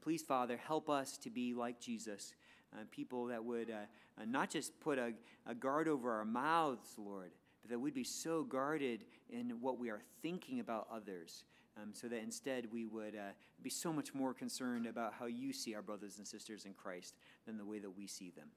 Please, 0.03 0.23
Father, 0.23 0.57
help 0.57 0.91
us 0.91 1.17
to 1.19 1.31
be 1.31 1.55
like 1.55 1.81
Jesus, 1.81 2.35
uh, 2.75 2.83
people 2.91 3.27
that 3.27 3.43
would 3.43 3.71
uh, 3.71 4.21
uh, 4.21 4.25
not 4.27 4.51
just 4.51 4.79
put 4.81 4.99
a, 4.99 5.13
a 5.47 5.55
guard 5.55 5.89
over 5.89 6.13
our 6.13 6.25
mouths, 6.25 6.91
Lord, 6.99 7.33
that 7.67 7.79
we'd 7.79 7.95
be 7.95 8.05
so 8.05 8.43
guarded 8.43 9.05
in 9.31 9.51
what 9.61 9.79
we 9.79 9.91
are 9.91 10.03
thinking 10.23 10.61
about 10.61 10.87
others. 10.93 11.45
Um, 11.81 11.91
so 11.93 12.09
that 12.09 12.23
instead 12.23 12.73
we 12.73 12.87
would 12.87 13.15
uh, 13.15 13.33
be 13.63 13.69
so 13.69 13.93
much 13.93 14.15
more 14.15 14.33
concerned 14.33 14.87
about 14.87 15.13
how 15.13 15.27
you 15.27 15.53
see 15.53 15.75
our 15.75 15.83
brothers 15.83 16.17
and 16.17 16.27
sisters 16.27 16.65
in 16.65 16.73
Christ 16.73 17.17
than 17.47 17.59
the 17.59 17.67
way 17.67 17.79
that 17.81 17.91
we 17.91 18.07
see 18.07 18.31
them. 18.31 18.49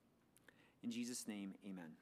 In 0.83 0.91
Jesus' 0.91 1.27
name, 1.27 1.53
amen. 1.65 1.99